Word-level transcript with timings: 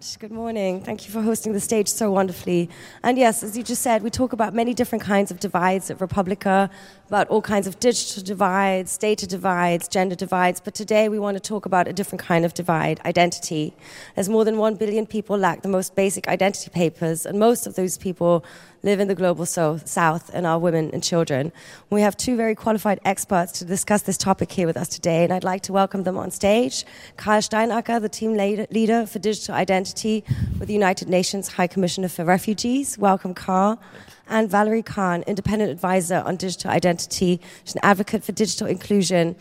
much. 0.00 0.18
Good 0.18 0.32
morning. 0.32 0.80
Thank 0.80 1.06
you 1.06 1.12
for 1.12 1.20
hosting 1.20 1.52
the 1.52 1.60
stage 1.60 1.86
so 1.86 2.10
wonderfully. 2.10 2.70
And 3.02 3.18
yes, 3.18 3.42
as 3.42 3.54
you 3.54 3.62
just 3.62 3.82
said, 3.82 4.02
we 4.02 4.08
talk 4.08 4.32
about 4.32 4.54
many 4.54 4.72
different 4.72 5.04
kinds 5.04 5.30
of 5.30 5.38
divides 5.40 5.90
at 5.90 6.00
re:publica, 6.00 6.70
about 7.08 7.28
all 7.28 7.42
kinds 7.42 7.66
of 7.66 7.78
digital 7.80 8.22
divides, 8.22 8.96
data 8.96 9.26
divides, 9.26 9.88
gender 9.88 10.14
divides. 10.14 10.58
But 10.58 10.74
today 10.74 11.10
we 11.10 11.18
want 11.18 11.36
to 11.36 11.40
talk 11.40 11.66
about 11.66 11.86
a 11.86 11.92
different 11.92 12.22
kind 12.22 12.46
of 12.46 12.54
divide 12.54 12.98
identity. 13.04 13.74
As 14.16 14.26
more 14.30 14.44
than 14.46 14.56
1 14.56 14.76
billion 14.76 15.04
people 15.04 15.36
lack 15.36 15.60
the 15.60 15.68
most 15.68 15.94
basic 15.94 16.26
identity 16.28 16.70
papers, 16.70 17.26
and 17.26 17.38
most 17.38 17.66
of 17.66 17.74
those 17.74 17.98
people 17.98 18.42
live 18.82 19.00
in 19.00 19.08
the 19.08 19.14
global 19.14 19.46
south 19.46 20.30
and 20.32 20.46
are 20.46 20.58
women 20.58 20.90
and 20.92 21.02
children. 21.02 21.52
We 21.90 22.00
have 22.00 22.16
two 22.16 22.36
very 22.36 22.54
qualified 22.54 23.00
experts 23.04 23.52
to 23.58 23.64
discuss 23.64 24.02
this 24.02 24.16
topic 24.16 24.50
here 24.52 24.66
with 24.66 24.76
us 24.76 24.88
today, 24.88 25.24
and 25.24 25.32
I'd 25.32 25.44
like 25.44 25.62
to 25.62 25.72
welcome 25.72 26.04
them 26.04 26.16
on 26.16 26.30
stage. 26.30 26.84
Karl 27.16 27.40
Steinacker, 27.40 28.00
the 28.00 28.08
team 28.08 28.34
leader 28.36 29.06
for 29.06 29.18
digital 29.18 29.54
identity 29.54 30.24
with 30.58 30.68
the 30.68 30.74
United 30.74 31.08
Nations 31.08 31.48
High 31.48 31.66
Commissioner 31.66 32.08
for 32.08 32.24
Refugees. 32.24 32.96
Welcome, 32.98 33.34
Karl. 33.34 33.80
And 34.28 34.48
Valerie 34.48 34.82
Khan, 34.82 35.24
independent 35.26 35.70
advisor 35.72 36.22
on 36.24 36.36
digital 36.36 36.70
identity. 36.70 37.40
She's 37.64 37.74
an 37.74 37.80
advocate 37.82 38.22
for 38.22 38.32
digital 38.32 38.68
inclusion. 38.68 39.34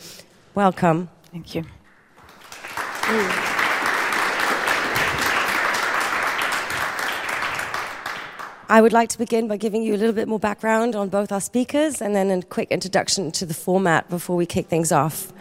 Welcome. 0.56 1.10
Thank 1.32 1.54
you. 1.54 1.64
Mm. 2.52 3.59
I 8.72 8.82
would 8.82 8.94
like 8.94 9.10
to 9.10 9.18
begin 9.18 9.48
by 9.48 9.58
giving 9.58 9.82
you 9.82 9.96
a 9.96 9.98
little 9.98 10.14
bit 10.14 10.28
more 10.28 10.38
background 10.38 10.96
on 10.96 11.10
both 11.10 11.32
our 11.32 11.42
speakers 11.42 12.04
and 12.04 12.16
then 12.16 12.30
a 12.30 12.44
quick 12.44 12.70
introduction 12.70 13.32
to 13.32 13.44
the 13.44 13.56
format 13.56 14.08
before 14.12 14.36
we 14.36 14.46
kick 14.46 14.68
things 14.68 14.92
off. 14.92 15.34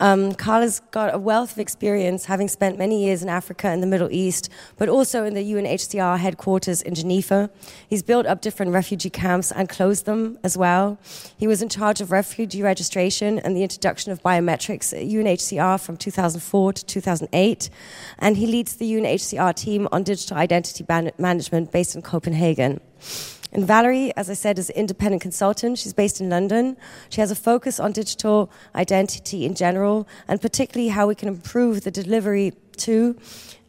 Um, 0.00 0.34
Karl 0.34 0.62
has 0.62 0.80
got 0.90 1.14
a 1.14 1.18
wealth 1.18 1.52
of 1.52 1.58
experience, 1.58 2.24
having 2.24 2.48
spent 2.48 2.78
many 2.78 3.04
years 3.04 3.22
in 3.22 3.28
Africa 3.28 3.68
and 3.68 3.82
the 3.82 3.86
Middle 3.86 4.10
East, 4.10 4.48
but 4.78 4.88
also 4.88 5.24
in 5.24 5.34
the 5.34 5.52
UNHCR 5.52 6.18
headquarters 6.18 6.80
in 6.80 6.94
Geneva. 6.94 7.50
He's 7.86 8.02
built 8.02 8.24
up 8.24 8.40
different 8.40 8.72
refugee 8.72 9.10
camps 9.10 9.52
and 9.52 9.68
closed 9.68 10.06
them 10.06 10.38
as 10.42 10.56
well. 10.56 10.98
He 11.36 11.46
was 11.46 11.60
in 11.60 11.68
charge 11.68 12.00
of 12.00 12.10
refugee 12.10 12.62
registration 12.62 13.38
and 13.38 13.54
the 13.54 13.62
introduction 13.62 14.10
of 14.10 14.22
biometrics 14.22 14.94
at 14.94 15.06
UNHCR 15.06 15.78
from 15.78 15.98
2004 15.98 16.72
to 16.72 16.86
2008. 16.86 17.68
And 18.18 18.38
he 18.38 18.46
leads 18.46 18.76
the 18.76 18.90
UNHCR 18.90 19.54
team 19.54 19.86
on 19.92 20.02
digital 20.02 20.38
identity 20.38 20.84
management 21.18 21.72
based 21.72 21.94
in 21.94 22.00
Copenhagen. 22.00 22.80
And 23.52 23.66
Valerie, 23.66 24.12
as 24.16 24.30
I 24.30 24.34
said, 24.34 24.58
is 24.58 24.70
an 24.70 24.76
independent 24.76 25.22
consultant. 25.22 25.78
She's 25.78 25.92
based 25.92 26.20
in 26.20 26.30
London. 26.30 26.76
She 27.08 27.20
has 27.20 27.30
a 27.30 27.34
focus 27.34 27.80
on 27.80 27.92
digital 27.92 28.50
identity 28.74 29.44
in 29.44 29.54
general, 29.54 30.06
and 30.28 30.40
particularly 30.40 30.88
how 30.88 31.08
we 31.08 31.14
can 31.14 31.28
improve 31.28 31.82
the 31.82 31.90
delivery 31.90 32.52
to 32.78 33.16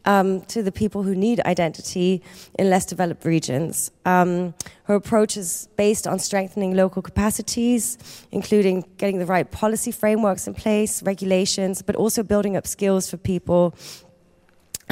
um, 0.04 0.40
to 0.42 0.62
the 0.62 0.72
people 0.72 1.02
who 1.02 1.14
need 1.14 1.40
identity 1.46 2.22
in 2.58 2.70
less 2.70 2.84
developed 2.84 3.24
regions. 3.24 3.90
Um, 4.04 4.54
her 4.84 4.94
approach 4.94 5.36
is 5.36 5.68
based 5.76 6.06
on 6.06 6.18
strengthening 6.18 6.74
local 6.74 7.02
capacities, 7.02 7.98
including 8.32 8.84
getting 8.98 9.18
the 9.18 9.26
right 9.26 9.48
policy 9.48 9.92
frameworks 9.92 10.46
in 10.46 10.54
place, 10.54 11.02
regulations, 11.02 11.82
but 11.82 11.94
also 11.94 12.22
building 12.22 12.56
up 12.56 12.66
skills 12.66 13.08
for 13.08 13.16
people 13.16 13.74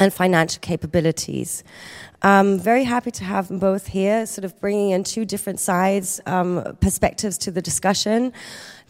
and 0.01 0.11
financial 0.11 0.59
capabilities. 0.61 1.63
I'm 2.23 2.59
very 2.59 2.83
happy 2.83 3.11
to 3.11 3.23
have 3.23 3.47
them 3.49 3.59
both 3.59 3.87
here, 3.87 4.25
sort 4.25 4.45
of 4.45 4.59
bringing 4.59 4.89
in 4.89 5.03
two 5.03 5.25
different 5.25 5.59
sides, 5.59 6.19
um, 6.25 6.75
perspectives 6.81 7.37
to 7.39 7.51
the 7.51 7.61
discussion. 7.61 8.33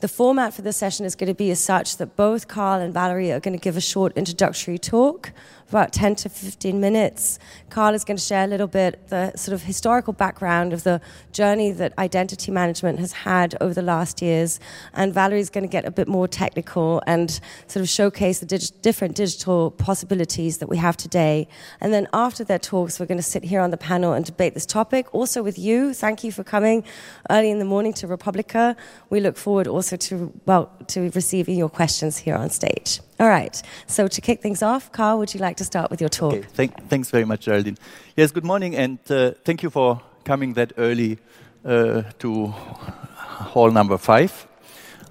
The 0.02 0.08
format 0.08 0.56
for 0.56 0.64
the 0.64 0.74
session 0.74 1.06
is 1.06 1.14
going 1.14 1.28
to 1.28 1.36
be 1.36 1.52
as 1.52 1.60
such 1.60 1.98
that 1.98 2.16
both 2.16 2.48
Karl 2.48 2.82
and 2.82 2.92
Valerie 2.92 3.32
are 3.32 3.40
going 3.40 3.56
to 3.56 3.62
give 3.62 3.78
a 3.78 3.82
short 3.82 4.18
introductory 4.18 4.80
talk, 4.80 5.32
about 5.70 5.94
10 5.94 6.16
to 6.16 6.30
15 6.30 6.82
minutes. 6.82 7.40
Karl 7.70 7.94
is 7.94 8.04
going 8.04 8.18
to 8.18 8.24
share 8.24 8.44
a 8.44 8.48
little 8.48 8.68
bit 8.68 9.08
the 9.08 9.32
sort 9.38 9.54
of 9.54 9.64
historical 9.64 10.12
background 10.12 10.74
of 10.74 10.84
the 10.84 11.00
journey 11.32 11.72
that 11.72 11.98
identity 11.98 12.52
management 12.52 13.00
has 13.00 13.14
had 13.14 13.56
over 13.62 13.74
the 13.74 13.82
last 13.82 14.22
years. 14.22 14.60
And 14.94 15.14
Valerie 15.14 15.40
is 15.40 15.50
going 15.50 15.64
to 15.64 15.72
get 15.72 15.86
a 15.86 15.92
bit 15.92 16.08
more 16.08 16.28
technical 16.28 17.02
and 17.08 17.40
sort 17.68 17.82
of 17.82 17.88
showcase 17.88 18.40
the 18.40 18.46
dig- 18.46 18.82
different 18.82 19.16
digital 19.16 19.72
possibilities 19.72 20.58
that 20.58 20.68
we 20.68 20.78
have 20.78 20.98
today. 20.98 21.48
And 21.80 21.94
then 21.94 22.08
after 22.12 22.44
their 22.44 22.60
talks, 22.60 23.00
we're 23.00 23.06
going 23.06 23.18
to 23.18 23.24
sit 23.24 23.46
here 23.46 23.62
on 23.62 23.72
the 23.72 23.78
panel 23.78 24.12
and 24.12 24.26
debate 24.26 24.56
this 24.56 24.66
topic. 24.66 25.14
Also 25.14 25.42
with 25.42 25.58
you, 25.58 25.94
thank 25.94 26.24
you 26.24 26.32
for 26.32 26.44
coming 26.44 26.84
early 27.30 27.50
in 27.50 27.60
the 27.60 27.66
morning 27.66 27.94
to 27.94 28.08
re:publica. 28.08 28.76
We 29.10 29.22
look 29.22 29.38
forward 29.38 29.68
also 29.68 29.91
to, 29.98 30.32
well, 30.46 30.72
to 30.88 31.10
receiving 31.12 31.58
your 31.58 31.70
questions 31.70 32.18
here 32.18 32.36
on 32.36 32.50
stage. 32.50 33.00
All 33.20 33.28
right. 33.28 33.62
So 33.88 34.08
to 34.08 34.22
kick 34.22 34.42
things 34.42 34.62
off, 34.62 34.92
Karl, 34.92 35.18
would 35.20 35.34
you 35.34 35.40
like 35.40 35.58
to 35.58 35.64
start 35.64 35.92
with 35.92 36.02
your 36.02 36.10
talk? 36.10 36.34
Okay. 36.34 36.48
Thank, 36.54 36.90
thanks 36.90 37.10
very 37.10 37.26
much, 37.26 37.42
Geraldine. 37.42 37.78
Yes, 38.16 38.32
good 38.32 38.46
morning, 38.46 38.76
and 38.76 39.00
uh, 39.10 39.32
thank 39.44 39.64
you 39.64 39.70
for 39.70 40.02
coming 40.24 40.54
that 40.54 40.74
early 40.78 41.20
uh, 41.66 42.04
to 42.20 42.48
hall 42.48 43.72
number 43.72 43.98
five. 43.98 44.48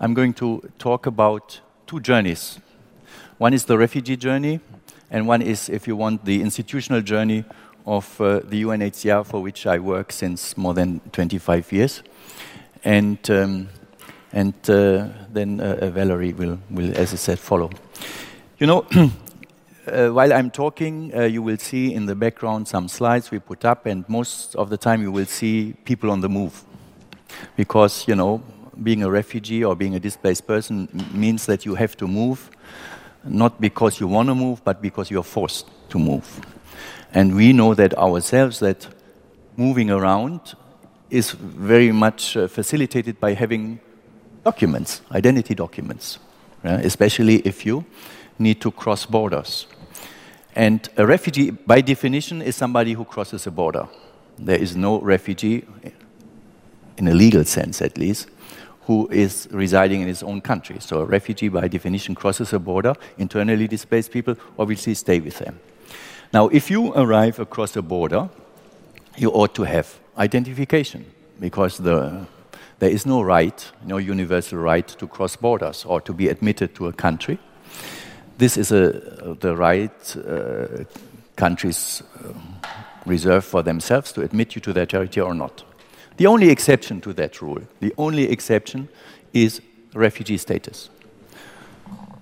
I'm 0.01 0.15
going 0.15 0.33
to 0.35 0.63
talk 0.79 1.07
about 1.07 1.61
two 1.87 2.01
journeys. 2.01 2.59
One 3.39 3.55
is 3.55 3.65
the 3.65 3.79
refugee 3.79 4.17
journey, 4.17 4.61
and 5.11 5.27
one 5.27 5.43
is, 5.43 5.69
if 5.69 5.87
you 5.87 5.97
want, 5.97 6.25
the 6.25 6.41
institutional 6.41 7.03
journey 7.03 7.45
of 7.87 8.21
uh, 8.21 8.41
the 8.45 8.63
UNHCR, 8.63 9.27
for 9.27 9.43
which 9.43 9.67
I 9.67 9.79
work 9.79 10.13
since 10.13 10.57
more 10.57 10.75
than 10.75 11.01
25 11.13 11.73
years. 11.73 12.03
And 12.85 13.19
um, 13.31 13.69
and 14.33 14.55
uh, 14.69 15.09
then 15.33 15.61
uh, 15.61 15.91
Valerie 15.91 16.33
will, 16.33 16.59
will, 16.71 16.97
as 16.97 17.13
I 17.13 17.17
said, 17.17 17.39
follow. 17.39 17.71
You 18.59 18.67
know, 18.67 18.87
uh, 19.87 20.09
while 20.11 20.33
I'm 20.33 20.51
talking, 20.51 21.13
uh, 21.15 21.23
you 21.23 21.43
will 21.43 21.57
see 21.57 21.93
in 21.95 22.07
the 22.07 22.15
background 22.15 22.69
some 22.69 22.89
slides 22.89 23.31
we 23.31 23.39
put 23.39 23.65
up, 23.65 23.87
and 23.87 24.09
most 24.09 24.55
of 24.57 24.71
the 24.71 24.77
time 24.77 25.03
you 25.03 25.11
will 25.11 25.27
see 25.27 25.75
people 25.85 26.11
on 26.11 26.21
the 26.21 26.29
move. 26.29 26.65
Because, 27.57 28.07
you 28.07 28.15
know, 28.15 28.43
being 28.83 29.03
a 29.03 29.11
refugee 29.11 29.65
or 29.65 29.75
being 29.75 29.95
a 29.95 30.01
displaced 30.01 30.47
person 30.47 30.89
means 31.13 31.47
that 31.47 31.67
you 31.67 31.75
have 31.75 31.97
to 31.97 32.07
move, 32.07 32.51
not 33.25 33.61
because 33.61 34.01
you 34.01 34.07
want 34.07 34.29
to 34.29 34.35
move, 34.35 34.63
but 34.65 34.81
because 34.81 35.11
you're 35.11 35.23
forced 35.23 35.69
to 35.91 35.99
move. 35.99 36.41
And 37.13 37.35
we 37.35 37.53
know 37.53 37.75
that 37.75 37.97
ourselves 37.99 38.61
that 38.61 38.87
moving 39.57 39.91
around 39.91 40.55
is 41.11 41.33
very 41.33 41.93
much 41.93 42.37
uh, 42.37 42.47
facilitated 42.47 43.19
by 43.19 43.35
having 43.35 43.81
documents, 44.45 45.03
identity 45.13 45.55
documents, 45.55 46.19
especially 46.65 47.37
if 47.39 47.67
you 47.67 47.85
need 48.39 48.61
to 48.61 48.71
cross 48.71 49.07
borders. 49.07 49.67
And 50.57 50.89
a 50.97 51.07
refugee, 51.07 51.51
by 51.51 51.81
definition, 51.81 52.43
is 52.43 52.57
somebody 52.57 52.93
who 52.95 53.05
crosses 53.05 53.47
a 53.47 53.51
border. 53.51 53.89
There 54.39 54.59
is 54.59 54.75
no 54.75 55.01
refugee, 55.01 55.65
in 56.97 57.09
a 57.09 57.15
legal 57.15 57.45
sense 57.45 57.83
at 57.83 57.97
least, 57.97 58.29
who 58.83 59.09
is 59.13 59.47
residing 59.53 60.01
in 60.01 60.09
his 60.09 60.23
own 60.23 60.41
country. 60.41 60.77
So 60.81 61.01
a 61.01 61.05
refugee, 61.05 61.49
by 61.49 61.69
definition, 61.69 62.15
crosses 62.15 62.53
a 62.53 62.59
border. 62.59 62.95
Internally 63.19 63.69
displaced 63.69 64.11
people 64.11 64.37
obviously 64.59 64.95
stay 64.95 65.21
with 65.21 65.39
them. 65.39 65.61
Now, 66.33 66.49
if 66.49 66.71
you 66.71 66.93
arrive 66.95 67.39
across 67.39 67.77
a 67.77 67.83
border, 67.83 68.29
you 69.17 69.31
ought 69.31 69.55
to 69.55 69.65
have 69.65 69.99
identification 70.17 71.05
because 71.39 71.79
the 71.79 72.27
there 72.81 72.91
is 72.91 73.07
no 73.07 73.23
right, 73.23 73.71
no 73.85 73.99
universal 73.99 74.59
right 74.59 74.89
to 74.89 75.07
cross 75.07 75.37
borders 75.37 75.85
or 75.85 76.01
to 76.01 76.13
be 76.13 76.29
admitted 76.29 76.75
to 76.75 76.89
a 76.89 76.93
country. 76.93 77.39
This 78.39 78.57
is 78.57 78.73
a, 78.73 79.37
the 79.39 79.55
right 79.55 80.17
uh, 80.17 80.85
countries 81.37 82.03
uh, 82.19 82.33
reserve 83.05 83.45
for 83.45 83.63
themselves 83.63 84.13
to 84.13 84.23
admit 84.23 84.55
you 84.55 84.63
to 84.63 84.73
their 84.73 84.87
territory 84.87 85.27
or 85.27 85.35
not. 85.35 85.63
The 86.17 86.27
only 86.27 86.49
exception 86.49 87.01
to 87.03 87.13
that 87.15 87.43
rule, 87.43 87.61
the 87.81 87.95
only 87.99 88.31
exception 88.31 88.89
is 89.35 89.61
refugee 89.95 90.39
status. 90.39 90.89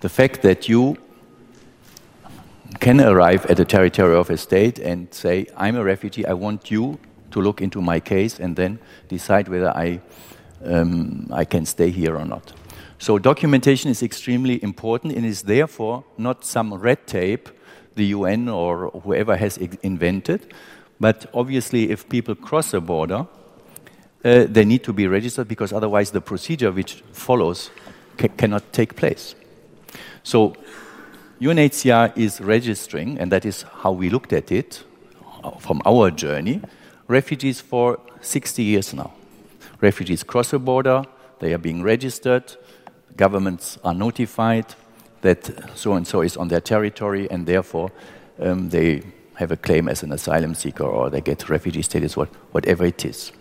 The 0.00 0.08
fact 0.08 0.42
that 0.42 0.68
you 0.68 0.96
can 2.80 3.00
arrive 3.00 3.46
at 3.46 3.56
the 3.56 3.64
territory 3.64 4.16
of 4.16 4.28
a 4.30 4.36
state 4.36 4.78
and 4.80 5.12
say, 5.14 5.46
I'm 5.56 5.76
a 5.76 5.84
refugee, 5.84 6.26
I 6.26 6.32
want 6.32 6.70
you 6.70 6.98
to 7.30 7.40
look 7.40 7.60
into 7.60 7.80
my 7.80 8.00
case 8.00 8.40
and 8.40 8.56
then 8.56 8.78
decide 9.08 9.48
whether 9.48 9.70
I 9.70 10.00
um, 10.64 11.28
I 11.32 11.44
can 11.44 11.66
stay 11.66 11.90
here 11.90 12.16
or 12.16 12.24
not. 12.24 12.52
So 12.98 13.18
documentation 13.18 13.90
is 13.90 14.02
extremely 14.02 14.62
important 14.62 15.14
and 15.14 15.24
is 15.24 15.42
therefore 15.42 16.04
not 16.16 16.44
some 16.44 16.74
red 16.74 17.06
tape 17.06 17.48
the 17.94 18.06
UN 18.06 18.48
or 18.48 18.90
whoever 19.02 19.36
has 19.36 19.56
invented, 19.82 20.54
but 21.00 21.26
obviously 21.34 21.90
if 21.90 22.08
people 22.08 22.34
cross 22.34 22.72
a 22.72 22.80
border, 22.80 23.26
uh, 24.24 24.44
they 24.48 24.64
need 24.64 24.82
to 24.84 24.92
be 24.92 25.06
registered 25.06 25.48
because 25.48 25.72
otherwise 25.72 26.10
the 26.10 26.20
procedure 26.20 26.72
which 26.72 27.02
follows 27.12 27.70
ca 28.16 28.28
cannot 28.28 28.72
take 28.72 28.96
place. 28.96 29.34
So 30.22 30.54
UNHCR 31.40 32.16
is 32.16 32.40
registering, 32.40 33.18
and 33.18 33.30
that 33.30 33.44
is 33.44 33.62
how 33.82 33.92
we 33.92 34.10
looked 34.10 34.32
at 34.32 34.50
it 34.50 34.82
uh, 35.44 35.52
from 35.58 35.80
our 35.86 36.10
journey, 36.10 36.60
refugees 37.06 37.60
for 37.60 38.00
60 38.20 38.62
years 38.62 38.92
now. 38.92 39.12
Refugees 39.80 40.22
cross 40.22 40.52
a 40.52 40.58
border, 40.58 41.04
they 41.38 41.54
are 41.54 41.58
being 41.58 41.82
registered, 41.82 42.56
governments 43.16 43.78
are 43.84 43.94
notified 43.94 44.74
that 45.20 45.50
so 45.76 45.94
and 45.94 46.06
so 46.06 46.22
is 46.22 46.36
on 46.36 46.48
their 46.48 46.60
territory, 46.60 47.28
and 47.30 47.46
therefore 47.46 47.90
um, 48.40 48.68
they 48.70 49.02
have 49.34 49.52
a 49.52 49.56
claim 49.56 49.88
as 49.88 50.02
an 50.02 50.12
asylum 50.12 50.54
seeker 50.54 50.84
or 50.84 51.10
they 51.10 51.20
get 51.20 51.48
refugee 51.48 51.82
status, 51.82 52.16
what, 52.16 52.28
whatever 52.52 52.84
it 52.84 53.04
is. 53.04 53.32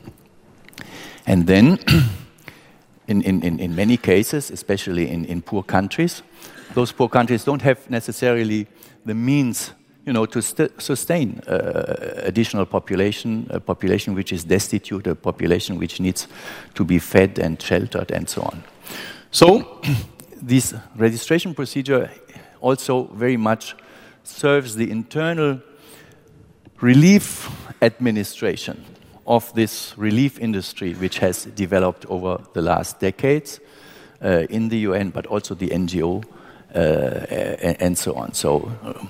And 1.26 1.48
then, 1.48 1.80
in, 3.08 3.22
in, 3.24 3.60
in 3.60 3.76
many 3.76 3.98
cases, 3.98 4.52
especially 4.52 5.10
in, 5.10 5.26
in 5.26 5.42
poor 5.42 5.64
countries, 5.64 6.22
those 6.74 6.92
poor 6.92 7.10
countries 7.10 7.44
don't 7.44 7.62
have 7.62 7.90
necessarily 7.90 8.68
the 9.06 9.16
means 9.16 9.72
you 10.08 10.14
know, 10.14 10.26
to 10.26 10.42
sustain 10.42 11.42
uh, 11.48 12.24
additional 12.24 12.66
population, 12.66 13.46
a 13.50 13.60
population 13.60 14.16
which 14.16 14.32
is 14.32 14.46
destitute, 14.46 15.06
a 15.06 15.16
population 15.16 15.78
which 15.78 16.00
needs 16.00 16.30
to 16.76 16.86
be 16.86 16.98
fed 16.98 17.38
and 17.38 17.62
sheltered 17.62 18.10
and 18.12 18.30
so 18.30 18.42
on. 18.44 18.64
So 19.32 19.82
this 20.42 20.74
registration 20.96 21.54
procedure 21.54 22.10
also 22.62 23.04
very 23.14 23.36
much 23.36 23.76
serves 24.24 24.76
the 24.76 24.90
internal 24.90 25.60
relief 26.80 27.50
administration 27.82 28.86
of 29.26 29.54
this 29.56 29.94
relief 29.98 30.40
industry 30.40 30.94
which 30.94 31.20
has 31.20 31.44
developed 31.54 32.06
over 32.06 32.42
the 32.54 32.62
last 32.62 33.02
decades 33.02 33.60
uh, 34.24 34.46
in 34.50 34.70
the 34.70 34.78
UN, 34.90 35.10
but 35.10 35.26
also 35.26 35.54
the 35.54 35.68
NGO 35.68 36.24
uh, 36.74 36.78
and, 36.80 37.82
and, 37.82 37.98
so 37.98 38.14
on. 38.16 38.34
So 38.34 38.72
uh, 38.84 39.06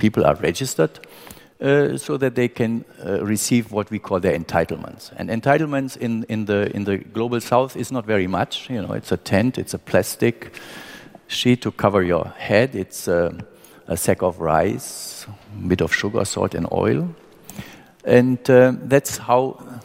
people 0.00 0.24
are 0.24 0.34
registered 0.36 0.98
uh, 1.60 1.96
so 1.98 2.16
that 2.16 2.34
they 2.34 2.48
can 2.48 2.84
uh, 3.04 3.22
receive 3.22 3.70
what 3.70 3.90
we 3.90 3.98
call 3.98 4.18
their 4.18 4.36
entitlements. 4.36 5.12
And 5.16 5.28
entitlements 5.28 5.96
in, 5.96 6.24
in, 6.24 6.46
the, 6.46 6.74
in 6.74 6.84
the 6.84 6.96
global 6.96 7.40
south 7.40 7.76
is 7.76 7.92
not 7.92 8.06
very 8.06 8.26
much. 8.26 8.70
You 8.70 8.80
know, 8.82 8.92
it's 8.92 9.12
a 9.12 9.18
tent, 9.18 9.58
it's 9.58 9.74
a 9.74 9.78
plastic 9.78 10.54
sheet 11.28 11.60
to 11.62 11.70
cover 11.70 12.02
your 12.02 12.24
head, 12.38 12.74
it's 12.74 13.06
a, 13.06 13.38
a 13.86 13.96
sack 13.96 14.22
of 14.22 14.40
rice, 14.40 15.26
a 15.28 15.68
bit 15.68 15.82
of 15.82 15.94
sugar, 15.94 16.24
salt, 16.24 16.54
and 16.54 16.66
oil. 16.72 17.14
And 18.04 18.38
uh, 18.50 18.72
that's 18.84 19.18
how 19.18 19.80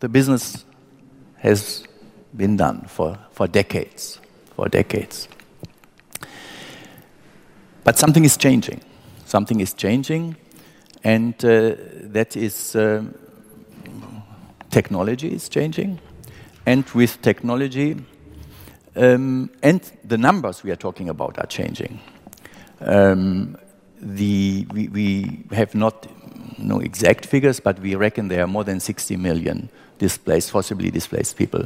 the 0.00 0.08
business 0.08 0.64
has 1.38 1.84
been 2.36 2.58
done 2.58 2.82
for, 2.86 3.18
for 3.32 3.48
decades. 3.48 4.20
For 4.54 4.68
decades. 4.68 5.26
But 7.82 7.96
something 7.98 8.26
is 8.26 8.36
changing 8.36 8.82
something 9.28 9.60
is 9.60 9.74
changing, 9.74 10.36
and 11.04 11.34
uh, 11.44 11.74
that 12.12 12.36
is 12.36 12.74
uh, 12.74 13.04
technology 14.70 15.28
is 15.34 15.48
changing, 15.48 16.00
and 16.66 16.84
with 16.90 17.20
technology, 17.22 17.96
um, 18.96 19.50
and 19.62 19.80
the 20.04 20.18
numbers 20.18 20.64
we 20.64 20.70
are 20.70 20.76
talking 20.76 21.08
about 21.08 21.38
are 21.38 21.46
changing. 21.46 22.00
Um, 22.80 23.56
the, 24.00 24.66
we, 24.72 24.88
we, 24.88 25.44
have 25.52 25.74
not 25.74 26.06
no 26.58 26.80
exact 26.80 27.26
figures, 27.26 27.60
but 27.60 27.78
we 27.80 27.96
reckon 27.96 28.28
there 28.28 28.44
are 28.44 28.46
more 28.46 28.64
than 28.64 28.80
60 28.80 29.16
million 29.16 29.68
displaced, 29.98 30.52
forcibly 30.52 30.90
displaced 30.90 31.36
people 31.36 31.64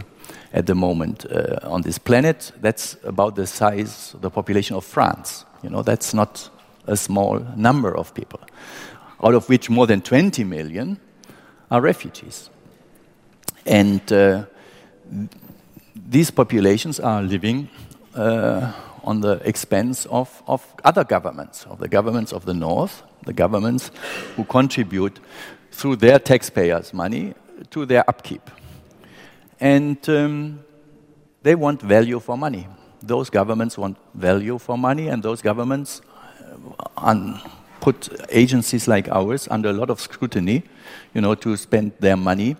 at 0.55 0.67
the 0.67 0.75
moment 0.75 1.27
uh, 1.31 1.59
on 1.63 1.83
this 1.83 1.99
planet. 1.99 2.53
That's 2.61 2.97
about 3.05 3.37
the 3.37 3.47
size, 3.47 4.17
the 4.21 4.31
population 4.31 4.77
of 4.77 4.85
France. 4.85 5.45
You 5.63 5.69
know, 5.71 5.83
that's 5.83 6.15
not 6.15 6.49
a 6.87 6.97
small 6.97 7.41
number 7.57 7.97
of 7.97 8.15
people, 8.15 8.41
out 9.23 9.35
of 9.35 9.49
which 9.49 9.71
more 9.71 9.87
than 9.87 10.03
20 10.03 10.45
million 10.45 10.99
are 11.71 11.81
refugees. 11.81 12.51
And 13.65 14.01
uh, 14.13 14.45
these 15.95 16.31
populations 16.31 17.01
are 17.01 17.23
living 17.23 17.69
uh, 18.15 18.73
on 19.05 19.21
the 19.21 19.41
expense 19.45 20.07
of, 20.07 20.43
of 20.47 20.67
other 20.85 21.05
governments, 21.05 21.65
of 21.67 21.79
the 21.79 21.89
governments 21.89 22.33
of 22.33 22.45
the 22.45 22.55
North, 22.55 23.03
the 23.25 23.33
governments 23.33 23.91
who 24.37 24.45
contribute 24.45 25.21
through 25.71 25.97
their 25.97 26.19
taxpayers' 26.19 26.93
money 26.93 27.35
to 27.71 27.87
their 27.87 28.09
upkeep. 28.09 28.51
And 29.61 29.97
um, 30.09 30.65
they 31.43 31.55
want 31.55 31.83
value 31.83 32.21
for 32.21 32.37
money. 32.37 32.67
Those 33.03 33.31
governments 33.31 33.79
want 33.79 33.97
value 34.15 34.59
for 34.59 34.79
money, 34.79 35.09
and 35.09 35.23
those 35.23 35.43
governments 35.43 36.03
un, 36.97 37.41
put 37.81 38.09
agencies 38.31 38.87
like 38.87 39.09
ours 39.09 39.49
under 39.51 39.71
a 39.71 39.73
lot 39.73 39.91
of 39.91 40.01
scrutiny, 40.01 40.63
you 41.15 41.21
know, 41.21 41.35
to 41.35 41.57
spend 41.57 41.93
their 42.01 42.17
money 42.17 42.57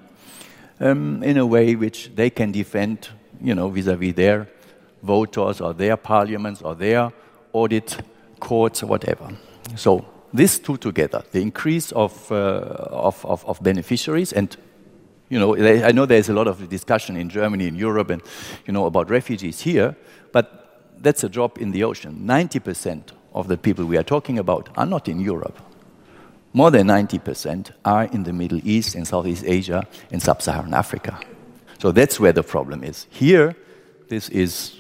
um, 0.81 1.23
in 1.23 1.39
a 1.39 1.47
way 1.47 1.75
which 1.77 2.11
they 2.15 2.29
can 2.31 2.53
defend, 2.53 3.09
you 3.41 3.55
know, 3.55 3.69
vis-à-vis 3.69 4.15
their 4.15 4.49
voters 5.03 5.61
or 5.61 5.73
their 5.75 5.97
parliaments 5.97 6.63
or 6.63 6.75
their 6.75 7.13
audit 7.53 7.97
courts 8.41 8.83
or 8.83 8.87
whatever. 8.87 9.29
So 9.77 10.05
these 10.35 10.59
two 10.59 10.77
together, 10.77 11.23
the 11.31 11.41
increase 11.41 11.93
of, 11.93 12.31
uh, 12.33 12.35
of, 12.91 13.25
of, 13.25 13.45
of, 13.47 13.63
beneficiaries 13.63 14.33
and 14.33 14.57
you 15.29 15.39
know, 15.39 15.57
I 15.57 15.93
know 15.93 16.05
there's 16.05 16.29
a 16.29 16.35
lot 16.35 16.47
of 16.47 16.69
discussion 16.69 17.17
in 17.17 17.31
Germany, 17.31 17.67
in 17.67 17.75
Europe, 17.75 18.11
and 18.11 18.21
you 18.67 18.73
know 18.75 18.85
about 18.85 19.09
refugees 19.09 19.63
here, 19.63 19.97
but 20.31 20.93
that's 20.99 21.25
a 21.25 21.29
drop 21.31 21.59
in 21.59 21.71
the 21.71 21.85
ocean. 21.85 22.27
90 22.27 22.59
percent 22.59 23.13
of 23.35 23.49
the 23.49 23.57
people 23.57 23.85
we 23.85 23.97
are 23.97 24.03
talking 24.03 24.39
about 24.39 24.69
are 24.77 24.87
not 24.87 25.09
in 25.09 25.21
Europe. 25.21 25.59
More 26.53 26.71
than 26.71 26.87
90% 26.87 27.71
are 27.85 28.05
in 28.05 28.25
the 28.25 28.33
Middle 28.33 28.61
East, 28.63 28.95
in 28.95 29.05
Southeast 29.05 29.45
Asia, 29.47 29.87
in 30.11 30.21
sub 30.21 30.43
Saharan 30.43 30.75
Africa. 30.75 31.19
So 31.79 31.93
that's 31.93 32.21
where 32.21 32.33
the 32.33 32.43
problem 32.43 32.85
is. 32.85 33.07
Here, 33.11 33.57
this 34.09 34.29
is 34.29 34.77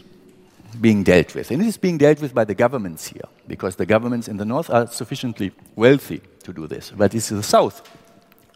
being 0.80 1.02
dealt 1.02 1.34
with. 1.34 1.50
And 1.50 1.62
it 1.62 1.66
is 1.66 1.78
being 1.78 1.98
dealt 1.98 2.20
with 2.20 2.34
by 2.34 2.44
the 2.44 2.54
governments 2.54 3.08
here, 3.08 3.24
because 3.46 3.76
the 3.76 3.86
governments 3.86 4.28
in 4.28 4.36
the 4.36 4.44
north 4.44 4.70
are 4.70 4.86
sufficiently 4.86 5.52
wealthy 5.76 6.20
to 6.44 6.52
do 6.52 6.66
this. 6.66 6.92
But 6.94 7.14
it's 7.14 7.30
the 7.30 7.42
south 7.42 7.88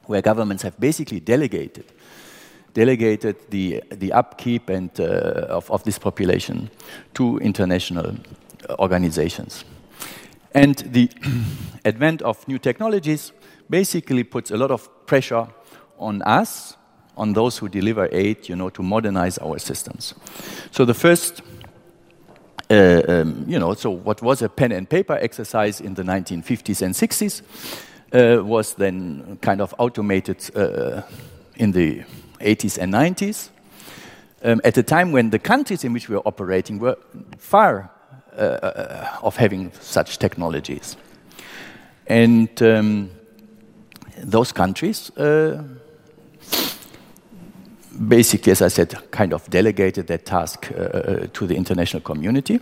where 0.04 0.22
governments 0.22 0.62
have 0.62 0.78
basically 0.78 1.20
delegated 1.20 1.86
delegated 2.76 3.36
the, 3.48 3.82
the 3.88 4.12
upkeep 4.12 4.68
and, 4.68 4.90
uh, 5.00 5.46
of, 5.48 5.70
of 5.70 5.82
this 5.84 5.98
population 5.98 6.68
to 7.14 7.38
international 7.38 8.14
organizations. 8.78 9.64
And 10.56 10.74
the 10.78 11.10
advent 11.84 12.22
of 12.22 12.48
new 12.48 12.58
technologies 12.58 13.32
basically 13.68 14.24
puts 14.24 14.50
a 14.50 14.56
lot 14.56 14.70
of 14.70 14.88
pressure 15.06 15.48
on 15.98 16.22
us, 16.22 16.78
on 17.14 17.34
those 17.34 17.58
who 17.58 17.68
deliver 17.68 18.08
aid, 18.10 18.48
you 18.48 18.56
know, 18.56 18.70
to 18.70 18.82
modernize 18.82 19.36
our 19.36 19.58
systems. 19.58 20.14
So 20.70 20.86
the 20.86 20.94
first, 20.94 21.42
uh, 22.70 23.02
um, 23.06 23.44
you 23.46 23.58
know, 23.58 23.74
so 23.74 23.90
what 23.90 24.22
was 24.22 24.40
a 24.40 24.48
pen 24.48 24.72
and 24.72 24.88
paper 24.88 25.18
exercise 25.20 25.82
in 25.82 25.92
the 25.92 26.02
1950s 26.02 26.80
and 26.80 26.94
60s 26.94 27.42
uh, 28.14 28.42
was 28.42 28.74
then 28.76 29.36
kind 29.42 29.60
of 29.60 29.74
automated 29.78 30.38
uh, 30.56 31.02
in 31.56 31.72
the 31.72 32.02
80s 32.40 32.78
and 32.78 32.94
90s. 32.94 33.50
Um, 34.42 34.62
at 34.64 34.78
a 34.78 34.82
time 34.82 35.12
when 35.12 35.28
the 35.28 35.38
countries 35.38 35.84
in 35.84 35.92
which 35.92 36.08
we 36.08 36.14
were 36.14 36.26
operating 36.26 36.78
were 36.78 36.96
far 37.36 37.90
uh, 38.36 38.40
uh, 38.40 39.18
of 39.22 39.36
having 39.36 39.72
such 39.80 40.18
technologies. 40.18 40.96
And 42.06 42.62
um, 42.62 43.10
those 44.24 44.52
countries 44.52 45.10
uh, 45.16 45.62
basically, 47.96 48.52
as 48.52 48.62
I 48.62 48.68
said, 48.68 48.94
kind 49.10 49.32
of 49.32 49.48
delegated 49.50 50.06
that 50.08 50.26
task 50.26 50.70
uh, 50.70 51.26
to 51.32 51.46
the 51.46 51.56
international 51.56 52.02
community. 52.02 52.60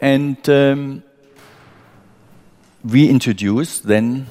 And 0.00 0.48
um, 0.48 1.02
we 2.84 3.08
introduced 3.08 3.86
then 3.86 4.26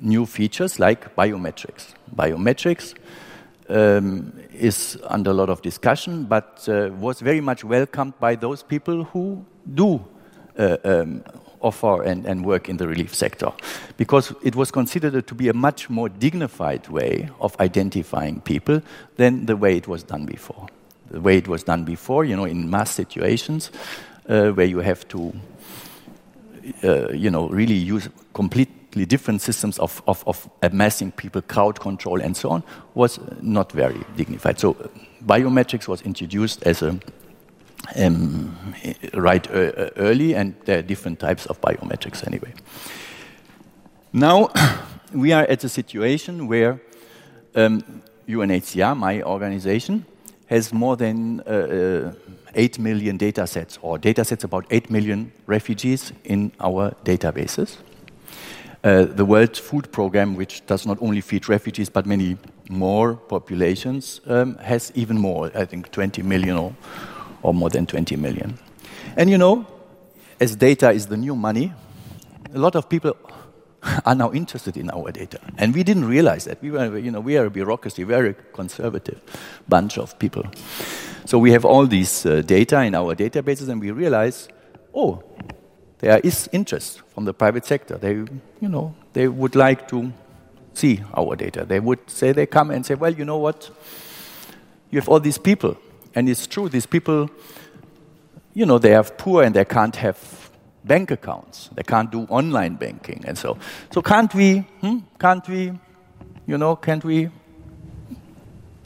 new 0.00 0.26
features 0.26 0.78
like 0.78 1.14
biometrics. 1.16 1.94
Biometrics 2.14 2.94
um, 3.68 4.32
is 4.52 4.98
under 5.04 5.30
a 5.30 5.34
lot 5.34 5.48
of 5.48 5.62
discussion, 5.62 6.24
but 6.24 6.68
uh, 6.68 6.90
was 6.98 7.20
very 7.20 7.40
much 7.40 7.64
welcomed 7.64 8.18
by 8.18 8.34
those 8.34 8.62
people 8.62 9.04
who 9.04 9.44
do 9.74 10.04
uh, 10.58 10.76
um, 10.84 11.24
offer 11.60 12.02
and, 12.02 12.26
and, 12.26 12.44
work 12.44 12.68
in 12.68 12.76
the 12.76 12.86
relief 12.86 13.14
sector 13.14 13.50
because 13.96 14.34
it 14.42 14.56
was 14.56 14.70
considered 14.70 15.26
to 15.26 15.34
be 15.34 15.48
a 15.48 15.54
much 15.54 15.88
more 15.88 16.08
dignified 16.08 16.88
way 16.88 17.28
of 17.40 17.58
identifying 17.60 18.40
people 18.40 18.82
than 19.16 19.46
the 19.46 19.56
way 19.56 19.76
it 19.76 19.86
was 19.86 20.02
done 20.02 20.26
before. 20.26 20.66
The 21.10 21.20
way 21.20 21.36
it 21.36 21.46
was 21.46 21.62
done 21.62 21.84
before, 21.84 22.24
you 22.24 22.36
know, 22.36 22.44
in 22.44 22.68
mass 22.68 22.90
situations 22.90 23.70
uh, 24.28 24.50
where 24.50 24.66
you 24.66 24.78
have 24.78 25.06
to, 25.08 25.32
uh, 26.82 27.12
you 27.12 27.30
know, 27.30 27.48
really 27.48 27.74
use 27.74 28.08
completely 28.34 29.04
different 29.06 29.40
systems 29.40 29.78
of, 29.78 30.02
of, 30.06 30.24
of, 30.26 30.48
amassing 30.62 31.12
people, 31.12 31.42
crowd 31.42 31.80
control, 31.80 32.20
and 32.20 32.36
so 32.36 32.50
on, 32.50 32.62
was 32.94 33.18
not 33.40 33.72
very 33.72 34.00
dignified. 34.16 34.58
So, 34.58 34.74
biometrics 35.24 35.88
was 35.88 36.02
introduced 36.02 36.62
as 36.64 36.82
a 36.82 36.98
um, 37.96 38.56
right 39.14 39.46
uh, 39.50 39.90
early, 39.96 40.34
and 40.34 40.54
there 40.64 40.78
are 40.78 40.82
different 40.82 41.18
types 41.18 41.46
of 41.46 41.60
biometrics 41.60 42.26
anyway. 42.26 42.52
Now, 44.12 44.50
we 45.12 45.32
are 45.32 45.44
at 45.44 45.64
a 45.64 45.68
situation 45.68 46.48
where 46.48 46.80
um, 47.54 48.02
UNHCR, 48.28 48.96
my 48.96 49.22
organization, 49.22 50.04
has 50.46 50.72
more 50.72 50.96
than 50.96 51.40
uh, 51.40 52.12
uh, 52.12 52.12
8 52.54 52.78
million 52.78 53.16
data 53.16 53.46
sets, 53.46 53.78
or 53.82 53.98
data 53.98 54.24
sets 54.24 54.44
about 54.44 54.66
8 54.70 54.90
million 54.90 55.32
refugees 55.46 56.12
in 56.24 56.52
our 56.60 56.94
databases. 57.04 57.78
Uh, 58.84 59.04
the 59.04 59.24
World 59.24 59.56
Food 59.56 59.92
Programme, 59.92 60.34
which 60.34 60.66
does 60.66 60.86
not 60.86 60.98
only 61.00 61.20
feed 61.20 61.48
refugees 61.48 61.88
but 61.88 62.04
many 62.04 62.36
more 62.68 63.14
populations, 63.14 64.20
um, 64.26 64.56
has 64.56 64.92
even 64.94 65.18
more, 65.18 65.50
I 65.54 65.64
think 65.64 65.90
20 65.92 66.22
million 66.22 66.56
or, 66.56 66.74
or 67.42 67.54
more 67.54 67.70
than 67.70 67.86
20 67.86 68.16
million. 68.16 68.58
And 69.16 69.28
you 69.30 69.38
know, 69.38 69.66
as 70.40 70.56
data 70.56 70.90
is 70.90 71.06
the 71.06 71.16
new 71.16 71.36
money, 71.36 71.72
a 72.54 72.58
lot 72.58 72.74
of 72.74 72.88
people 72.88 73.16
are 74.06 74.14
now 74.14 74.32
interested 74.32 74.76
in 74.76 74.90
our 74.90 75.10
data. 75.10 75.40
And 75.58 75.74
we 75.74 75.82
didn't 75.82 76.04
realize 76.04 76.44
that. 76.44 76.62
We 76.62 76.70
were, 76.70 76.98
you 76.98 77.10
know, 77.10 77.20
we 77.20 77.36
are 77.36 77.46
a 77.46 77.50
bureaucracy, 77.50 78.04
very 78.04 78.34
conservative 78.52 79.20
bunch 79.68 79.98
of 79.98 80.18
people. 80.18 80.44
So 81.24 81.38
we 81.38 81.52
have 81.52 81.64
all 81.64 81.86
these 81.86 82.26
uh, 82.26 82.42
data 82.42 82.82
in 82.82 82.94
our 82.94 83.14
databases, 83.14 83.68
and 83.68 83.80
we 83.80 83.90
realize, 83.90 84.48
oh, 84.94 85.22
there 85.98 86.18
is 86.18 86.48
interest 86.52 87.00
from 87.14 87.24
the 87.24 87.32
private 87.32 87.64
sector. 87.64 87.96
They, 87.96 88.14
you 88.14 88.68
know, 88.68 88.94
they 89.12 89.28
would 89.28 89.54
like 89.54 89.88
to 89.88 90.12
see 90.74 91.02
our 91.14 91.36
data. 91.36 91.64
They 91.64 91.80
would 91.80 92.10
say 92.10 92.32
they 92.32 92.46
come 92.46 92.70
and 92.70 92.84
say, 92.84 92.94
well, 92.94 93.12
you 93.12 93.24
know 93.24 93.38
what? 93.38 93.70
You 94.90 95.00
have 95.00 95.08
all 95.08 95.20
these 95.20 95.38
people, 95.38 95.76
and 96.14 96.28
it's 96.28 96.46
true. 96.46 96.68
These 96.68 96.86
people, 96.86 97.30
you 98.54 98.66
know, 98.66 98.78
they 98.78 98.94
are 98.94 99.04
poor 99.04 99.42
and 99.42 99.54
they 99.54 99.64
can't 99.64 99.96
have 99.96 100.50
bank 100.84 101.10
accounts. 101.10 101.70
They 101.74 101.82
can't 101.82 102.10
do 102.10 102.22
online 102.28 102.74
banking, 102.74 103.24
and 103.26 103.38
so. 103.38 103.56
So 103.90 104.02
can't 104.02 104.34
we? 104.34 104.58
Hmm? 104.80 104.98
Can't 105.18 105.48
we? 105.48 105.72
You 106.46 106.58
know, 106.58 106.76
can't 106.76 107.04
we 107.04 107.30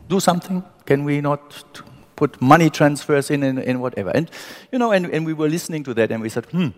do 0.09 0.21
something? 0.21 0.62
Can 0.85 1.04
we 1.04 1.21
not 1.21 1.83
put 2.14 2.40
money 2.40 2.71
transfers 2.71 3.30
in 3.30 3.42
and, 3.42 3.59
and 3.59 3.80
whatever? 3.80 4.11
And 4.11 4.30
you 4.73 4.78
know, 4.78 4.92
and, 4.92 5.06
and 5.06 5.26
we 5.26 5.33
were 5.33 5.49
listening 5.49 5.85
to 5.85 5.95
that, 5.95 6.11
and 6.11 6.23
we 6.23 6.28
said, 6.28 6.47
hmm, 6.47 6.68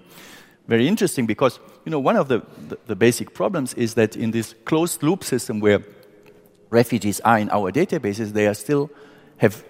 very 0.66 0.86
interesting, 0.86 1.26
because 1.26 1.58
you 1.84 1.90
know, 1.90 1.98
one 1.98 2.16
of 2.16 2.28
the, 2.28 2.42
the, 2.68 2.78
the 2.86 2.96
basic 2.96 3.34
problems 3.34 3.74
is 3.74 3.94
that 3.94 4.16
in 4.16 4.30
this 4.30 4.54
closed 4.64 5.02
loop 5.02 5.24
system 5.24 5.60
where 5.60 5.82
refugees 6.70 7.20
are 7.20 7.38
in 7.38 7.50
our 7.50 7.72
databases, 7.72 8.32
they 8.32 8.46
are 8.46 8.54
still 8.54 8.90
have 9.38 9.64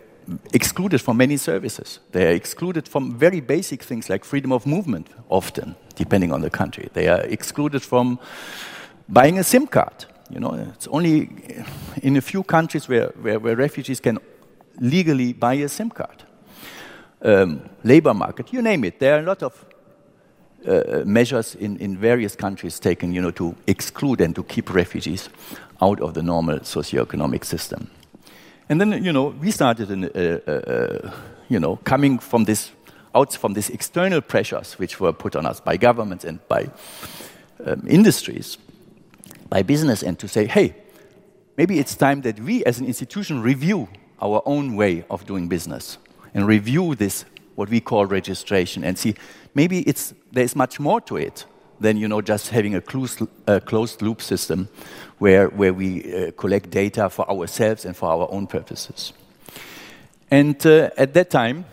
excluded 0.53 1.01
from 1.01 1.17
many 1.17 1.37
services. 1.37 2.01
They 2.13 2.27
are 2.27 2.35
excluded 2.35 2.89
from 2.89 3.19
very 3.19 3.41
basic 3.41 3.83
things 3.83 4.09
like 4.09 4.25
freedom 4.25 4.53
of 4.53 4.67
movement, 4.67 5.09
often, 5.29 5.75
depending 5.95 6.33
on 6.33 6.41
the 6.41 6.51
country. 6.51 6.89
They 6.93 7.09
are 7.09 7.21
excluded 7.21 7.83
from 7.83 8.19
buying 9.09 9.39
a 9.39 9.45
SIM 9.45 9.67
card. 9.67 10.05
You 10.31 10.41
know, 10.41 10.55
it's 10.75 10.89
only 10.89 11.31
in 12.03 12.17
a 12.17 12.21
few 12.21 12.43
countries 12.43 12.89
where, 12.89 13.09
where, 13.21 13.39
where 13.39 13.57
refugees 13.57 14.01
can 14.01 14.19
legally 14.81 15.33
buy 15.33 15.55
a 15.55 15.69
SIM 15.69 15.91
card. 15.91 16.25
Um, 17.23 17.69
labor 17.83 18.15
market, 18.15 18.53
you 18.53 18.63
name 18.63 18.85
it. 18.85 19.01
There 19.01 19.17
are 19.17 19.21
a 19.21 19.27
lot 19.27 19.43
of 19.43 19.65
uh, 20.67 21.03
measures 21.05 21.55
in, 21.55 21.79
in 21.79 21.97
various 21.97 22.37
countries 22.37 22.79
taken, 22.79 23.13
you 23.13 23.23
know, 23.23 23.31
to 23.33 23.57
exclude 23.67 24.21
and 24.21 24.35
to 24.35 24.43
keep 24.45 24.75
refugees 24.75 25.29
out 25.81 26.01
of 26.01 26.15
the 26.15 26.23
normal 26.23 26.59
socioeconomic 26.61 27.45
system. 27.45 27.91
And 28.69 28.81
then, 28.81 29.03
you 29.03 29.13
know, 29.13 29.29
we 29.29 29.51
started, 29.51 29.91
in, 29.91 30.05
uh, 30.05 30.41
uh, 30.47 30.51
uh, 30.51 31.11
you 31.49 31.59
know, 31.59 31.77
coming 31.85 32.19
from 32.19 32.45
this, 32.45 32.71
out 33.15 33.33
from 33.33 33.55
these 33.55 33.71
external 33.71 34.21
pressures 34.21 34.75
which 34.75 35.01
were 35.01 35.13
put 35.13 35.35
on 35.35 35.47
us 35.47 35.61
by 35.61 35.79
governments 35.79 36.25
and 36.25 36.47
by 36.49 36.69
um, 37.65 37.87
industries, 37.89 38.59
by 39.49 39.63
business, 39.63 40.03
and 40.03 40.19
to 40.19 40.29
say, 40.29 40.47
hey, 40.47 40.75
maybe 41.57 41.79
it's 41.79 41.95
time 41.95 42.21
that 42.23 42.39
we 42.41 42.63
as 42.65 42.79
an 42.79 42.87
institution 42.87 43.41
review 43.41 43.89
our 44.21 44.43
own 44.45 44.77
way 44.77 45.05
of 45.09 45.27
doing 45.27 45.49
business 45.49 45.97
and 46.35 46.47
review 46.47 46.95
this, 46.95 47.25
what 47.55 47.71
we 47.71 47.81
call 47.81 48.05
registration, 48.05 48.85
and 48.85 48.99
see 48.99 49.15
maybe 49.55 49.81
it's, 49.81 50.13
there's 50.31 50.55
much 50.55 50.79
more 50.79 51.01
to 51.01 51.17
it 51.17 51.47
than 51.81 51.97
you 51.97 52.09
know 52.09 52.21
just 52.21 52.49
having 52.51 52.75
a 52.75 52.81
closed, 52.81 53.23
uh, 53.47 53.61
closed 53.61 54.03
loop 54.03 54.21
system 54.23 54.69
where, 55.19 55.49
where 55.49 55.73
we 55.73 56.15
uh, 56.15 56.31
collect 56.33 56.71
data 56.71 57.11
for 57.11 57.29
ourselves 57.31 57.85
and 57.85 57.97
for 57.97 58.09
our 58.09 58.31
own 58.31 58.47
purposes. 58.47 59.13
And 60.31 60.65
uh, 60.67 60.91
at 60.97 61.15
that 61.15 61.31
time, 61.31 61.65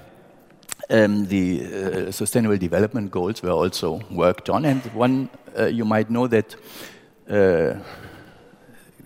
um, 0.90 1.26
the 1.26 2.08
uh, 2.08 2.12
Sustainable 2.12 2.58
Development 2.58 3.10
Goals 3.10 3.42
were 3.42 3.52
also 3.52 4.02
worked 4.12 4.50
on, 4.50 4.66
and 4.66 4.82
one 4.94 5.30
uh, 5.58 5.66
you 5.66 5.86
might 5.86 6.10
know 6.10 6.28
that 6.28 6.56
uh, 7.30 7.76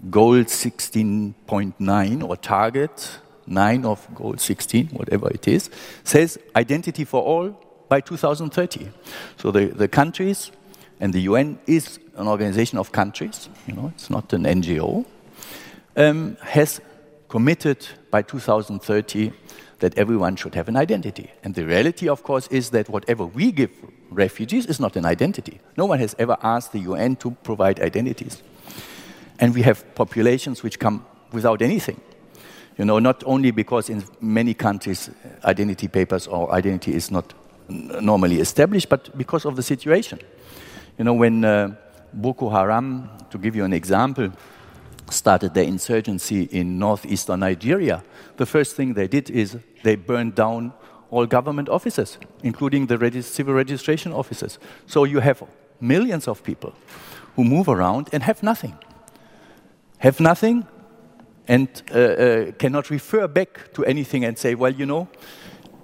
Goal 0.10 0.44
16.9 0.44 2.24
or 2.28 2.38
Target 2.38 3.20
9 3.50 3.86
of 3.86 4.08
Goal 4.14 4.38
16, 4.38 4.90
whatever 4.90 5.30
it 5.30 5.48
is, 5.48 5.70
says 6.04 6.38
identity 6.56 7.04
for 7.04 7.22
all 7.22 7.50
by 7.90 8.00
2030. 8.00 8.90
So 9.38 9.52
the, 9.52 9.68
the 9.68 9.88
countries 9.88 10.52
and 11.00 11.14
the 11.14 11.22
UN 11.22 11.60
is 11.66 12.00
an 12.16 12.28
organization 12.28 12.78
of 12.78 12.92
countries, 12.92 13.50
you 13.68 13.74
know, 13.74 13.92
it's 13.96 14.10
not 14.10 14.34
an 14.34 14.44
NGO, 14.44 15.06
um, 15.96 16.38
has 16.42 16.82
committed 17.30 17.88
by 18.12 18.22
2030 18.22 19.32
that 19.80 19.98
everyone 19.98 20.36
should 20.36 20.56
have 20.56 20.68
an 20.68 20.76
identity. 20.76 21.32
And 21.44 21.56
the 21.56 21.66
reality, 21.66 22.10
of 22.10 22.24
course, 22.24 22.48
is 22.48 22.72
that 22.72 22.90
whatever 22.90 23.26
we 23.26 23.52
give 23.52 23.72
refugees 24.10 24.66
is 24.66 24.80
not 24.80 24.96
an 24.96 25.06
identity. 25.06 25.60
No 25.78 25.86
one 25.86 26.00
has 26.00 26.16
ever 26.20 26.38
asked 26.44 26.74
the 26.74 26.80
UN 26.80 27.16
to 27.18 27.32
provide 27.44 27.80
identities. 27.80 28.44
And 29.40 29.56
we 29.56 29.62
have 29.62 29.84
populations 29.96 30.64
which 30.64 30.80
come 30.80 31.06
without 31.32 31.62
anything. 31.62 32.02
You 32.78 32.86
know, 32.86 33.00
not 33.00 33.24
only 33.26 33.52
because 33.52 33.90
in 33.90 34.04
many 34.20 34.54
countries 34.54 35.10
identity 35.44 35.88
papers 35.88 36.28
or 36.28 36.52
identity 36.54 36.94
is 36.94 37.12
not 37.12 37.34
normally 37.70 38.40
established, 38.40 38.90
but 38.90 39.18
because 39.18 39.46
of 39.46 39.56
the 39.56 39.64
situation. 39.64 40.20
You 41.00 41.06
know, 41.06 41.14
when 41.14 41.46
uh, 41.46 41.76
Boko 42.14 42.50
Haram, 42.50 43.10
to 43.30 43.38
give 43.38 43.56
you 43.56 43.64
an 43.64 43.72
example, 43.72 44.34
started 45.10 45.54
their 45.54 45.64
insurgency 45.64 46.44
in 46.52 46.78
northeastern 46.78 47.40
Nigeria, 47.40 48.04
the 48.36 48.46
first 48.46 48.76
thing 48.76 48.94
they 48.94 49.08
did 49.08 49.30
is 49.30 49.58
they 49.82 49.96
burned 49.96 50.36
down 50.36 50.74
all 51.10 51.26
government 51.26 51.70
offices, 51.70 52.18
including 52.44 52.86
the 52.86 53.22
civil 53.22 53.54
registration 53.54 54.12
offices. 54.12 54.60
So 54.88 55.06
you 55.06 55.22
have 55.22 55.42
millions 55.80 56.28
of 56.28 56.44
people 56.44 56.74
who 57.38 57.46
move 57.46 57.70
around 57.70 58.10
and 58.12 58.22
have 58.24 58.44
nothing. 58.44 58.78
Have 60.00 60.20
nothing 60.20 60.68
and 61.48 61.70
uh, 61.96 61.98
uh, 61.98 62.52
cannot 62.60 62.90
refer 62.90 63.26
back 63.30 63.72
to 63.76 63.86
anything 63.86 64.26
and 64.26 64.38
say, 64.38 64.54
well, 64.54 64.74
you 64.74 64.86
know, 64.86 65.08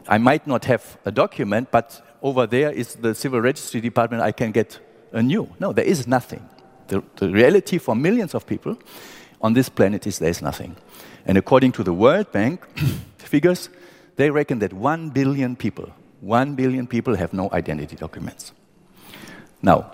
I 0.09 0.17
might 0.17 0.45
not 0.45 0.65
have 0.65 0.97
a 1.05 1.11
document, 1.11 1.69
but 1.71 2.01
over 2.21 2.45
there 2.45 2.69
is 2.69 2.95
the 2.95 3.15
civil 3.15 3.39
registry 3.39 3.79
department, 3.79 4.21
I 4.21 4.33
can 4.33 4.51
get 4.51 4.81
anew. 5.15 5.49
No, 5.59 5.73
there 5.73 5.85
is 5.85 6.07
nothing. 6.07 6.47
The, 6.87 7.01
the 7.15 7.29
reality 7.29 7.79
for 7.79 7.95
millions 7.95 8.35
of 8.35 8.45
people 8.45 8.77
on 9.41 9.53
this 9.53 9.69
planet 9.69 10.05
is 10.05 10.19
there's 10.19 10.41
nothing. 10.41 10.75
And 11.25 11.37
according 11.37 11.71
to 11.73 11.83
the 11.83 11.93
World 11.93 12.31
Bank 12.31 12.63
figures, 13.17 13.69
they 14.15 14.29
reckon 14.29 14.59
that 14.59 14.73
1 14.73 15.09
billion 15.09 15.55
people, 15.55 15.91
1 16.21 16.55
billion 16.55 16.87
people 16.87 17.15
have 17.15 17.33
no 17.33 17.49
identity 17.51 17.95
documents. 17.95 18.53
Now, 19.61 19.91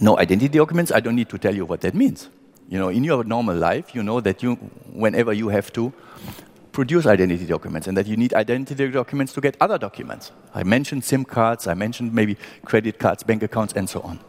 no 0.00 0.18
identity 0.18 0.58
documents, 0.58 0.92
I 0.92 1.00
don't 1.00 1.16
need 1.16 1.30
to 1.30 1.38
tell 1.38 1.54
you 1.54 1.64
what 1.64 1.80
that 1.80 1.94
means. 1.94 2.28
You 2.68 2.78
know, 2.78 2.90
in 2.90 3.02
your 3.02 3.24
normal 3.24 3.56
life, 3.56 3.94
you 3.94 4.02
know 4.02 4.20
that 4.20 4.42
you, 4.42 4.56
whenever 4.92 5.32
you 5.32 5.48
have 5.48 5.72
to 5.72 5.92
produce 6.78 7.06
identity 7.06 7.44
documents 7.44 7.88
and 7.88 7.96
that 7.96 8.06
you 8.06 8.16
need 8.16 8.32
identity 8.34 8.88
documents 8.88 9.32
to 9.32 9.40
get 9.40 9.56
other 9.60 9.78
documents. 9.78 10.30
I 10.54 10.62
mentioned 10.62 11.02
SIM 11.02 11.24
cards, 11.24 11.66
I 11.66 11.74
mentioned 11.74 12.14
maybe 12.14 12.36
credit 12.64 13.00
cards, 13.00 13.24
bank 13.24 13.42
accounts, 13.42 13.72
and 13.72 13.90
so 13.90 14.00
on. 14.02 14.20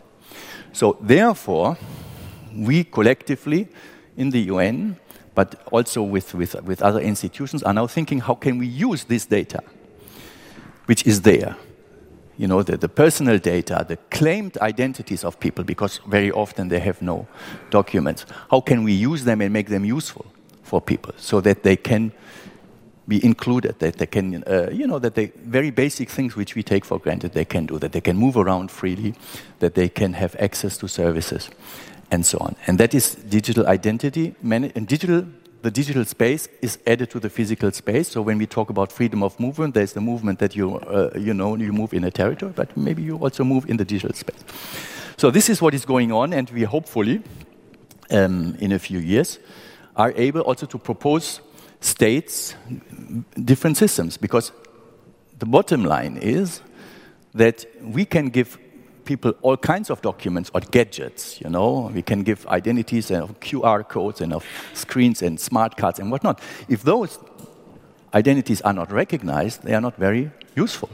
So, 0.74 0.98
therefore, 1.00 1.78
we 2.56 2.86
collectively 2.86 3.68
in 4.18 4.32
the 4.32 4.40
UN, 4.54 4.98
but 5.36 5.62
also 5.72 6.02
with, 6.02 6.34
with, 6.34 6.60
with 6.64 6.82
other 6.82 7.00
institutions, 7.00 7.62
are 7.62 7.72
now 7.72 7.86
thinking 7.86 8.20
how 8.20 8.34
can 8.34 8.58
we 8.58 8.66
use 8.66 9.04
this 9.04 9.28
data, 9.28 9.62
which 10.88 11.06
is 11.06 11.22
there. 11.22 11.56
You 12.36 12.48
know, 12.48 12.64
the, 12.64 12.78
the 12.78 12.90
personal 12.90 13.38
data, 13.38 13.86
the 13.88 13.98
claimed 14.10 14.58
identities 14.58 15.24
of 15.24 15.40
people, 15.40 15.64
because 15.64 16.00
very 16.08 16.32
often 16.32 16.70
they 16.70 16.80
have 16.80 17.00
no 17.00 17.28
documents. 17.70 18.26
How 18.50 18.62
can 18.62 18.84
we 18.84 18.94
use 18.94 19.24
them 19.24 19.40
and 19.40 19.54
make 19.54 19.70
them 19.70 19.86
useful 19.86 20.26
for 20.64 20.82
people 20.82 21.14
so 21.18 21.42
that 21.42 21.62
they 21.62 21.76
can 21.76 22.12
be 23.10 23.26
included, 23.26 23.80
that 23.80 23.98
they 23.98 24.06
can, 24.06 24.44
uh, 24.46 24.70
you 24.72 24.86
know, 24.86 25.00
that 25.00 25.16
they, 25.16 25.32
very 25.44 25.72
basic 25.72 26.10
things 26.10 26.36
which 26.36 26.56
we 26.56 26.64
take 26.64 26.86
for 26.86 27.00
granted 27.00 27.34
they 27.34 27.46
can 27.46 27.66
do, 27.66 27.80
that 27.80 27.92
they 27.92 28.02
can 28.02 28.16
move 28.16 28.38
around 28.38 28.72
freely, 28.72 29.14
that 29.60 29.74
they 29.74 29.90
can 29.90 30.14
have 30.14 30.36
access 30.40 30.78
to 30.78 30.88
services, 30.88 31.50
and 32.12 32.26
so 32.26 32.38
on. 32.40 32.56
And 32.68 32.78
that 32.80 32.94
is 32.94 33.16
digital 33.16 33.68
identity. 33.68 34.36
And 34.44 34.88
digital, 34.88 35.26
the 35.62 35.72
digital 35.72 36.06
space 36.06 36.48
is 36.62 36.78
added 36.86 37.10
to 37.10 37.20
the 37.20 37.30
physical 37.30 37.72
space. 37.72 38.08
So 38.10 38.22
when 38.22 38.38
we 38.38 38.46
talk 38.46 38.70
about 38.70 38.92
freedom 38.92 39.24
of 39.24 39.40
movement, 39.40 39.74
there's 39.74 39.94
the 39.94 40.02
movement 40.02 40.40
that 40.40 40.56
you, 40.56 40.78
uh, 40.78 41.10
you 41.18 41.34
know, 41.34 41.58
you 41.58 41.74
move 41.74 41.94
in 41.94 42.04
a 42.04 42.12
territory, 42.12 42.54
but 42.56 42.78
maybe 42.78 43.02
you 43.02 43.18
also 43.18 43.44
move 43.44 43.70
in 43.70 43.78
the 43.78 43.86
digital 43.86 44.16
space. 44.16 44.44
So 45.18 45.32
this 45.32 45.50
is 45.50 45.62
what 45.62 45.74
is 45.74 45.86
going 45.86 46.12
on, 46.12 46.34
and 46.34 46.50
we 46.52 46.64
hopefully, 46.64 47.22
um, 48.12 48.56
in 48.60 48.72
a 48.72 48.80
few 48.80 49.00
years, 49.00 49.40
are 49.96 50.14
able 50.16 50.42
also 50.42 50.66
to 50.66 50.78
propose 50.78 51.42
states 51.82 52.56
different 53.44 53.78
systems 53.78 54.18
because 54.18 54.52
the 55.38 55.46
bottom 55.46 55.84
line 55.84 56.18
is 56.18 56.62
that 57.34 57.66
we 57.82 58.06
can 58.06 58.30
give 58.30 58.58
people 59.06 59.34
all 59.42 59.58
kinds 59.58 59.90
of 59.90 60.02
documents 60.02 60.52
or 60.54 60.62
gadgets. 60.62 61.42
You 61.42 61.50
know, 61.50 61.92
we 61.94 62.02
can 62.02 62.24
give 62.24 62.46
identities 62.48 63.10
and 63.12 63.40
QR 63.40 63.88
codes 63.88 64.22
and 64.22 64.34
of 64.34 64.46
screens 64.74 65.22
and 65.22 65.40
smart 65.40 65.78
cards 65.78 66.00
and 66.00 66.12
whatnot. 66.12 66.40
If 66.68 66.84
those 66.84 67.18
identities 68.14 68.62
are 68.62 68.74
not 68.74 68.92
recognized, 68.92 69.64
they 69.64 69.74
are 69.74 69.82
not 69.82 69.96
very 69.98 70.32
useful. 70.56 70.90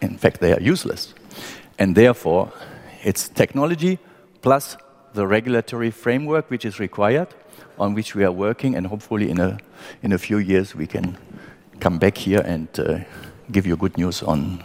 In 0.00 0.18
fact, 0.18 0.40
they 0.40 0.52
are 0.52 0.60
useless. 0.60 1.14
And 1.78 1.96
therefore, 1.96 2.52
it's 3.02 3.28
technology 3.28 3.98
plus 4.42 4.76
the 5.14 5.26
regulatory 5.26 5.90
framework 5.90 6.50
which 6.50 6.64
is 6.64 6.78
required, 6.78 7.28
on 7.78 7.94
which 7.94 8.14
we 8.14 8.24
are 8.24 8.32
working, 8.32 8.76
and 8.76 8.86
hopefully 8.86 9.30
in 9.30 9.40
a, 9.40 9.58
in 10.02 10.12
a 10.12 10.18
few 10.18 10.38
years 10.38 10.74
we 10.74 10.86
can 10.86 11.16
come 11.80 11.98
back 11.98 12.16
here 12.16 12.40
and 12.44 12.68
uh, 12.78 12.98
give 13.50 13.66
you 13.66 13.76
good 13.76 13.96
news 13.98 14.22
on 14.22 14.62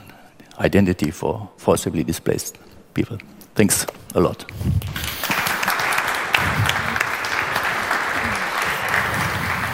identity 0.59 1.11
for 1.11 1.49
forcibly 1.57 2.03
displaced 2.03 2.57
people. 2.93 3.17
Thanks 3.55 3.85
a 4.15 4.19
lot. 4.19 4.45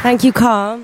Thank 0.01 0.23
you, 0.23 0.31
Karl. 0.31 0.81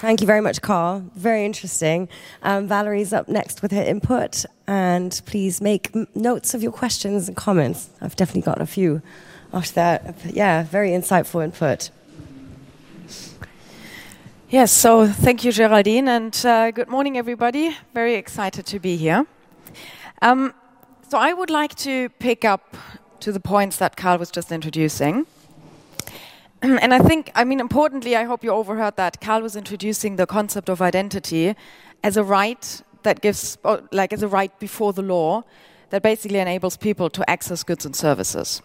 Thank 0.00 0.20
you 0.20 0.26
very 0.26 0.40
much, 0.40 0.62
Karl. 0.62 1.04
Very 1.16 1.44
interesting. 1.44 2.08
Um, 2.42 2.68
Valerie's 2.68 3.12
up 3.12 3.28
next 3.28 3.62
with 3.62 3.72
her 3.72 3.82
input, 3.82 4.44
and 4.66 5.20
please 5.26 5.60
make 5.60 5.94
notes 6.14 6.54
of 6.54 6.62
your 6.62 6.72
questions 6.72 7.28
and 7.28 7.36
comments. 7.36 7.90
I've 8.00 8.16
definitely 8.16 8.42
got 8.42 8.60
a 8.60 8.66
few 8.66 9.02
after 9.52 9.74
that. 9.74 10.16
Yeah, 10.24 10.64
very 10.64 10.90
insightful 10.90 11.42
input. 11.42 11.90
Yes, 14.50 14.72
so 14.72 15.06
thank 15.06 15.44
you, 15.44 15.52
Geraldine, 15.52 16.08
and 16.08 16.34
uh, 16.46 16.70
good 16.70 16.88
morning, 16.88 17.18
everybody. 17.18 17.76
Very 17.92 18.14
excited 18.14 18.64
to 18.66 18.78
be 18.78 18.96
here. 18.96 19.26
Um, 20.22 20.54
so 21.08 21.18
I 21.18 21.34
would 21.34 21.50
like 21.50 21.74
to 21.76 22.08
pick 22.18 22.44
up 22.44 22.74
to 23.20 23.30
the 23.30 23.40
points 23.40 23.76
that 23.76 23.96
Karl 23.96 24.18
was 24.18 24.30
just 24.30 24.50
introducing. 24.50 25.26
and 26.62 26.94
I 26.94 26.98
think, 27.00 27.30
I 27.34 27.44
mean, 27.44 27.60
importantly, 27.60 28.16
I 28.16 28.24
hope 28.24 28.42
you 28.42 28.50
overheard 28.50 28.96
that 28.96 29.20
Karl 29.20 29.42
was 29.42 29.54
introducing 29.54 30.16
the 30.16 30.26
concept 30.26 30.70
of 30.70 30.80
identity 30.80 31.54
as 32.02 32.16
a 32.16 32.24
right 32.24 32.82
that 33.02 33.20
gives, 33.20 33.58
like, 33.92 34.12
as 34.12 34.22
a 34.22 34.28
right 34.28 34.58
before 34.58 34.92
the 34.92 35.02
law 35.02 35.44
that 35.90 36.02
basically 36.02 36.38
enables 36.38 36.76
people 36.76 37.10
to 37.10 37.28
access 37.28 37.62
goods 37.62 37.84
and 37.84 37.94
services. 37.94 38.62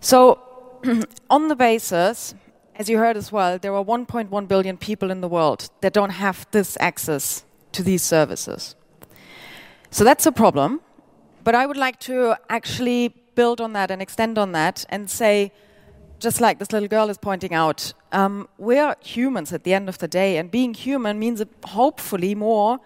So, 0.00 0.40
on 1.30 1.48
the 1.48 1.56
basis 1.56 2.34
as 2.78 2.88
you 2.90 2.98
heard 2.98 3.16
as 3.16 3.32
well, 3.32 3.58
there 3.58 3.74
are 3.74 3.84
1.1 3.84 4.48
billion 4.48 4.76
people 4.76 5.10
in 5.10 5.20
the 5.22 5.28
world 5.28 5.70
that 5.80 5.92
don't 5.92 6.10
have 6.10 6.46
this 6.50 6.76
access 6.78 7.44
to 7.72 7.82
these 7.82 8.02
services. 8.02 8.76
So 9.90 10.04
that's 10.04 10.26
a 10.26 10.32
problem. 10.32 10.80
But 11.42 11.54
I 11.54 11.64
would 11.64 11.76
like 11.76 11.98
to 12.00 12.36
actually 12.50 13.14
build 13.34 13.60
on 13.60 13.72
that 13.72 13.90
and 13.90 14.02
extend 14.02 14.36
on 14.36 14.52
that 14.52 14.84
and 14.88 15.08
say, 15.08 15.52
just 16.18 16.40
like 16.40 16.58
this 16.58 16.72
little 16.72 16.88
girl 16.88 17.08
is 17.08 17.18
pointing 17.18 17.54
out, 17.54 17.92
um, 18.12 18.48
we're 18.58 18.94
humans 19.00 19.52
at 19.52 19.64
the 19.64 19.72
end 19.72 19.88
of 19.88 19.98
the 19.98 20.08
day, 20.08 20.38
and 20.38 20.50
being 20.50 20.74
human 20.74 21.18
means 21.18 21.42
hopefully 21.64 22.34
more 22.34 22.80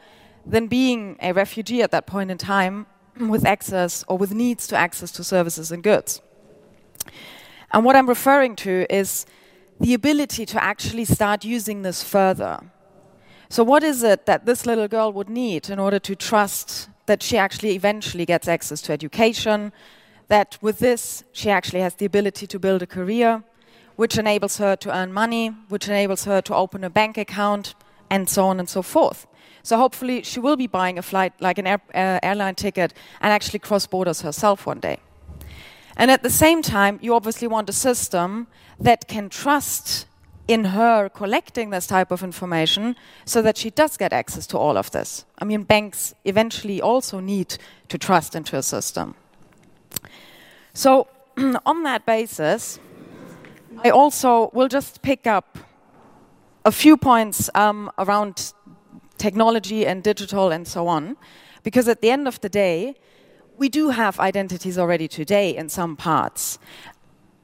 than 0.44 0.66
being 0.66 1.16
a 1.20 1.32
refugee 1.32 1.82
at 1.82 1.90
that 1.90 2.06
point 2.06 2.30
in 2.30 2.38
time 2.38 2.86
with 3.20 3.44
access 3.44 4.04
or 4.08 4.18
with 4.18 4.34
needs 4.34 4.66
to 4.68 4.76
access 4.76 5.10
to 5.12 5.24
services 5.24 5.72
and 5.72 5.82
goods. 5.82 6.20
And 7.72 7.84
what 7.84 7.96
I'm 7.96 8.08
referring 8.08 8.56
to 8.56 8.86
is 8.90 9.26
the 9.78 9.94
ability 9.94 10.44
to 10.46 10.62
actually 10.62 11.04
start 11.04 11.44
using 11.44 11.82
this 11.82 12.02
further. 12.02 12.60
So, 13.48 13.64
what 13.64 13.82
is 13.82 14.02
it 14.02 14.26
that 14.26 14.46
this 14.46 14.66
little 14.66 14.86
girl 14.86 15.12
would 15.12 15.28
need 15.28 15.70
in 15.70 15.78
order 15.78 15.98
to 15.98 16.14
trust 16.14 16.88
that 17.06 17.22
she 17.22 17.36
actually 17.36 17.74
eventually 17.74 18.24
gets 18.24 18.46
access 18.46 18.80
to 18.82 18.92
education? 18.92 19.72
That 20.28 20.58
with 20.60 20.78
this, 20.78 21.24
she 21.32 21.50
actually 21.50 21.80
has 21.80 21.94
the 21.96 22.06
ability 22.06 22.46
to 22.46 22.58
build 22.60 22.82
a 22.82 22.86
career, 22.86 23.42
which 23.96 24.16
enables 24.18 24.58
her 24.58 24.76
to 24.76 24.96
earn 24.96 25.12
money, 25.12 25.48
which 25.68 25.88
enables 25.88 26.24
her 26.26 26.40
to 26.42 26.54
open 26.54 26.84
a 26.84 26.90
bank 26.90 27.18
account, 27.18 27.74
and 28.08 28.28
so 28.28 28.46
on 28.46 28.60
and 28.60 28.68
so 28.68 28.82
forth. 28.82 29.26
So, 29.62 29.76
hopefully, 29.76 30.22
she 30.22 30.38
will 30.38 30.56
be 30.56 30.66
buying 30.68 30.98
a 30.98 31.02
flight 31.02 31.32
like 31.40 31.58
an 31.58 31.66
air, 31.66 31.80
uh, 31.94 32.20
airline 32.22 32.54
ticket 32.54 32.92
and 33.20 33.32
actually 33.32 33.58
cross 33.58 33.86
borders 33.86 34.20
herself 34.20 34.66
one 34.66 34.80
day. 34.80 35.00
And 36.00 36.10
at 36.10 36.22
the 36.22 36.30
same 36.30 36.62
time, 36.62 36.98
you 37.02 37.14
obviously 37.14 37.46
want 37.46 37.68
a 37.68 37.74
system 37.74 38.46
that 38.80 39.06
can 39.06 39.28
trust 39.28 40.06
in 40.48 40.64
her 40.64 41.10
collecting 41.10 41.68
this 41.68 41.86
type 41.86 42.10
of 42.10 42.22
information 42.22 42.96
so 43.26 43.42
that 43.42 43.58
she 43.58 43.68
does 43.68 43.98
get 43.98 44.10
access 44.10 44.46
to 44.46 44.56
all 44.56 44.78
of 44.78 44.90
this. 44.92 45.26
I 45.38 45.44
mean, 45.44 45.62
banks 45.62 46.14
eventually 46.24 46.80
also 46.80 47.20
need 47.20 47.58
to 47.88 47.98
trust 47.98 48.34
into 48.34 48.56
a 48.56 48.62
system. 48.62 49.14
So, 50.72 51.06
on 51.66 51.82
that 51.82 52.06
basis, 52.06 52.80
I 53.84 53.90
also 53.90 54.50
will 54.54 54.68
just 54.68 55.02
pick 55.02 55.26
up 55.26 55.58
a 56.64 56.72
few 56.72 56.96
points 56.96 57.50
um, 57.54 57.90
around 57.98 58.54
technology 59.18 59.86
and 59.86 60.02
digital 60.02 60.50
and 60.50 60.66
so 60.66 60.88
on, 60.88 61.18
because 61.62 61.88
at 61.88 62.00
the 62.00 62.10
end 62.10 62.26
of 62.26 62.40
the 62.40 62.48
day, 62.48 62.94
we 63.60 63.68
do 63.68 63.90
have 63.90 64.18
identities 64.18 64.78
already 64.78 65.06
today 65.06 65.54
in 65.54 65.68
some 65.68 65.94
parts. 65.94 66.58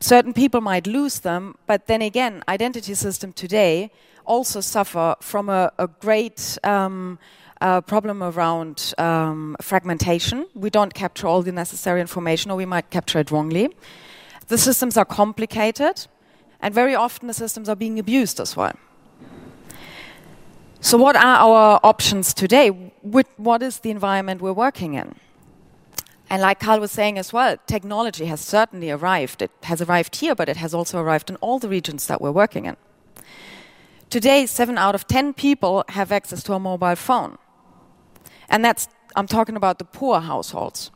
Certain 0.00 0.32
people 0.32 0.62
might 0.62 0.86
lose 0.86 1.20
them, 1.20 1.54
but 1.66 1.86
then 1.88 2.00
again, 2.00 2.42
identity 2.48 2.94
system 2.94 3.34
today 3.34 3.90
also 4.24 4.62
suffer 4.62 5.14
from 5.20 5.50
a, 5.50 5.70
a 5.78 5.86
great 5.86 6.58
um, 6.64 7.18
uh, 7.60 7.82
problem 7.82 8.22
around 8.22 8.94
um, 8.96 9.56
fragmentation. 9.60 10.46
We 10.54 10.70
don't 10.70 10.94
capture 10.94 11.26
all 11.26 11.42
the 11.42 11.52
necessary 11.52 12.00
information, 12.00 12.50
or 12.50 12.56
we 12.56 12.64
might 12.66 12.88
capture 12.88 13.18
it 13.18 13.30
wrongly. 13.30 13.68
The 14.48 14.56
systems 14.56 14.96
are 14.96 15.04
complicated, 15.04 16.06
and 16.62 16.72
very 16.72 16.94
often 16.94 17.28
the 17.28 17.34
systems 17.34 17.68
are 17.68 17.76
being 17.76 17.98
abused 17.98 18.40
as 18.40 18.56
well. 18.56 18.74
So, 20.80 20.96
what 20.96 21.14
are 21.14 21.36
our 21.46 21.80
options 21.82 22.32
today? 22.32 22.68
What 23.36 23.62
is 23.62 23.80
the 23.80 23.90
environment 23.90 24.40
we're 24.40 24.54
working 24.54 24.94
in? 24.94 25.14
And 26.28 26.42
like 26.42 26.58
Karl 26.58 26.80
was 26.80 26.90
saying 26.90 27.18
as 27.18 27.32
well, 27.32 27.56
technology 27.66 28.24
has 28.26 28.40
certainly 28.40 28.90
arrived. 28.90 29.42
It 29.42 29.52
has 29.62 29.80
arrived 29.80 30.16
here, 30.16 30.34
but 30.34 30.48
it 30.48 30.56
has 30.56 30.74
also 30.74 30.98
arrived 30.98 31.30
in 31.30 31.36
all 31.36 31.58
the 31.58 31.68
regions 31.68 32.06
that 32.08 32.20
we're 32.20 32.32
working 32.32 32.64
in. 32.64 32.76
Today, 34.10 34.46
seven 34.46 34.78
out 34.78 34.94
of 34.94 35.06
10 35.06 35.34
people 35.34 35.84
have 35.90 36.10
access 36.12 36.42
to 36.44 36.54
a 36.54 36.58
mobile 36.58 36.96
phone. 36.96 37.38
And 38.48 38.64
that's, 38.64 38.88
I'm 39.14 39.26
talking 39.26 39.56
about 39.56 39.78
the 39.78 39.84
poor 39.84 40.20
households. 40.20 40.90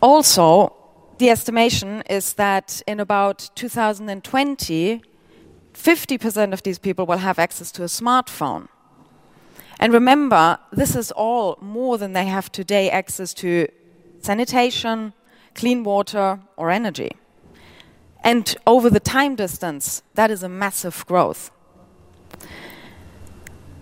Also, 0.00 0.74
the 1.18 1.30
estimation 1.30 2.02
is 2.08 2.34
that 2.34 2.82
in 2.86 3.00
about 3.00 3.50
2020, 3.56 5.02
50% 5.74 6.52
of 6.52 6.62
these 6.62 6.78
people 6.78 7.06
will 7.06 7.18
have 7.18 7.38
access 7.38 7.70
to 7.72 7.82
a 7.82 7.86
smartphone. 7.86 8.68
And 9.78 9.92
remember, 9.92 10.58
this 10.72 10.96
is 10.96 11.12
all 11.12 11.56
more 11.60 11.98
than 11.98 12.12
they 12.12 12.26
have 12.26 12.50
today 12.50 12.90
access 12.90 13.32
to 13.34 13.68
sanitation, 14.20 15.12
clean 15.54 15.84
water, 15.84 16.40
or 16.56 16.70
energy. 16.70 17.12
And 18.24 18.56
over 18.66 18.90
the 18.90 19.00
time 19.00 19.36
distance, 19.36 20.02
that 20.14 20.30
is 20.30 20.42
a 20.42 20.48
massive 20.48 21.06
growth. 21.06 21.50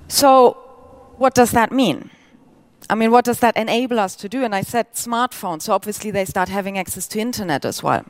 So, 0.08 0.52
what 1.16 1.34
does 1.34 1.52
that 1.52 1.72
mean? 1.72 2.10
I 2.88 2.94
mean, 2.94 3.10
what 3.10 3.24
does 3.24 3.40
that 3.40 3.56
enable 3.56 3.98
us 3.98 4.14
to 4.16 4.28
do? 4.28 4.44
And 4.44 4.54
I 4.54 4.60
said 4.60 4.92
smartphones, 4.92 5.62
so 5.62 5.72
obviously 5.72 6.10
they 6.10 6.24
start 6.24 6.48
having 6.48 6.78
access 6.78 7.08
to 7.08 7.18
internet 7.18 7.64
as 7.64 7.82
well. 7.82 8.04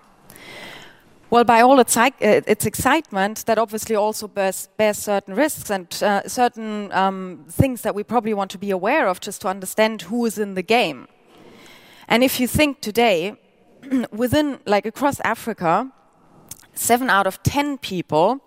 Well, 1.29 1.43
by 1.43 1.61
all 1.61 1.81
its, 1.81 1.97
uh, 1.97 2.11
its 2.21 2.67
excitement, 2.67 3.47
that 3.47 3.59
obviously 3.59 3.97
also 3.97 4.29
bears, 4.29 4.69
bears 4.77 4.99
certain 4.99 5.35
risks 5.35 5.71
and 5.71 5.93
uh, 6.01 6.29
certain 6.29 6.93
um, 6.93 7.47
things 7.51 7.83
that 7.83 7.97
we 7.97 8.05
probably 8.05 8.33
want 8.33 8.53
to 8.53 8.59
be 8.59 8.71
aware 8.71 9.09
of 9.09 9.19
just 9.19 9.41
to 9.41 9.49
understand 9.49 10.03
who 10.03 10.25
is 10.25 10.39
in 10.39 10.55
the 10.55 10.63
game. 10.63 11.09
And 12.07 12.23
if 12.23 12.39
you 12.39 12.47
think 12.47 12.81
today, 12.81 13.35
within, 14.13 14.61
like 14.67 14.87
across 14.87 15.19
Africa, 15.21 15.91
seven 16.75 17.11
out 17.11 17.27
of 17.27 17.43
ten 17.43 17.77
people 17.79 18.41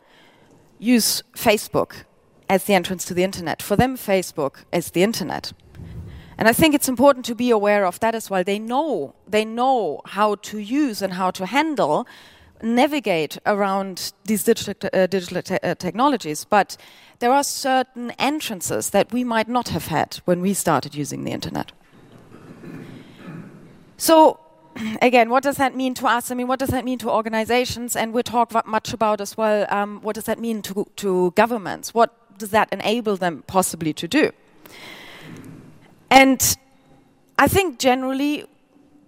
use 0.77 1.21
Facebook 1.35 2.05
as 2.49 2.63
the 2.63 2.73
entrance 2.73 3.03
to 3.05 3.13
the 3.13 3.25
internet. 3.25 3.61
For 3.61 3.75
them, 3.75 3.97
Facebook 3.97 4.63
is 4.71 4.91
the 4.91 5.03
internet. 5.03 5.51
And 6.37 6.47
I 6.47 6.53
think 6.53 6.73
it's 6.73 6.87
important 6.87 7.25
to 7.25 7.35
be 7.35 7.49
aware 7.49 7.85
of 7.85 7.99
that 7.99 8.15
as 8.15 8.29
well. 8.29 8.45
They 8.45 8.59
know, 8.59 9.15
they 9.27 9.43
know 9.43 9.99
how 10.05 10.35
to 10.35 10.57
use 10.57 11.01
and 11.01 11.13
how 11.13 11.31
to 11.31 11.45
handle 11.45 12.07
navigate 12.61 13.37
around 13.45 14.13
these 14.25 14.43
digital, 14.43 14.89
uh, 14.93 15.07
digital 15.07 15.41
te 15.41 15.57
uh, 15.63 15.75
technologies, 15.75 16.45
but 16.45 16.77
there 17.19 17.31
are 17.31 17.43
certain 17.43 18.11
entrances 18.19 18.89
that 18.91 19.11
we 19.11 19.23
might 19.23 19.47
not 19.47 19.69
have 19.69 19.87
had 19.87 20.19
when 20.25 20.41
we 20.41 20.53
started 20.53 20.95
using 20.95 21.23
the 21.23 21.31
internet. 21.31 21.71
So, 23.97 24.39
again, 25.01 25.29
what 25.29 25.43
does 25.43 25.57
that 25.57 25.75
mean 25.75 25.93
to 25.95 26.07
us? 26.07 26.31
I 26.31 26.35
mean, 26.35 26.47
what 26.47 26.59
does 26.59 26.69
that 26.69 26.85
mean 26.85 26.99
to 26.99 27.09
organizations? 27.09 27.95
And 27.95 28.13
we 28.13 28.23
talk 28.23 28.65
much 28.65 28.93
about 28.93 29.21
as 29.21 29.37
well 29.37 29.65
um, 29.69 30.01
what 30.01 30.15
does 30.15 30.25
that 30.25 30.39
mean 30.39 30.61
to, 30.63 30.85
to 30.97 31.31
governments? 31.31 31.93
What 31.93 32.37
does 32.37 32.51
that 32.51 32.69
enable 32.71 33.17
them 33.17 33.43
possibly 33.47 33.93
to 33.93 34.07
do? 34.07 34.31
And 36.09 36.57
I 37.37 37.47
think 37.47 37.79
generally 37.79 38.45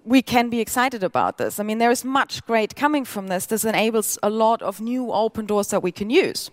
we 0.03 0.21
can 0.21 0.49
be 0.49 0.59
excited 0.59 1.03
about 1.03 1.37
this. 1.37 1.59
I 1.59 1.63
mean, 1.63 1.77
there 1.77 1.91
is 1.91 2.03
much 2.03 2.43
great 2.45 2.75
coming 2.75 3.05
from 3.05 3.27
this. 3.27 3.45
This 3.45 3.65
enables 3.65 4.17
a 4.23 4.29
lot 4.29 4.61
of 4.61 4.81
new 4.81 5.11
open 5.11 5.45
doors 5.45 5.67
that 5.69 5.83
we 5.83 5.91
can 5.91 6.09
use. 6.09 6.49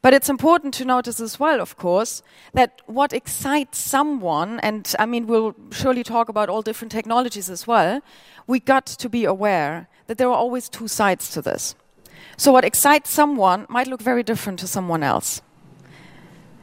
But 0.00 0.14
it's 0.14 0.28
important 0.28 0.74
to 0.74 0.84
notice 0.84 1.20
as 1.20 1.38
well, 1.38 1.60
of 1.60 1.76
course, 1.76 2.22
that 2.54 2.82
what 2.86 3.12
excites 3.12 3.78
someone, 3.78 4.58
and 4.60 4.92
I 4.98 5.06
mean, 5.06 5.28
we'll 5.28 5.54
surely 5.70 6.02
talk 6.02 6.28
about 6.28 6.48
all 6.48 6.60
different 6.60 6.90
technologies 6.90 7.48
as 7.48 7.68
well, 7.68 8.00
we 8.48 8.58
got 8.58 8.86
to 8.86 9.08
be 9.08 9.24
aware 9.24 9.88
that 10.08 10.18
there 10.18 10.28
are 10.28 10.34
always 10.34 10.68
two 10.68 10.88
sides 10.88 11.30
to 11.30 11.42
this. 11.42 11.76
So, 12.36 12.50
what 12.50 12.64
excites 12.64 13.10
someone 13.10 13.66
might 13.68 13.86
look 13.86 14.02
very 14.02 14.24
different 14.24 14.58
to 14.60 14.66
someone 14.66 15.04
else. 15.04 15.40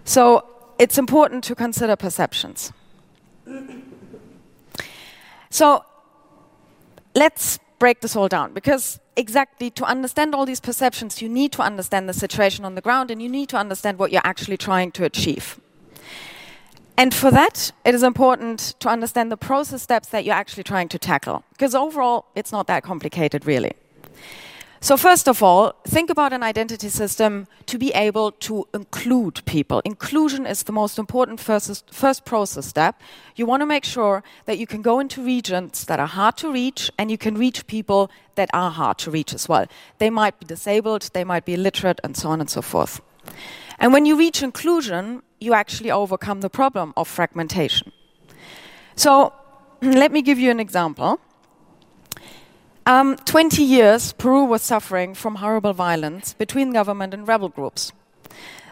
So, 0.03 0.45
it's 0.77 0.97
important 0.97 1.45
to 1.45 1.55
consider 1.55 1.95
perceptions. 1.95 2.73
So, 5.49 5.85
let's 7.19 7.59
break 7.79 7.99
this 8.01 8.15
all 8.15 8.27
down 8.27 8.53
because 8.53 8.99
exactly 9.15 9.69
to 9.71 9.83
understand 9.83 10.33
all 10.33 10.45
these 10.45 10.61
perceptions, 10.61 11.21
you 11.21 11.29
need 11.29 11.51
to 11.51 11.61
understand 11.61 12.07
the 12.07 12.13
situation 12.13 12.65
on 12.65 12.75
the 12.75 12.81
ground 12.81 13.11
and 13.11 13.21
you 13.21 13.29
need 13.29 13.49
to 13.49 13.57
understand 13.57 13.99
what 13.99 14.11
you're 14.11 14.29
actually 14.33 14.57
trying 14.57 14.91
to 14.91 15.03
achieve. 15.03 15.59
And 16.97 17.13
for 17.13 17.31
that, 17.31 17.71
it 17.85 17.93
is 17.95 18.03
important 18.03 18.59
to 18.79 18.89
understand 18.89 19.31
the 19.31 19.37
process 19.37 19.81
steps 19.81 20.09
that 20.09 20.25
you're 20.25 20.35
actually 20.43 20.63
trying 20.63 20.89
to 20.89 20.99
tackle 20.99 21.43
because 21.53 21.75
overall, 21.75 22.25
it's 22.35 22.51
not 22.51 22.67
that 22.67 22.83
complicated, 22.83 23.45
really. 23.45 23.73
So, 24.81 24.95
first 24.95 25.27
of 25.27 25.43
all, 25.43 25.73
think 25.85 26.09
about 26.09 26.31
an 26.31 26.41
identity 26.41 26.87
system 26.87 27.47
to 27.65 27.77
be 27.77 27.91
able 27.91 28.31
to 28.31 28.65
include 28.73 29.43
people. 29.45 29.81
Inclusion 29.83 30.45
is 30.45 30.63
the 30.63 30.71
most 30.71 30.97
important 30.97 31.41
first, 31.41 31.93
first 31.93 32.23
process 32.23 32.65
step. 32.65 33.01
You 33.35 33.45
want 33.45 33.61
to 33.61 33.65
make 33.65 33.83
sure 33.83 34.23
that 34.45 34.57
you 34.57 34.65
can 34.65 34.81
go 34.81 35.01
into 35.01 35.21
regions 35.21 35.83
that 35.85 35.99
are 35.99 36.07
hard 36.07 36.37
to 36.37 36.49
reach 36.49 36.89
and 36.97 37.11
you 37.11 37.17
can 37.17 37.35
reach 37.37 37.67
people 37.67 38.09
that 38.35 38.49
are 38.53 38.71
hard 38.71 38.97
to 38.99 39.11
reach 39.11 39.33
as 39.33 39.49
well. 39.49 39.65
They 39.97 40.09
might 40.09 40.39
be 40.39 40.45
disabled, 40.45 41.09
they 41.11 41.25
might 41.25 41.43
be 41.43 41.55
illiterate, 41.55 41.99
and 42.01 42.15
so 42.15 42.29
on 42.29 42.39
and 42.39 42.49
so 42.49 42.61
forth. 42.61 43.01
And 43.79 43.91
when 43.91 44.05
you 44.05 44.17
reach 44.17 44.41
inclusion, 44.41 45.23
you 45.41 45.53
actually 45.53 45.91
overcome 45.91 46.39
the 46.39 46.49
problem 46.49 46.93
of 46.95 47.09
fragmentation. 47.09 47.91
So, 48.95 49.33
let 49.81 50.13
me 50.13 50.21
give 50.21 50.39
you 50.39 50.51
an 50.51 50.59
example. 50.61 51.19
Um, 52.89 53.17
20 53.17 53.61
years, 53.61 54.13
Peru 54.13 54.45
was 54.45 54.63
suffering 54.63 55.13
from 55.13 55.35
horrible 55.35 55.73
violence 55.73 56.33
between 56.33 56.73
government 56.73 57.13
and 57.13 57.27
rebel 57.27 57.47
groups. 57.47 57.91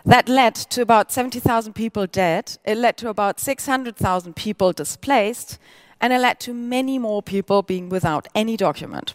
That 0.07 0.27
led 0.27 0.55
to 0.55 0.81
about 0.81 1.11
70,000 1.11 1.73
people 1.73 2.07
dead, 2.07 2.57
it 2.65 2.79
led 2.79 2.97
to 2.97 3.09
about 3.09 3.39
600,000 3.39 4.35
people 4.35 4.71
displaced, 4.71 5.59
and 6.01 6.11
it 6.11 6.17
led 6.17 6.39
to 6.39 6.53
many 6.55 6.97
more 6.97 7.21
people 7.21 7.61
being 7.61 7.89
without 7.89 8.27
any 8.33 8.57
document. 8.57 9.13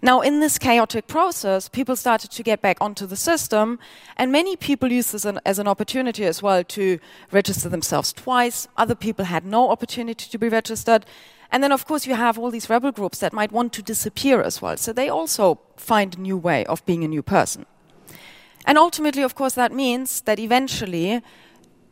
Now, 0.00 0.20
in 0.20 0.38
this 0.38 0.58
chaotic 0.58 1.08
process, 1.08 1.68
people 1.68 1.96
started 1.96 2.30
to 2.30 2.44
get 2.44 2.62
back 2.62 2.76
onto 2.80 3.06
the 3.06 3.16
system, 3.16 3.80
and 4.16 4.30
many 4.30 4.54
people 4.54 4.92
used 4.92 5.12
this 5.12 5.26
as 5.44 5.58
an 5.58 5.66
opportunity 5.66 6.24
as 6.24 6.40
well 6.40 6.62
to 6.62 7.00
register 7.32 7.68
themselves 7.68 8.12
twice. 8.12 8.68
Other 8.76 8.94
people 8.94 9.24
had 9.24 9.44
no 9.44 9.70
opportunity 9.70 10.30
to 10.30 10.38
be 10.38 10.48
registered, 10.48 11.04
and 11.52 11.62
then, 11.62 11.72
of 11.72 11.84
course, 11.84 12.06
you 12.06 12.14
have 12.14 12.38
all 12.38 12.50
these 12.50 12.70
rebel 12.70 12.92
groups 12.92 13.18
that 13.18 13.32
might 13.32 13.50
want 13.50 13.72
to 13.72 13.82
disappear 13.82 14.40
as 14.40 14.62
well. 14.62 14.76
So 14.76 14.92
they 14.92 15.08
also 15.08 15.58
find 15.76 16.16
a 16.16 16.20
new 16.20 16.36
way 16.36 16.64
of 16.66 16.84
being 16.86 17.02
a 17.02 17.08
new 17.08 17.22
person. 17.22 17.66
And 18.64 18.78
ultimately, 18.78 19.22
of 19.22 19.34
course, 19.34 19.54
that 19.54 19.72
means 19.72 20.20
that 20.22 20.38
eventually 20.38 21.22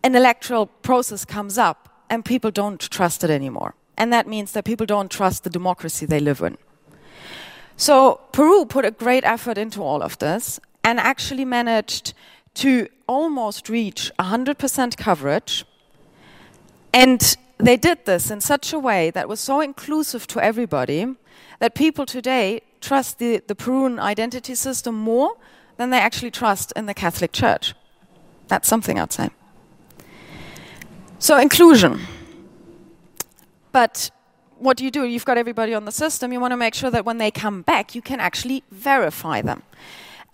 an 0.04 0.14
electoral 0.14 0.66
process 0.66 1.24
comes 1.24 1.58
up 1.58 1.88
and 2.08 2.24
people 2.24 2.50
don't 2.50 2.80
trust 2.80 3.24
it 3.24 3.30
anymore. 3.30 3.74
And 3.96 4.12
that 4.12 4.28
means 4.28 4.52
that 4.52 4.64
people 4.64 4.86
don't 4.86 5.10
trust 5.10 5.42
the 5.42 5.50
democracy 5.50 6.06
they 6.06 6.20
live 6.20 6.40
in. 6.40 6.56
So 7.76 8.20
Peru 8.32 8.64
put 8.64 8.84
a 8.84 8.90
great 8.90 9.24
effort 9.24 9.58
into 9.58 9.82
all 9.82 10.02
of 10.02 10.18
this 10.18 10.60
and 10.84 11.00
actually 11.00 11.44
managed 11.44 12.14
to 12.54 12.88
almost 13.06 13.68
reach 13.68 14.12
100% 14.18 14.96
coverage. 14.96 15.64
And 16.92 17.36
they 17.58 17.76
did 17.76 18.04
this 18.04 18.30
in 18.30 18.40
such 18.40 18.72
a 18.72 18.78
way 18.78 19.10
that 19.10 19.28
was 19.28 19.40
so 19.40 19.60
inclusive 19.60 20.26
to 20.28 20.40
everybody 20.40 21.06
that 21.58 21.74
people 21.74 22.06
today 22.06 22.62
trust 22.80 23.18
the, 23.18 23.42
the 23.46 23.98
identity 23.98 24.54
system 24.54 24.94
more 24.94 25.36
than 25.76 25.90
they 25.90 25.98
actually 25.98 26.30
trust 26.30 26.72
in 26.76 26.86
the 26.86 26.94
Catholic 26.94 27.32
Church. 27.32 27.74
That's 28.46 28.68
something 28.68 28.98
I'd 28.98 29.12
say. 29.12 29.30
So, 31.18 31.36
inclusion. 31.36 32.00
But 33.72 34.10
what 34.58 34.76
do 34.76 34.84
you 34.84 34.90
do? 34.90 35.04
You've 35.04 35.24
got 35.24 35.36
everybody 35.36 35.74
on 35.74 35.84
the 35.84 35.92
system. 35.92 36.32
You 36.32 36.40
want 36.40 36.52
to 36.52 36.56
make 36.56 36.74
sure 36.74 36.90
that 36.90 37.04
when 37.04 37.18
they 37.18 37.30
come 37.30 37.62
back, 37.62 37.94
you 37.94 38.02
can 38.02 38.20
actually 38.20 38.62
verify 38.70 39.42
them. 39.42 39.62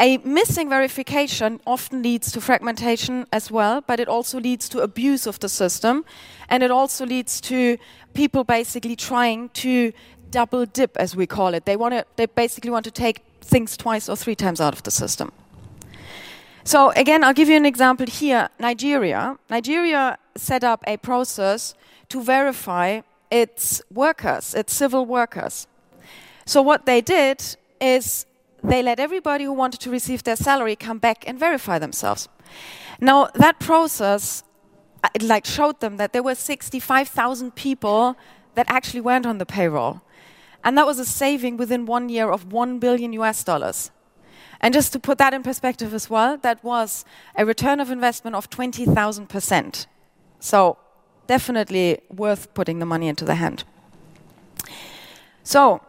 A 0.01 0.19
missing 0.19 0.69
verification 0.69 1.61
often 1.67 2.03
leads 2.03 2.33
to 2.33 2.41
fragmentation 2.41 3.27
as 3.33 3.51
well, 3.51 3.81
but 3.81 4.01
it 4.01 4.09
also 4.09 4.41
leads 4.41 4.69
to 4.71 4.81
abuse 4.81 5.27
of 5.27 5.39
the 5.39 5.49
system. 5.49 6.05
And 6.49 6.63
it 6.63 6.71
also 6.71 7.07
leads 7.07 7.41
to 7.43 7.79
people 8.13 8.43
basically 8.43 8.97
trying 8.97 9.51
to 9.51 9.93
double 10.31 10.67
dip, 10.67 10.97
as 10.97 11.15
we 11.15 11.27
call 11.27 11.55
it. 11.55 11.65
They, 11.65 11.77
want 11.77 11.95
to, 11.95 12.05
they 12.17 12.27
basically 12.27 12.71
want 12.71 12.85
to 12.87 12.91
take 12.91 13.23
things 13.41 13.77
twice 13.77 14.09
or 14.09 14.17
three 14.17 14.35
times 14.35 14.61
out 14.61 14.73
of 14.73 14.83
the 14.83 14.91
system. 14.91 15.31
So, 16.65 16.91
again, 16.97 17.23
I'll 17.23 17.35
give 17.35 17.49
you 17.49 17.57
an 17.57 17.67
example 17.67 18.07
here 18.07 18.49
Nigeria. 18.59 19.39
Nigeria 19.49 20.19
set 20.35 20.65
up 20.65 20.83
a 20.87 20.97
process 20.97 21.75
to 22.09 22.23
verify 22.23 23.03
its 23.31 23.83
workers, 23.93 24.55
its 24.55 24.73
civil 24.73 25.07
workers. 25.07 25.67
So, 26.47 26.63
what 26.63 26.85
they 26.85 27.01
did 27.01 27.45
is 27.81 28.27
they 28.65 28.83
let 28.83 28.99
everybody 28.99 29.45
who 29.45 29.53
wanted 29.53 29.81
to 29.81 29.91
receive 29.91 30.25
their 30.25 30.37
salary 30.37 30.75
come 30.75 30.99
back 30.99 31.25
and 31.29 31.39
verify 31.39 31.79
themselves. 31.79 32.29
Now, 33.01 33.29
that 33.35 33.61
process 33.61 34.43
uh, 35.05 35.09
it 35.13 35.23
like 35.23 35.45
showed 35.45 35.81
them 35.81 35.99
that 35.99 36.15
there 36.15 36.23
were 36.23 36.35
65,000 36.35 37.55
people 37.55 38.17
that 38.55 38.65
actually 38.71 39.03
weren't 39.03 39.27
on 39.27 39.37
the 39.37 39.45
payroll. 39.45 40.01
And 40.65 40.79
that 40.79 40.87
was 40.87 40.99
a 40.99 41.05
saving 41.05 41.59
within 41.59 41.85
one 41.85 42.09
year 42.09 42.31
of 42.31 42.51
1 42.53 42.79
billion 42.79 43.13
US 43.13 43.45
dollars. 43.45 43.91
And 44.63 44.73
just 44.73 44.95
to 44.95 44.99
put 44.99 45.19
that 45.19 45.35
in 45.35 45.43
perspective 45.43 45.93
as 45.93 46.09
well, 46.09 46.39
that 46.39 46.65
was 46.65 47.05
a 47.37 47.45
return 47.45 47.81
of 47.81 47.91
investment 47.91 48.35
of 48.35 48.49
20,000%. 48.49 49.87
So, 50.41 50.79
definitely 51.27 52.01
worth 52.09 52.55
putting 52.55 52.79
the 52.79 52.87
money 52.87 53.09
into 53.09 53.27
the 53.27 53.35
hand. 53.35 53.65
So, 55.43 55.83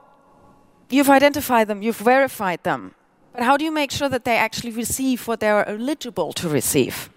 You've 0.90 1.10
identified 1.10 1.68
them, 1.68 1.82
you've 1.82 1.98
verified 1.98 2.64
them. 2.64 2.96
But 3.34 3.44
how 3.44 3.58
do 3.58 3.66
you 3.66 3.72
make 3.72 3.92
sure 3.92 4.08
that 4.10 4.24
they 4.24 4.38
actually 4.38 4.72
receive 4.72 5.28
what 5.28 5.40
they 5.40 5.50
are 5.50 5.68
eligible 5.68 6.32
to 6.34 6.48
receive? 6.48 7.10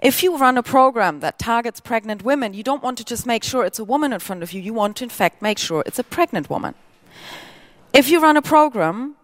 If 0.00 0.22
you 0.24 0.36
run 0.36 0.58
a 0.58 0.64
program 0.64 1.20
that 1.20 1.38
targets 1.38 1.78
pregnant 1.78 2.24
women, 2.24 2.54
you 2.54 2.64
don't 2.64 2.82
want 2.82 2.98
to 2.98 3.04
just 3.04 3.24
make 3.24 3.44
sure 3.44 3.64
it's 3.64 3.78
a 3.78 3.84
woman 3.84 4.12
in 4.12 4.18
front 4.18 4.42
of 4.42 4.52
you, 4.52 4.60
you 4.60 4.74
want 4.74 4.96
to, 4.96 5.04
in 5.04 5.10
fact, 5.10 5.40
make 5.40 5.58
sure 5.58 5.84
it's 5.86 6.00
a 6.00 6.04
pregnant 6.04 6.50
woman. 6.50 6.74
If 7.92 8.08
you 8.10 8.20
run 8.20 8.36
a 8.36 8.42
program 8.42 9.14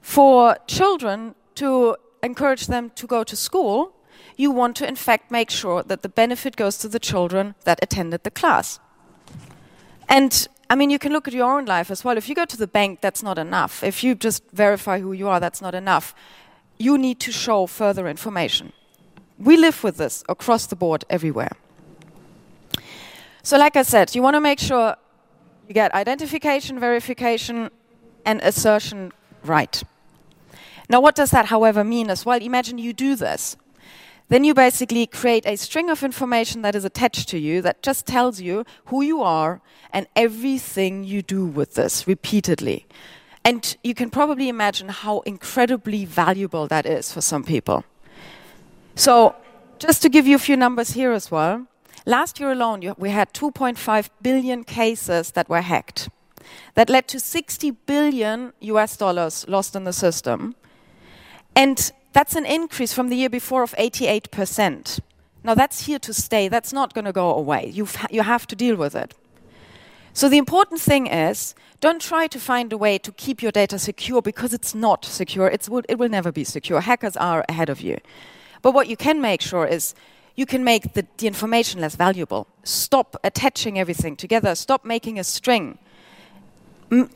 for 0.00 0.58
children 0.68 1.34
to 1.56 1.96
encourage 2.22 2.68
them 2.68 2.90
to 2.90 3.06
go 3.08 3.24
to 3.24 3.34
school, 3.34 3.94
you 4.36 4.52
want 4.52 4.76
to, 4.76 4.86
in 4.86 4.94
fact, 4.94 5.32
make 5.32 5.50
sure 5.50 5.82
that 5.82 6.02
the 6.02 6.08
benefit 6.08 6.54
goes 6.54 6.78
to 6.78 6.88
the 6.88 7.00
children 7.00 7.54
that 7.64 7.80
attended 7.82 8.22
the 8.22 8.30
class. 8.30 8.78
And 10.08 10.46
I 10.68 10.74
mean, 10.74 10.90
you 10.90 10.98
can 10.98 11.12
look 11.12 11.28
at 11.28 11.34
your 11.34 11.50
own 11.50 11.64
life 11.64 11.90
as 11.90 12.04
well. 12.04 12.16
If 12.16 12.28
you 12.28 12.34
go 12.34 12.44
to 12.44 12.56
the 12.56 12.66
bank, 12.66 13.00
that's 13.00 13.22
not 13.22 13.38
enough. 13.38 13.84
If 13.84 14.02
you 14.02 14.14
just 14.14 14.42
verify 14.52 15.00
who 15.00 15.12
you 15.12 15.28
are, 15.28 15.38
that's 15.38 15.62
not 15.62 15.74
enough. 15.74 16.14
You 16.78 16.98
need 16.98 17.20
to 17.20 17.32
show 17.32 17.66
further 17.66 18.08
information. 18.08 18.72
We 19.38 19.56
live 19.56 19.84
with 19.84 19.96
this 19.96 20.24
across 20.28 20.66
the 20.66 20.76
board 20.76 21.04
everywhere. 21.08 21.52
So, 23.42 23.56
like 23.58 23.76
I 23.76 23.82
said, 23.82 24.14
you 24.14 24.22
want 24.22 24.34
to 24.34 24.40
make 24.40 24.58
sure 24.58 24.96
you 25.68 25.74
get 25.74 25.94
identification, 25.94 26.80
verification, 26.80 27.70
and 28.24 28.40
assertion 28.42 29.12
right. 29.44 29.82
Now, 30.88 31.00
what 31.00 31.14
does 31.14 31.30
that, 31.30 31.46
however, 31.46 31.84
mean 31.84 32.10
as 32.10 32.26
well? 32.26 32.40
Imagine 32.42 32.78
you 32.78 32.92
do 32.92 33.14
this. 33.14 33.56
Then 34.28 34.42
you 34.42 34.54
basically 34.54 35.06
create 35.06 35.46
a 35.46 35.56
string 35.56 35.88
of 35.88 36.02
information 36.02 36.62
that 36.62 36.74
is 36.74 36.84
attached 36.84 37.28
to 37.28 37.38
you 37.38 37.62
that 37.62 37.82
just 37.82 38.06
tells 38.06 38.40
you 38.40 38.64
who 38.86 39.02
you 39.02 39.22
are 39.22 39.60
and 39.92 40.06
everything 40.16 41.04
you 41.04 41.22
do 41.22 41.46
with 41.46 41.74
this 41.74 42.08
repeatedly. 42.08 42.86
And 43.44 43.76
you 43.84 43.94
can 43.94 44.10
probably 44.10 44.48
imagine 44.48 44.88
how 44.88 45.20
incredibly 45.20 46.04
valuable 46.04 46.66
that 46.66 46.86
is 46.86 47.12
for 47.12 47.20
some 47.20 47.44
people. 47.44 47.84
So, 48.96 49.36
just 49.78 50.02
to 50.02 50.08
give 50.08 50.26
you 50.26 50.34
a 50.34 50.40
few 50.40 50.56
numbers 50.56 50.90
here 50.90 51.12
as 51.12 51.30
well, 51.30 51.66
last 52.04 52.40
year 52.40 52.50
alone 52.50 52.94
we 52.98 53.10
had 53.10 53.32
2.5 53.32 54.08
billion 54.22 54.64
cases 54.64 55.30
that 55.32 55.48
were 55.48 55.60
hacked. 55.60 56.08
That 56.74 56.90
led 56.90 57.06
to 57.08 57.20
60 57.20 57.70
billion 57.70 58.52
US 58.60 58.96
dollars 58.96 59.44
lost 59.46 59.76
in 59.76 59.84
the 59.84 59.92
system. 59.92 60.56
And 61.54 61.92
that's 62.16 62.34
an 62.34 62.46
increase 62.46 62.94
from 62.94 63.10
the 63.10 63.16
year 63.16 63.28
before 63.28 63.62
of 63.62 63.72
88%. 63.72 65.00
Now, 65.44 65.54
that's 65.54 65.84
here 65.84 65.98
to 65.98 66.14
stay. 66.14 66.48
That's 66.48 66.72
not 66.72 66.94
going 66.94 67.04
to 67.04 67.12
go 67.12 67.34
away. 67.34 67.70
You've, 67.70 67.94
you 68.10 68.22
have 68.22 68.46
to 68.46 68.56
deal 68.56 68.74
with 68.74 68.96
it. 68.96 69.12
So 70.14 70.30
the 70.30 70.38
important 70.38 70.80
thing 70.80 71.08
is 71.08 71.54
don't 71.82 72.00
try 72.00 72.26
to 72.28 72.40
find 72.40 72.72
a 72.72 72.78
way 72.78 72.96
to 72.96 73.12
keep 73.12 73.42
your 73.42 73.52
data 73.52 73.78
secure 73.78 74.22
because 74.22 74.54
it's 74.54 74.74
not 74.74 75.04
secure. 75.04 75.48
It's, 75.48 75.68
it 75.90 75.98
will 75.98 76.08
never 76.08 76.32
be 76.32 76.42
secure. 76.42 76.80
Hackers 76.80 77.18
are 77.18 77.44
ahead 77.50 77.68
of 77.68 77.82
you. 77.82 77.98
But 78.62 78.72
what 78.72 78.88
you 78.88 78.96
can 78.96 79.20
make 79.20 79.42
sure 79.42 79.66
is 79.66 79.94
you 80.36 80.46
can 80.46 80.64
make 80.64 80.94
the, 80.94 81.06
the 81.18 81.26
information 81.26 81.82
less 81.82 81.96
valuable. 81.96 82.46
Stop 82.64 83.16
attaching 83.24 83.78
everything 83.78 84.16
together. 84.16 84.54
Stop 84.54 84.86
making 84.86 85.18
a 85.18 85.24
string. 85.24 85.76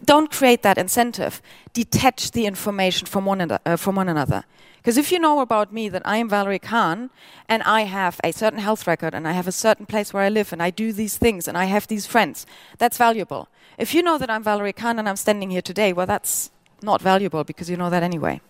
Don't 0.05 0.31
create 0.31 0.61
that 0.61 0.77
incentive. 0.77 1.41
Detach 1.73 2.33
the 2.33 2.45
information 2.45 3.07
from 3.07 3.25
one, 3.25 3.51
uh, 3.51 3.77
from 3.79 3.97
one 3.97 4.11
another. 4.11 4.45
Because 4.81 4.97
if 4.97 5.12
you 5.12 5.19
know 5.19 5.40
about 5.40 5.75
me 5.75 5.90
that 5.90 6.01
I 6.07 6.16
am 6.16 6.29
Valerie 6.29 6.59
Khan 6.59 7.11
and 7.49 7.62
I 7.64 7.83
have 7.83 8.19
a 8.25 8.33
certain 8.33 8.61
health 8.61 8.87
record 8.87 9.14
and 9.14 9.29
I 9.29 9.33
have 9.33 9.47
a 9.47 9.53
certain 9.53 9.85
place 9.85 10.14
where 10.14 10.23
I 10.23 10.31
live 10.31 10.55
and 10.55 10.62
I 10.62 10.71
do 10.71 10.90
these 10.90 11.19
things 11.19 11.47
and 11.47 11.59
I 11.59 11.66
have 11.66 11.87
these 11.87 12.07
friends, 12.07 12.47
that's 12.79 12.97
valuable. 12.97 13.49
If 13.77 13.95
you 13.95 14.03
know 14.03 14.16
that 14.16 14.31
I'm 14.31 14.43
Valerie 14.43 14.73
Khan 14.73 14.99
and 14.99 15.07
I'm 15.07 15.16
standing 15.16 15.51
here 15.51 15.61
today, 15.61 15.93
well, 15.93 16.07
that's 16.07 16.51
not 16.83 17.03
valuable 17.03 17.45
because 17.45 17.69
you 17.69 17.77
know 17.77 17.90
that 17.90 18.03
anyway. 18.03 18.40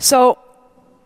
So 0.00 0.38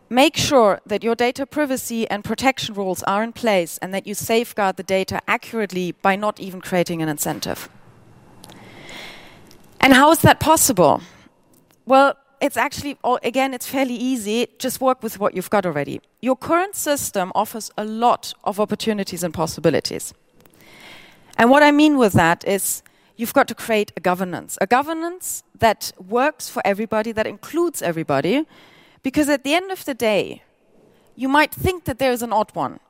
make 0.08 0.36
sure 0.36 0.80
that 0.86 1.04
your 1.04 1.14
data 1.14 1.44
privacy 1.44 2.08
and 2.08 2.24
protection 2.24 2.74
rules 2.74 3.02
are 3.02 3.22
in 3.22 3.34
place 3.34 3.76
and 3.78 3.92
that 3.92 4.06
you 4.06 4.14
safeguard 4.14 4.76
the 4.76 4.82
data 4.82 5.20
accurately 5.28 5.92
by 5.92 6.16
not 6.16 6.40
even 6.40 6.62
creating 6.62 7.02
an 7.02 7.10
incentive. 7.10 7.68
And 9.78 9.92
how 9.92 10.10
is 10.10 10.20
that 10.20 10.40
possible? 10.40 11.02
Well, 11.84 12.16
it's 12.40 12.56
actually, 12.56 12.96
oh, 13.04 13.18
again, 13.22 13.52
it's 13.52 13.66
fairly 13.66 13.94
easy. 13.94 14.48
Just 14.58 14.80
work 14.80 15.02
with 15.02 15.18
what 15.18 15.34
you've 15.34 15.50
got 15.50 15.66
already. 15.66 16.00
Your 16.20 16.36
current 16.36 16.74
system 16.74 17.32
offers 17.34 17.70
a 17.76 17.84
lot 17.84 18.32
of 18.44 18.58
opportunities 18.58 19.22
and 19.22 19.34
possibilities. 19.34 20.14
And 21.36 21.50
what 21.50 21.62
I 21.62 21.70
mean 21.70 21.98
with 21.98 22.14
that 22.14 22.46
is 22.46 22.82
you've 23.16 23.34
got 23.34 23.46
to 23.48 23.54
create 23.54 23.92
a 23.96 24.00
governance, 24.00 24.56
a 24.60 24.66
governance 24.66 25.42
that 25.58 25.92
works 26.08 26.48
for 26.48 26.62
everybody, 26.64 27.12
that 27.12 27.26
includes 27.26 27.82
everybody, 27.82 28.46
because 29.02 29.28
at 29.28 29.44
the 29.44 29.54
end 29.54 29.70
of 29.70 29.84
the 29.84 29.94
day, 29.94 30.42
you 31.16 31.28
might 31.28 31.52
think 31.52 31.84
that 31.84 31.98
there's 31.98 32.22
an 32.22 32.32
odd 32.32 32.54
one, 32.54 32.80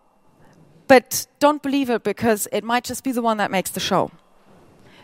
but 0.86 1.26
don't 1.40 1.62
believe 1.62 1.90
it 1.90 2.04
because 2.04 2.46
it 2.52 2.62
might 2.62 2.84
just 2.84 3.02
be 3.02 3.12
the 3.12 3.22
one 3.22 3.36
that 3.38 3.50
makes 3.50 3.70
the 3.70 3.80
show. 3.80 4.10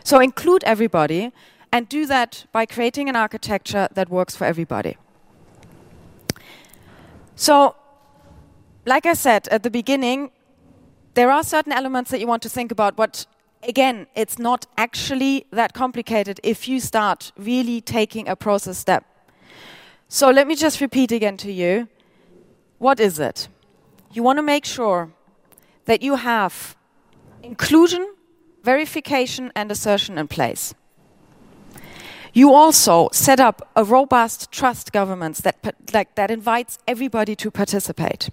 So 0.03 0.19
include 0.19 0.63
everybody 0.63 1.33
and 1.71 1.87
do 1.89 2.05
that 2.05 2.45
by 2.51 2.65
creating 2.65 3.09
an 3.09 3.15
architecture 3.15 3.87
that 3.93 4.09
works 4.09 4.35
for 4.35 4.45
everybody. 4.45 4.97
So, 7.35 7.75
like 8.85 9.05
I 9.05 9.13
said 9.13 9.47
at 9.49 9.63
the 9.63 9.69
beginning, 9.69 10.31
there 11.13 11.31
are 11.31 11.43
certain 11.43 11.71
elements 11.71 12.11
that 12.11 12.19
you 12.19 12.27
want 12.27 12.43
to 12.43 12.49
think 12.49 12.71
about, 12.71 12.95
but 12.95 13.25
again, 13.63 14.07
it's 14.15 14.39
not 14.39 14.65
actually 14.77 15.45
that 15.51 15.73
complicated 15.73 16.39
if 16.43 16.67
you 16.67 16.79
start 16.79 17.31
really 17.37 17.81
taking 17.81 18.27
a 18.27 18.35
process 18.35 18.77
step. 18.77 19.03
So, 20.07 20.31
let 20.31 20.47
me 20.47 20.55
just 20.55 20.81
repeat 20.81 21.11
again 21.11 21.37
to 21.37 21.51
you 21.51 21.87
what 22.79 22.99
is 22.99 23.19
it? 23.19 23.47
You 24.13 24.23
want 24.23 24.37
to 24.37 24.43
make 24.43 24.65
sure 24.65 25.11
that 25.85 26.01
you 26.01 26.15
have 26.15 26.75
inclusion, 27.41 28.15
verification, 28.63 29.51
and 29.55 29.71
assertion 29.71 30.17
in 30.17 30.27
place. 30.27 30.73
You 32.37 32.53
also 32.53 33.09
set 33.11 33.39
up 33.39 33.67
a 33.75 33.83
robust 33.83 34.51
trust 34.51 34.91
governance 34.91 35.41
that, 35.41 35.55
like, 35.91 36.13
that 36.13 36.29
invites 36.29 36.77
everybody 36.87 37.35
to 37.35 37.49
participate. 37.49 38.29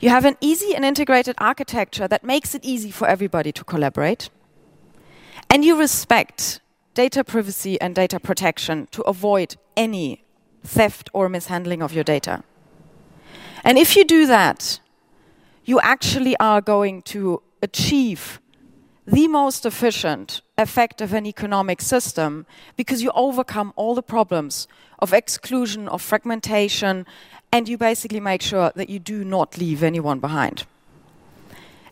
You 0.00 0.10
have 0.10 0.26
an 0.26 0.36
easy 0.42 0.74
and 0.74 0.84
integrated 0.84 1.34
architecture 1.38 2.06
that 2.08 2.22
makes 2.22 2.54
it 2.54 2.62
easy 2.62 2.90
for 2.90 3.08
everybody 3.08 3.52
to 3.52 3.64
collaborate. 3.64 4.28
And 5.48 5.64
you 5.64 5.78
respect 5.78 6.60
data 6.92 7.24
privacy 7.24 7.80
and 7.80 7.94
data 7.94 8.20
protection 8.20 8.86
to 8.90 9.00
avoid 9.04 9.56
any 9.78 10.22
theft 10.62 11.08
or 11.14 11.30
mishandling 11.30 11.82
of 11.82 11.94
your 11.94 12.04
data. 12.04 12.44
And 13.64 13.78
if 13.78 13.96
you 13.96 14.04
do 14.04 14.26
that, 14.26 14.78
you 15.64 15.80
actually 15.80 16.36
are 16.36 16.60
going 16.60 17.00
to 17.14 17.40
achieve 17.62 18.42
the 19.06 19.28
most 19.28 19.66
efficient, 19.66 20.42
effective, 20.58 21.12
and 21.12 21.26
economic 21.26 21.80
system 21.80 22.46
because 22.76 23.02
you 23.02 23.10
overcome 23.14 23.72
all 23.76 23.94
the 23.94 24.02
problems 24.02 24.68
of 24.98 25.12
exclusion, 25.12 25.88
of 25.88 26.02
fragmentation, 26.02 27.06
and 27.52 27.68
you 27.68 27.76
basically 27.76 28.20
make 28.20 28.42
sure 28.42 28.70
that 28.76 28.88
you 28.88 28.98
do 28.98 29.24
not 29.24 29.58
leave 29.58 29.82
anyone 29.82 30.20
behind. 30.20 30.66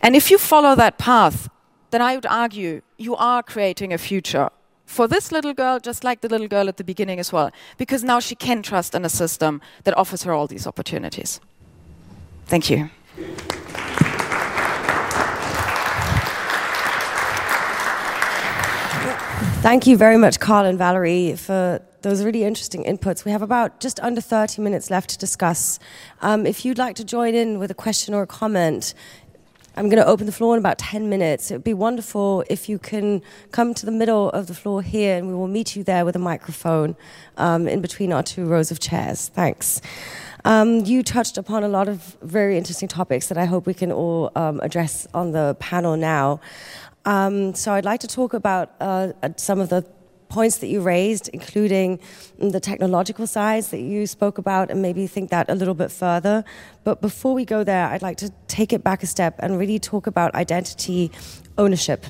And 0.00 0.14
if 0.14 0.30
you 0.30 0.38
follow 0.38 0.74
that 0.76 0.98
path, 0.98 1.48
then 1.90 2.02
I 2.02 2.14
would 2.14 2.26
argue 2.26 2.82
you 2.96 3.16
are 3.16 3.42
creating 3.42 3.92
a 3.92 3.98
future 3.98 4.50
for 4.84 5.06
this 5.06 5.32
little 5.32 5.52
girl, 5.52 5.78
just 5.80 6.04
like 6.04 6.20
the 6.20 6.28
little 6.28 6.48
girl 6.48 6.68
at 6.68 6.76
the 6.76 6.84
beginning 6.84 7.18
as 7.18 7.32
well, 7.32 7.50
because 7.76 8.04
now 8.04 8.20
she 8.20 8.34
can 8.34 8.62
trust 8.62 8.94
in 8.94 9.04
a 9.04 9.08
system 9.08 9.60
that 9.84 9.96
offers 9.96 10.22
her 10.22 10.32
all 10.32 10.46
these 10.46 10.66
opportunities. 10.66 11.40
Thank 12.46 12.70
you. 12.70 12.90
Thank 19.60 19.88
you 19.88 19.96
very 19.96 20.16
much, 20.16 20.38
Karl 20.38 20.66
and 20.66 20.78
Valerie, 20.78 21.34
for 21.34 21.82
those 22.02 22.22
really 22.22 22.44
interesting 22.44 22.84
inputs. 22.84 23.24
We 23.24 23.32
have 23.32 23.42
about 23.42 23.80
just 23.80 23.98
under 23.98 24.20
30 24.20 24.62
minutes 24.62 24.88
left 24.88 25.10
to 25.10 25.18
discuss. 25.18 25.80
Um, 26.22 26.46
if 26.46 26.64
you'd 26.64 26.78
like 26.78 26.94
to 26.94 27.04
join 27.04 27.34
in 27.34 27.58
with 27.58 27.72
a 27.72 27.74
question 27.74 28.14
or 28.14 28.22
a 28.22 28.26
comment, 28.26 28.94
I'm 29.74 29.88
going 29.88 30.02
to 30.02 30.06
open 30.06 30.26
the 30.26 30.32
floor 30.32 30.54
in 30.54 30.60
about 30.60 30.78
10 30.78 31.08
minutes. 31.08 31.50
It 31.50 31.54
would 31.54 31.64
be 31.64 31.74
wonderful 31.74 32.44
if 32.48 32.68
you 32.68 32.78
can 32.78 33.20
come 33.50 33.74
to 33.74 33.84
the 33.84 33.92
middle 33.92 34.30
of 34.30 34.46
the 34.46 34.54
floor 34.54 34.80
here 34.80 35.16
and 35.16 35.26
we 35.26 35.34
will 35.34 35.48
meet 35.48 35.74
you 35.74 35.82
there 35.82 36.04
with 36.04 36.14
a 36.14 36.20
microphone 36.20 36.96
um, 37.36 37.66
in 37.66 37.80
between 37.80 38.12
our 38.12 38.22
two 38.22 38.44
rows 38.44 38.70
of 38.70 38.78
chairs. 38.78 39.28
Thanks. 39.28 39.80
Um, 40.44 40.84
you 40.84 41.02
touched 41.02 41.36
upon 41.36 41.64
a 41.64 41.68
lot 41.68 41.88
of 41.88 42.16
very 42.22 42.56
interesting 42.56 42.88
topics 42.88 43.28
that 43.28 43.38
I 43.38 43.44
hope 43.44 43.66
we 43.66 43.74
can 43.74 43.90
all 43.90 44.30
um, 44.34 44.60
address 44.60 45.06
on 45.12 45.32
the 45.32 45.56
panel 45.58 45.96
now. 45.96 46.40
Um, 47.04 47.54
so 47.54 47.72
I'd 47.72 47.84
like 47.84 48.00
to 48.00 48.06
talk 48.06 48.34
about 48.34 48.72
uh, 48.80 49.12
uh, 49.22 49.30
some 49.37 49.61
of 49.61 49.68
the 49.68 49.84
points 50.28 50.58
that 50.58 50.68
you 50.68 50.80
raised, 50.80 51.28
including 51.28 51.98
the 52.38 52.61
technological 52.61 53.26
sides 53.26 53.68
that 53.68 53.80
you 53.80 54.06
spoke 54.06 54.38
about, 54.38 54.70
and 54.70 54.82
maybe 54.82 55.06
think 55.06 55.30
that 55.30 55.48
a 55.48 55.54
little 55.54 55.74
bit 55.74 55.90
further. 55.90 56.44
But 56.84 57.00
before 57.00 57.34
we 57.34 57.44
go 57.44 57.64
there, 57.64 57.87
I'd 57.87 58.02
like 58.02 58.18
to 58.18 58.30
take 58.46 58.72
it 58.72 58.84
back 58.84 59.02
a 59.02 59.06
step 59.06 59.37
and 59.38 59.58
really 59.58 59.78
talk 59.78 60.06
about 60.06 60.34
identity 60.34 61.11
ownership. 61.56 62.04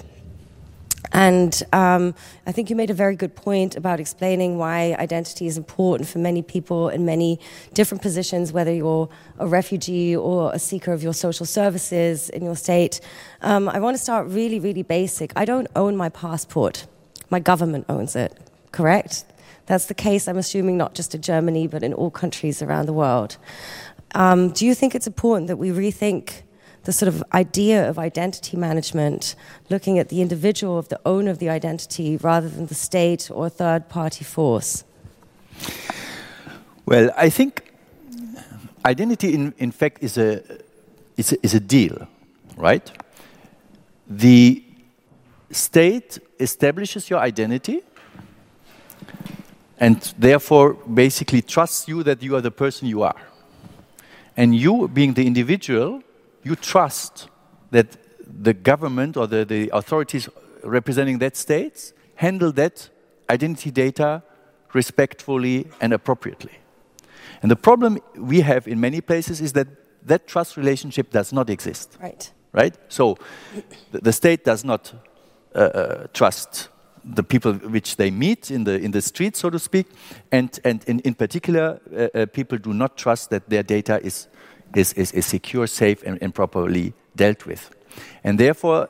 And 1.13 1.63
um, 1.73 2.15
I 2.47 2.53
think 2.53 2.71
you 2.71 2.77
made 2.77 2.91
a 2.91 2.95
very 2.95 3.17
good 3.17 3.35
point 3.35 3.77
about 3.77 4.01
explaining 4.01 4.59
why 4.59 4.97
identity 4.99 5.47
is 5.47 5.57
important 5.57 6.09
for 6.09 6.19
many 6.19 6.43
people 6.43 6.89
in 6.89 7.05
many 7.05 7.41
different 7.73 8.03
positions, 8.03 8.53
whether 8.53 8.73
you're 8.73 9.09
a 9.39 9.47
refugee 9.47 10.17
or 10.17 10.53
a 10.53 10.59
seeker 10.59 10.93
of 10.93 11.03
your 11.03 11.15
social 11.15 11.47
services 11.47 12.29
in 12.31 12.45
your 12.45 12.57
state. 12.57 13.01
Um, 13.43 13.69
I 13.69 13.79
want 13.81 13.97
to 13.97 14.03
start 14.03 14.27
really, 14.29 14.61
really 14.61 14.83
basic. 14.83 15.33
I 15.37 15.45
don't 15.45 15.69
own 15.77 15.97
my 15.97 16.09
passport, 16.09 16.87
my 17.31 17.41
government 17.41 17.87
owns 17.89 18.17
it, 18.17 18.37
correct? 18.73 19.25
That's 19.67 19.87
the 19.87 19.95
case, 19.95 20.29
I'm 20.29 20.39
assuming, 20.39 20.79
not 20.79 20.95
just 20.95 21.15
in 21.15 21.23
Germany, 21.23 21.67
but 21.67 21.83
in 21.83 21.93
all 21.93 22.11
countries 22.11 22.63
around 22.63 22.87
the 22.87 22.93
world. 22.93 23.37
Um, 24.15 24.51
do 24.51 24.65
you 24.65 24.75
think 24.75 24.95
it's 24.95 25.07
important 25.07 25.49
that 25.49 25.59
we 25.59 25.69
rethink 25.69 26.43
the 26.89 26.93
sort 26.95 27.15
of 27.15 27.23
idea 27.35 27.87
of 27.87 27.99
identity 27.99 28.57
management, 28.57 29.35
looking 29.69 29.99
at 29.99 30.09
the 30.09 30.23
individual 30.23 30.79
of 30.79 30.89
the 30.89 30.99
owner 31.05 31.31
of 31.31 31.39
the 31.39 31.51
identity 31.51 32.17
rather 32.17 32.49
than 32.49 32.65
the 32.65 32.75
state 32.75 33.31
or 33.31 33.51
third 33.51 33.91
party 33.91 34.25
force? 34.25 34.85
Well, 36.87 37.11
I 37.15 37.29
think 37.29 37.75
identity, 38.87 39.35
in, 39.35 39.53
in 39.59 39.71
fact, 39.71 40.03
is 40.03 40.17
a, 40.17 40.43
is, 41.19 41.33
a, 41.33 41.37
is 41.43 41.53
a 41.53 41.61
deal, 41.61 42.09
right? 42.57 42.91
The 44.09 44.65
state 45.51 46.19
establishes 46.41 47.11
your 47.11 47.19
identity 47.19 47.83
and 49.79 50.01
therefore 50.17 50.73
basically 50.73 51.43
trusts 51.43 51.87
you 51.87 52.03
that 52.05 52.23
you 52.23 52.35
are 52.35 52.41
the 52.41 52.51
person 52.51 52.89
you 52.89 53.03
are. 53.03 53.21
And 54.39 54.57
you, 54.57 54.89
being 54.89 55.13
the 55.13 55.27
individual, 55.27 56.03
you 56.43 56.57
trust 56.57 57.29
that 57.71 57.97
the 58.27 58.55
government 58.55 59.17
or 59.17 59.27
the, 59.27 59.45
the 59.45 59.71
authorities 59.73 60.29
representing 60.63 61.19
that 61.19 61.37
state 61.37 61.93
handle 62.17 62.53
that 62.53 62.89
identity 63.31 63.71
data 63.71 64.23
respectfully 64.73 65.67
and 65.81 65.93
appropriately. 65.93 66.53
And 67.43 67.51
the 67.51 67.57
problem 67.57 67.99
we 68.17 68.41
have 68.41 68.67
in 68.67 68.81
many 68.81 69.01
places 69.01 69.41
is 69.41 69.53
that 69.53 69.69
that 70.05 70.27
trust 70.27 70.57
relationship 70.57 71.11
does 71.11 71.33
not 71.33 71.51
exist. 71.51 71.97
Right. 72.01 72.33
Right? 72.53 72.75
So 72.89 73.19
the, 73.93 74.13
state 74.13 74.45
does 74.45 74.65
not 74.65 74.93
uh, 75.55 75.59
uh, 75.59 76.07
trust 76.13 76.69
the 77.05 77.23
people 77.23 77.53
which 77.53 77.97
they 77.97 78.11
meet 78.11 78.51
in 78.51 78.65
the, 78.65 78.79
in 78.79 78.91
the 78.91 79.01
street, 79.01 79.37
so 79.37 79.51
to 79.51 79.59
speak, 79.59 79.87
and, 80.33 80.59
and 80.65 80.83
in, 80.85 81.01
in 81.01 81.15
particular, 81.15 81.81
uh, 81.95 82.09
uh 82.15 82.27
people 82.27 82.59
do 82.59 82.75
not 82.75 82.97
trust 82.97 83.31
that 83.31 83.49
their 83.49 83.63
data 83.63 84.01
is 84.03 84.29
is, 84.75 84.93
is, 84.95 85.13
is 85.13 85.27
secure, 85.27 85.67
safe, 85.67 86.03
and, 86.03 86.19
and 86.23 86.35
properly 86.35 86.95
dealt 87.17 87.47
with. 87.47 87.71
And 88.25 88.39
therefore, 88.39 88.89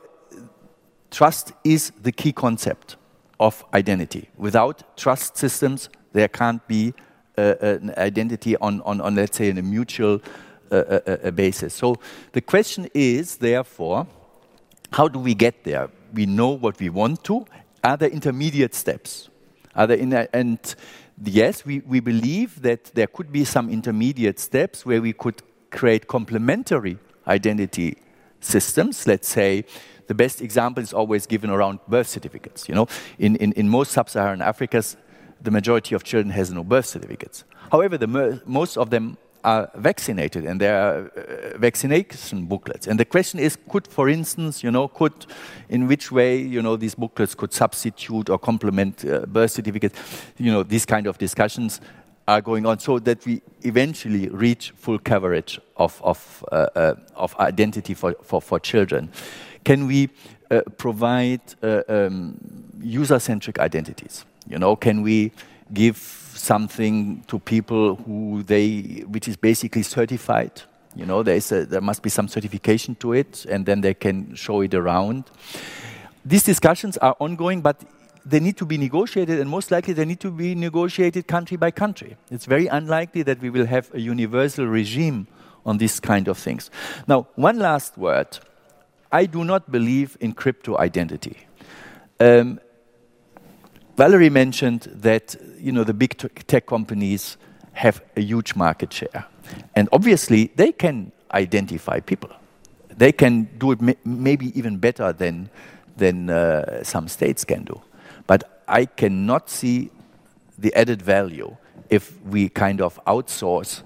trust 1.11 1.53
is 1.63 1.91
the 2.01 2.11
key 2.11 2.31
concept 2.31 2.97
of 3.39 3.63
identity. 3.73 4.29
Without 4.37 4.97
trust 4.97 5.37
systems, 5.37 5.89
there 6.13 6.27
can't 6.27 6.65
be 6.67 6.93
uh, 7.37 7.55
an 7.61 7.93
identity 7.97 8.57
on, 8.57 8.81
on, 8.81 8.99
on, 9.01 9.15
let's 9.15 9.37
say, 9.37 9.49
in 9.49 9.57
a 9.57 9.61
mutual 9.61 10.21
uh, 10.71 10.75
uh, 10.75 11.17
uh, 11.23 11.31
basis. 11.31 11.73
So 11.73 11.95
the 12.33 12.41
question 12.41 12.89
is, 12.93 13.37
therefore, 13.37 14.07
how 14.91 15.07
do 15.07 15.19
we 15.19 15.33
get 15.33 15.63
there? 15.63 15.89
We 16.13 16.25
know 16.25 16.49
what 16.49 16.79
we 16.79 16.89
want 16.89 17.23
to. 17.25 17.45
Are 17.83 17.95
there 17.95 18.09
intermediate 18.09 18.75
steps? 18.75 19.29
Are 19.75 19.87
there 19.87 19.97
in 19.97 20.13
and 20.13 20.59
yes, 21.23 21.65
we, 21.65 21.79
we 21.79 21.99
believe 21.99 22.61
that 22.61 22.85
there 22.95 23.07
could 23.07 23.31
be 23.31 23.45
some 23.45 23.69
intermediate 23.69 24.39
steps 24.39 24.85
where 24.85 25.01
we 25.01 25.13
could 25.13 25.41
create 25.71 26.07
complementary 26.07 26.97
identity 27.27 27.97
systems. 28.39 29.05
Let's 29.07 29.27
say 29.27 29.65
the 30.07 30.15
best 30.15 30.41
example 30.41 30.83
is 30.83 30.93
always 30.93 31.27
given 31.27 31.49
around 31.49 31.79
birth 31.87 32.07
certificates. 32.07 32.67
You 32.67 32.75
know, 32.75 32.87
in, 33.17 33.35
in, 33.35 33.53
in 33.53 33.69
most 33.69 33.91
sub-Saharan 33.91 34.39
Africas, 34.39 34.95
the 35.41 35.51
majority 35.51 35.95
of 35.95 36.03
children 36.03 36.31
has 36.31 36.51
no 36.51 36.63
birth 36.63 36.85
certificates. 36.85 37.43
However, 37.71 37.97
the 37.97 38.41
most 38.45 38.77
of 38.77 38.89
them 38.89 39.17
are 39.43 39.71
vaccinated 39.75 40.45
and 40.45 40.59
there 40.59 40.81
are 40.81 41.07
uh, 41.07 41.57
vaccination 41.57 42.45
booklets. 42.45 42.87
And 42.87 42.99
the 42.99 43.05
question 43.05 43.39
is, 43.39 43.57
could, 43.69 43.87
for 43.87 44.09
instance, 44.09 44.63
you 44.63 44.71
know, 44.71 44.87
could, 44.87 45.13
in 45.69 45.87
which 45.87 46.11
way, 46.11 46.37
you 46.37 46.61
know, 46.61 46.75
these 46.75 46.95
booklets 46.95 47.35
could 47.35 47.53
substitute 47.53 48.29
or 48.29 48.37
complement 48.37 49.05
uh, 49.05 49.25
birth 49.27 49.51
certificates? 49.51 49.97
You 50.37 50.51
know, 50.51 50.63
these 50.63 50.85
kind 50.85 51.07
of 51.07 51.17
discussions 51.17 51.79
are 52.29 52.41
going 52.41 52.65
on 52.65 52.79
so 52.79 52.99
that 52.99 53.25
we 53.25 53.41
eventually 53.61 54.29
reach 54.29 54.71
full 54.77 54.99
coverage 54.99 55.59
of, 55.75 56.01
of, 56.03 56.45
uh, 56.51 56.67
uh, 56.75 56.95
of 57.15 57.35
identity 57.39 57.93
for, 57.93 58.15
for, 58.23 58.41
for 58.41 58.59
children. 58.59 59.11
Can 59.63 59.87
we 59.87 60.09
uh, 60.51 60.61
provide 60.77 61.41
uh, 61.63 61.81
um, 61.87 62.37
user-centric 62.81 63.59
identities? 63.59 64.25
You 64.47 64.59
know, 64.59 64.75
can 64.75 65.01
we 65.01 65.31
give 65.73 65.97
something 66.39 67.23
to 67.27 67.39
people 67.39 67.95
who 67.95 68.43
they, 68.43 69.03
which 69.07 69.27
is 69.27 69.37
basically 69.37 69.83
certified. 69.83 70.61
You 70.95 71.05
know, 71.05 71.21
there, 71.23 71.35
is 71.35 71.51
a, 71.51 71.65
there 71.65 71.81
must 71.81 72.01
be 72.01 72.09
some 72.09 72.27
certification 72.27 72.95
to 72.95 73.13
it, 73.13 73.45
and 73.45 73.65
then 73.65 73.81
they 73.81 73.93
can 73.93 74.35
show 74.35 74.61
it 74.61 74.73
around. 74.73 75.25
These 76.25 76.43
discussions 76.43 76.97
are 76.97 77.15
ongoing, 77.19 77.61
but 77.61 77.83
they 78.29 78.39
need 78.39 78.57
to 78.57 78.65
be 78.65 78.77
negotiated, 78.77 79.39
and 79.39 79.49
most 79.49 79.71
likely 79.71 79.93
they 79.93 80.05
need 80.05 80.19
to 80.19 80.31
be 80.31 80.55
negotiated 80.55 81.27
country 81.27 81.57
by 81.57 81.71
country. 81.71 82.15
It's 82.29 82.45
very 82.45 82.67
unlikely 82.67 83.23
that 83.23 83.41
we 83.41 83.49
will 83.49 83.65
have 83.65 83.89
a 83.93 83.99
universal 83.99 84.67
regime 84.67 85.27
on 85.65 85.77
these 85.77 85.99
kind 85.99 86.27
of 86.27 86.37
things. 86.37 86.69
Now, 87.07 87.27
one 87.35 87.59
last 87.59 87.97
word. 87.97 88.39
I 89.11 89.25
do 89.25 89.43
not 89.43 89.71
believe 89.71 90.17
in 90.19 90.33
crypto 90.33 90.77
identity. 90.77 91.37
Um, 92.19 92.59
Valerie 93.97 94.29
mentioned 94.29 94.81
that 94.93 95.35
you 95.57 95.71
know 95.71 95.83
the 95.83 95.93
big 95.93 96.15
tech 96.47 96.67
companies 96.67 97.37
have 97.73 98.01
a 98.15 98.21
huge 98.21 98.55
market 98.55 98.93
share, 98.93 99.25
and 99.75 99.89
obviously 99.91 100.51
they 100.55 100.71
can 100.71 101.11
identify 101.33 101.99
people. 101.99 102.29
They 102.95 103.11
can 103.11 103.49
do 103.57 103.71
it 103.71 103.79
maybe 104.05 104.57
even 104.57 104.77
better 104.77 105.11
than 105.11 105.49
than 105.97 106.29
uh, 106.29 106.83
some 106.83 107.07
states 107.07 107.43
can 107.43 107.63
do. 107.63 107.81
But 108.29 108.61
I 108.67 108.85
cannot 108.85 109.49
see 109.49 109.89
the 110.59 110.71
added 110.75 111.01
value 111.01 111.57
if 111.89 112.21
we 112.25 112.47
kind 112.47 112.79
of 112.79 113.03
outsource 113.05 113.81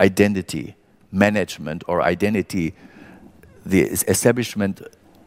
identity 0.00 0.74
management 1.12 1.84
or 1.86 2.00
identity 2.00 2.72
the 3.66 3.82
establishment 3.82 4.80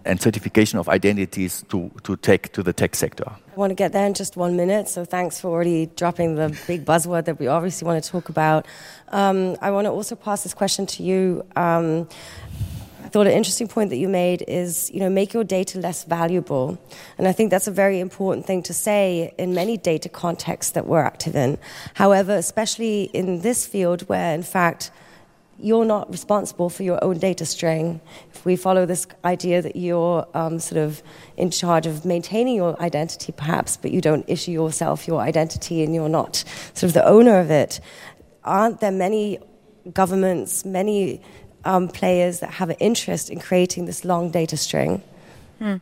and 0.04 0.20
certification 0.20 0.80
of 0.80 0.90
identities 0.90 1.64
to, 1.70 1.92
to 2.02 2.16
tech 2.16 2.52
to 2.54 2.64
the 2.64 2.74
tech 2.74 2.96
sector. 2.96 3.30
I 3.30 3.56
want 3.56 3.70
to 3.70 3.76
get 3.76 3.92
there 3.92 4.08
in 4.08 4.16
just 4.16 4.36
one 4.36 4.58
minute, 4.58 4.90
so 4.90 5.06
thanks 5.06 5.40
for 5.40 5.50
already 5.50 5.86
dropping 5.86 6.34
the 6.34 6.58
big 6.66 6.86
buzzword 6.86 7.26
that 7.26 7.40
we 7.40 7.46
obviously 7.46 7.86
want 7.86 8.04
to 8.04 8.10
talk 8.10 8.30
about. 8.30 8.66
Um, 9.10 9.58
I 9.62 9.70
want 9.70 9.86
to 9.86 9.92
also 9.92 10.16
pass 10.16 10.42
this 10.42 10.56
question 10.56 10.88
to 10.88 11.04
you. 11.04 11.46
Um, 11.56 12.10
I 13.10 13.12
thought 13.12 13.26
an 13.26 13.34
interesting 13.34 13.68
point 13.68 13.90
that 13.90 13.98
you 13.98 14.08
made 14.08 14.44
is, 14.48 14.92
you 14.94 15.00
know, 15.00 15.10
make 15.10 15.34
your 15.34 15.44
data 15.44 15.80
less 15.80 16.04
valuable. 16.04 16.78
And 17.18 17.28
I 17.28 17.32
think 17.32 17.50
that's 17.50 17.66
a 17.68 17.72
very 17.72 18.00
important 18.00 18.46
thing 18.46 18.62
to 18.62 18.72
say 18.72 19.34
in 19.40 19.56
many 19.56 19.78
data 19.78 20.10
contexts 20.10 20.74
that 20.74 20.86
we're 20.86 21.02
active 21.02 21.36
in. 21.36 21.58
However, 21.96 22.36
especially 22.36 23.06
in 23.06 23.42
this 23.42 23.66
field 23.66 24.04
where, 24.04 24.36
in 24.36 24.44
fact, 24.44 24.92
you're 25.58 25.86
not 25.86 26.12
responsible 26.12 26.70
for 26.70 26.84
your 26.84 27.04
own 27.04 27.18
data 27.18 27.48
string. 27.48 28.00
If 28.32 28.46
we 28.46 28.56
follow 28.56 28.86
this 28.86 29.08
idea 29.26 29.64
that 29.64 29.76
you're 29.76 30.28
um, 30.36 30.60
sort 30.60 30.78
of 30.78 31.02
in 31.36 31.50
charge 31.50 31.88
of 31.88 32.06
maintaining 32.06 32.58
your 32.58 32.80
identity, 32.80 33.32
perhaps, 33.32 33.76
but 33.76 33.90
you 33.90 34.02
don't 34.02 34.24
issue 34.30 34.52
yourself 34.52 35.08
your 35.08 35.20
identity 35.20 35.84
and 35.84 35.96
you're 35.96 36.10
not 36.10 36.44
sort 36.76 36.90
of 36.90 36.94
the 36.94 37.08
owner 37.08 37.40
of 37.40 37.50
it, 37.50 37.80
aren't 38.44 38.82
there 38.82 38.92
many 38.92 39.40
governments, 39.94 40.64
many 40.64 41.24
um, 41.66 41.88
players 41.88 42.40
that 42.40 42.52
have 42.52 42.70
an 42.70 42.78
interest 42.80 43.30
in 43.30 43.40
creating 43.40 43.86
this 43.86 44.06
long 44.06 44.32
data 44.32 44.58
string? 44.58 45.04
Hmm. 45.60 45.76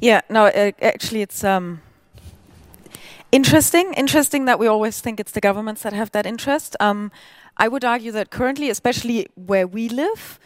Yeah, 0.00 0.22
no, 0.28 0.46
actually, 0.46 1.22
it's. 1.22 1.44
Um 1.44 1.80
interesting. 3.32 3.94
Interesting 3.94 4.44
that 4.44 4.58
we 4.58 4.66
always 4.66 5.00
think 5.00 5.18
it's 5.18 5.32
the 5.32 5.40
governments 5.40 5.82
that 5.82 5.94
have 5.94 6.12
that 6.12 6.26
interest. 6.26 6.76
Um, 6.78 7.10
I 7.56 7.66
would 7.66 7.84
argue 7.84 8.12
that 8.12 8.30
currently, 8.30 8.70
especially 8.70 9.26
where 9.34 9.66
we 9.66 9.88
live, 9.88 10.38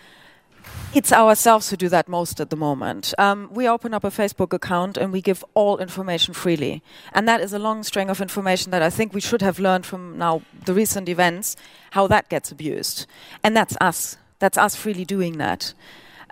it's 0.95 1.13
ourselves 1.13 1.71
who 1.71 1.77
do 1.77 1.89
that 1.89 2.09
most 2.09 2.41
at 2.41 2.51
the 2.51 2.57
moment. 2.57 3.13
Um, 3.19 3.49
we 3.53 3.69
open 3.69 3.93
up 3.93 4.05
a 4.05 4.11
Facebook 4.11 4.53
account 4.53 4.97
and 4.97 5.13
we 5.13 5.21
give 5.21 5.45
all 5.55 5.79
information 5.79 6.33
freely. 6.33 6.83
And 7.13 7.29
that 7.29 7.41
is 7.41 7.53
a 7.53 7.59
long 7.59 7.83
string 7.83 8.09
of 8.09 8.21
information 8.21 8.71
that 8.71 8.83
I 8.83 8.91
think 8.91 9.13
we 9.13 9.21
should 9.21 9.43
have 9.43 9.59
learned 9.59 9.85
from 9.85 10.17
now 10.17 10.43
the 10.65 10.73
recent 10.73 11.09
events, 11.09 11.57
how 11.91 12.07
that 12.07 12.29
gets 12.29 12.51
abused. 12.51 13.07
And 13.43 13.57
that's 13.57 13.77
us. 13.81 14.17
That's 14.39 14.59
us 14.59 14.77
freely 14.77 15.05
doing 15.05 15.39
that. 15.39 15.75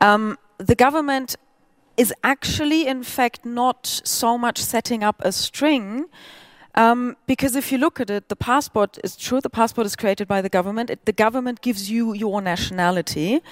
Um, 0.00 0.38
the 0.58 0.74
government 0.74 1.36
is 1.96 2.12
actually, 2.22 2.86
in 2.86 3.02
fact, 3.02 3.44
not 3.44 3.86
so 3.86 4.36
much 4.36 4.58
setting 4.58 5.02
up 5.02 5.22
a 5.24 5.32
string 5.32 6.06
um, 6.74 7.16
because 7.26 7.54
if 7.54 7.70
you 7.70 7.78
look 7.78 8.00
at 8.00 8.10
it, 8.10 8.28
the 8.28 8.36
passport 8.36 8.98
is 9.04 9.16
true, 9.16 9.40
the 9.40 9.50
passport 9.50 9.86
is 9.86 9.94
created 9.94 10.26
by 10.26 10.42
the 10.42 10.48
government. 10.48 10.90
It, 10.90 11.04
the 11.04 11.12
government 11.12 11.60
gives 11.60 11.90
you 11.90 12.14
your 12.14 12.42
nationality, 12.42 13.42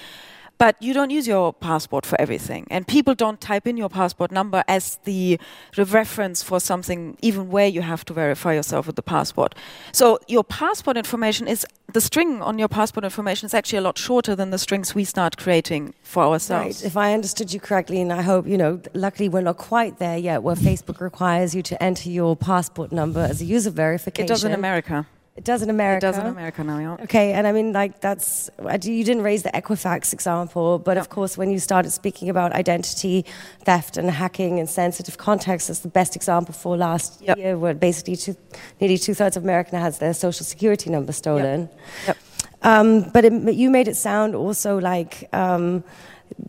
but 0.63 0.81
you 0.81 0.95
don't 0.95 1.11
use 1.11 1.27
your 1.27 1.53
passport 1.53 2.07
for 2.07 2.21
everything. 2.21 2.69
And 2.71 2.87
people 2.87 3.17
don't 3.17 3.41
type 3.41 3.67
in 3.67 3.77
your 3.77 3.89
passport 3.89 4.31
number 4.31 4.63
as 4.69 5.01
the, 5.03 5.41
reference 5.77 6.41
for 6.41 6.61
something, 6.61 7.17
even 7.21 7.51
where 7.51 7.67
you 7.67 7.83
have 7.83 8.05
to 8.05 8.13
verify 8.13 8.55
yourself 8.55 8.87
with 8.87 8.95
the 8.95 9.03
passport. 9.03 9.57
So 9.91 10.21
your 10.29 10.45
passport 10.45 10.97
information 10.97 11.49
is 11.49 11.67
the 11.93 12.01
string 12.01 12.41
on 12.41 12.61
your 12.61 12.69
passport 12.69 13.03
information 13.03 13.47
is 13.47 13.55
actually 13.55 13.79
a 13.79 13.81
lot 13.89 13.99
shorter 13.99 14.37
than 14.37 14.51
the 14.51 14.59
strings 14.59 14.95
we 14.95 15.03
start 15.03 15.37
creating 15.37 15.95
for 16.05 16.23
ourselves. 16.23 16.83
Right. 16.83 16.87
If 16.87 16.97
I 16.97 17.13
understood 17.13 17.53
you 17.53 17.59
correctly, 17.59 18.01
and 18.01 18.13
I 18.13 18.23
hope, 18.23 18.47
you 18.47 18.57
know, 18.57 18.81
luckily 18.95 19.29
we're 19.29 19.49
not 19.51 19.57
quite 19.57 19.99
there 19.99 20.17
yet 20.17 20.45
where 20.45 20.55
Facebook 20.55 21.01
requires 21.01 21.57
you 21.57 21.63
to 21.63 21.83
enter 21.83 22.09
your 22.09 22.37
passport 22.37 22.93
number 22.93 23.21
as 23.21 23.43
a 23.43 23.45
user 23.45 23.71
verification. 23.71 24.27
It 24.27 24.29
does 24.29 24.45
in 24.45 24.53
America. 24.53 25.09
It 25.35 25.45
does 25.45 25.63
in 25.63 25.71
America. 25.71 26.07
It 26.07 26.11
does 26.13 26.19
in 26.19 26.27
America 26.27 26.63
now, 26.63 26.79
yeah. 26.79 27.05
Okay, 27.05 27.33
and 27.33 27.47
I 27.47 27.53
mean, 27.53 27.73
like, 27.73 28.01
that's, 28.01 28.51
you 28.61 29.03
didn't 29.03 29.23
raise 29.23 29.43
the 29.43 29.49
Equifax 29.51 30.13
example, 30.13 30.79
but 30.79 30.99
of 30.99 31.09
course, 31.09 31.39
when 31.39 31.51
you 31.51 31.59
started 31.59 31.91
speaking 31.91 32.29
about 32.29 32.53
identity 32.53 33.25
theft 33.65 33.97
and 33.97 34.11
hacking 34.11 34.59
and 34.59 34.69
sensitive 34.69 35.17
contexts, 35.17 35.69
that's 35.69 35.81
the 35.81 35.89
best 35.89 36.17
example 36.17 36.53
for 36.53 36.77
last 36.77 37.23
yep. 37.23 37.39
year, 37.39 37.57
where 37.57 37.73
basically 37.73 38.17
two, 38.17 38.37
nearly 38.79 38.99
two 38.99 39.15
thirds 39.15 39.37
of 39.39 39.43
America 39.43 39.79
has 39.79 39.99
their 39.99 40.13
social 40.13 40.45
security 40.45 40.91
number 40.91 41.13
stolen. 41.13 41.71
Yep. 42.07 42.09
yep. 42.09 42.17
Um, 42.61 43.09
but 43.11 43.25
it, 43.25 43.55
you 43.55 43.71
made 43.71 43.89
it 43.89 43.97
sound 43.97 44.35
also 44.35 44.79
like, 44.79 45.31
um, 45.33 45.83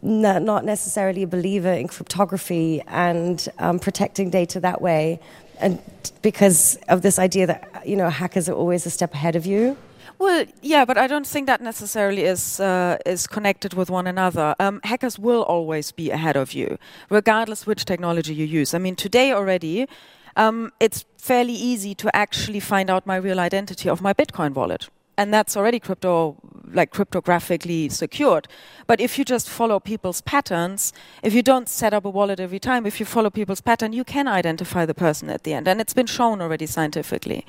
not 0.02 0.66
necessarily 0.66 1.24
a 1.24 1.28
believer 1.28 1.72
in 1.72 1.88
cryptography 1.88 2.82
and 2.88 3.48
um, 3.60 3.80
protecting 3.80 4.30
data 4.30 4.60
that 4.60 4.82
way, 4.82 5.20
and 5.60 5.80
because 6.22 6.78
of 6.90 7.02
this 7.02 7.20
idea 7.20 7.48
that 7.48 7.84
you 7.86 7.96
know 7.96 8.10
hackers 8.10 8.50
are 8.50 8.54
always 8.56 8.86
a 8.86 8.90
step 8.90 9.14
ahead 9.14 9.36
of 9.36 9.46
you. 9.46 9.78
Well, 10.20 10.46
yeah, 10.62 10.86
but 10.86 10.98
I 10.98 11.08
don't 11.08 11.28
think 11.28 11.48
that 11.48 11.62
necessarily 11.62 12.24
is 12.24 12.60
uh, 12.60 12.98
is 13.06 13.28
connected 13.28 13.74
with 13.74 13.90
one 13.90 14.08
another. 14.08 14.56
Um, 14.60 14.80
hackers 14.84 15.20
will 15.20 15.44
always 15.44 15.92
be 15.92 16.12
ahead 16.12 16.38
of 16.38 16.54
you, 16.54 16.78
regardless 17.10 17.66
which 17.66 17.86
technology 17.86 18.34
you 18.34 18.46
use. 18.46 18.74
I 18.74 18.78
mean, 18.78 18.96
today 18.96 19.32
already, 19.32 19.88
um, 20.36 20.72
it's 20.80 21.06
fairly 21.18 21.54
easy 21.54 21.96
to 21.96 22.16
actually 22.16 22.60
find 22.60 22.90
out 22.90 23.06
my 23.06 23.16
real 23.16 23.40
identity 23.40 23.90
of 23.90 24.02
my 24.02 24.14
Bitcoin 24.14 24.54
wallet, 24.54 24.90
and 25.18 25.34
that's 25.34 25.58
already 25.58 25.80
crypto 25.80 26.38
like 26.74 26.92
cryptographically 26.92 27.92
secured. 27.92 28.48
But 28.88 29.00
if 29.00 29.18
you 29.18 29.26
just 29.26 29.50
follow 29.50 29.80
people's 29.80 30.22
patterns, 30.22 30.94
if 31.22 31.34
you 31.34 31.42
don't 31.42 31.70
set 31.70 31.94
up 31.94 32.06
a 32.06 32.10
wallet 32.10 32.40
every 32.40 32.60
time, 32.60 32.86
if 32.86 33.00
you 33.00 33.06
follow 33.06 33.30
people's 33.30 33.62
pattern, 33.62 33.94
you 33.94 34.04
can 34.04 34.28
identify 34.28 34.86
the 34.86 34.94
person 34.94 35.30
at 35.30 35.44
the 35.44 35.54
end, 35.54 35.68
and 35.68 35.80
it's 35.80 35.94
been 35.94 36.08
shown 36.08 36.42
already 36.42 36.66
scientifically. 36.66 37.46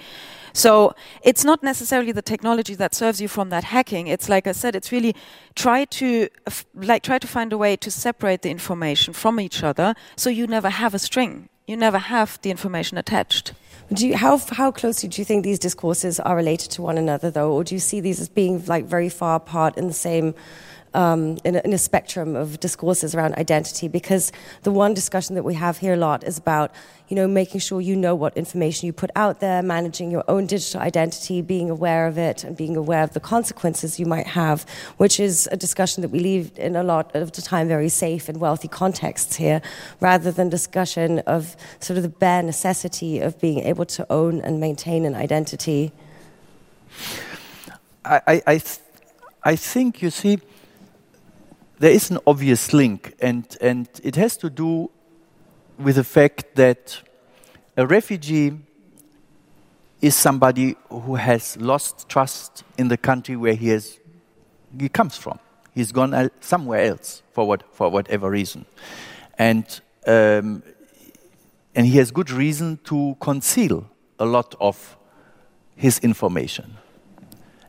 So 0.52 0.94
it's 1.22 1.44
not 1.44 1.62
necessarily 1.62 2.12
the 2.12 2.22
technology 2.22 2.74
that 2.76 2.94
serves 2.94 3.20
you 3.20 3.28
from 3.28 3.50
that 3.50 3.64
hacking. 3.64 4.06
It's 4.06 4.28
like 4.28 4.46
I 4.46 4.52
said, 4.52 4.76
it's 4.76 4.92
really 4.92 5.16
try 5.56 5.84
to 5.86 6.28
like 6.74 7.02
try 7.02 7.18
to 7.18 7.26
find 7.26 7.52
a 7.52 7.58
way 7.58 7.76
to 7.76 7.90
separate 7.90 8.42
the 8.42 8.50
information 8.50 9.12
from 9.14 9.40
each 9.40 9.62
other, 9.64 9.94
so 10.16 10.30
you 10.30 10.46
never 10.46 10.70
have 10.70 10.94
a 10.94 10.98
string. 10.98 11.48
You 11.66 11.76
never 11.76 11.98
have 11.98 12.38
the 12.42 12.50
information 12.50 12.98
attached. 12.98 13.52
Do 13.92 14.08
you, 14.08 14.16
how 14.16 14.38
how 14.38 14.70
closely 14.70 15.08
do 15.08 15.20
you 15.20 15.24
think 15.24 15.44
these 15.44 15.58
discourses 15.58 16.18
are 16.18 16.34
related 16.34 16.70
to 16.72 16.82
one 16.82 16.96
another, 16.96 17.30
though, 17.30 17.52
or 17.52 17.64
do 17.64 17.74
you 17.74 17.78
see 17.78 18.00
these 18.00 18.18
as 18.20 18.28
being 18.28 18.64
like 18.66 18.86
very 18.86 19.08
far 19.10 19.36
apart 19.36 19.76
in 19.76 19.88
the 19.88 19.94
same 19.94 20.34
um, 20.94 21.38
in, 21.44 21.56
a, 21.56 21.60
in, 21.60 21.72
a, 21.72 21.78
spectrum 21.78 22.36
of 22.36 22.60
discourses 22.60 23.14
around 23.14 23.34
identity 23.34 23.88
because 23.88 24.32
the 24.62 24.70
one 24.70 24.94
discussion 24.94 25.34
that 25.34 25.42
we 25.42 25.54
have 25.54 25.78
here 25.78 25.94
a 25.94 25.96
lot 25.96 26.24
is 26.24 26.38
about 26.38 26.72
you 27.08 27.16
know 27.16 27.26
making 27.28 27.60
sure 27.60 27.80
you 27.80 27.96
know 27.96 28.14
what 28.14 28.36
information 28.36 28.86
you 28.86 28.92
put 28.92 29.10
out 29.16 29.40
there 29.40 29.62
managing 29.62 30.10
your 30.10 30.24
own 30.28 30.46
digital 30.46 30.80
identity 30.80 31.42
being 31.42 31.68
aware 31.68 32.06
of 32.06 32.16
it 32.16 32.44
and 32.44 32.56
being 32.56 32.76
aware 32.76 33.02
of 33.02 33.12
the 33.12 33.20
consequences 33.20 34.00
you 34.00 34.06
might 34.06 34.26
have 34.26 34.64
which 34.96 35.20
is 35.20 35.48
a 35.52 35.56
discussion 35.56 36.00
that 36.00 36.08
we 36.08 36.20
leave 36.20 36.56
in 36.58 36.76
a 36.76 36.82
lot 36.82 37.14
of 37.14 37.32
the 37.32 37.42
time 37.42 37.68
very 37.68 37.88
safe 37.88 38.28
and 38.28 38.40
wealthy 38.40 38.68
contexts 38.68 39.36
here 39.36 39.60
rather 40.00 40.30
than 40.30 40.48
discussion 40.48 41.18
of 41.20 41.56
sort 41.80 41.96
of 41.96 42.02
the 42.02 42.08
bare 42.08 42.42
necessity 42.42 43.20
of 43.20 43.38
being 43.40 43.60
able 43.60 43.84
to 43.84 44.06
own 44.10 44.40
and 44.40 44.60
maintain 44.60 45.04
an 45.04 45.14
identity. 45.14 45.92
I, 48.04 48.20
I, 48.26 48.42
I, 48.46 48.58
th- 48.58 48.78
I 49.42 49.56
think 49.56 50.02
you 50.02 50.10
see 50.10 50.38
there 51.84 51.92
is 51.92 52.10
an 52.10 52.18
obvious 52.26 52.72
link, 52.72 53.14
and, 53.20 53.58
and 53.60 53.86
it 54.02 54.16
has 54.16 54.38
to 54.38 54.48
do 54.48 54.90
with 55.78 55.96
the 55.96 56.02
fact 56.02 56.54
that 56.54 56.98
a 57.76 57.86
refugee 57.86 58.56
is 60.00 60.14
somebody 60.14 60.76
who 60.88 61.16
has 61.16 61.58
lost 61.58 62.08
trust 62.08 62.64
in 62.78 62.88
the 62.88 62.96
country 62.96 63.36
where 63.36 63.52
he, 63.52 63.68
has, 63.68 63.98
he 64.80 64.88
comes 64.88 65.18
from. 65.18 65.38
He's 65.74 65.92
gone 65.92 66.30
somewhere 66.40 66.86
else 66.86 67.22
for, 67.32 67.46
what, 67.46 67.64
for 67.74 67.90
whatever 67.90 68.30
reason. 68.30 68.64
And, 69.36 69.66
um, 70.06 70.62
and 71.74 71.86
he 71.86 71.98
has 71.98 72.10
good 72.10 72.30
reason 72.30 72.78
to 72.84 73.14
conceal 73.20 73.90
a 74.18 74.24
lot 74.24 74.54
of 74.58 74.96
his 75.76 75.98
information. 75.98 76.78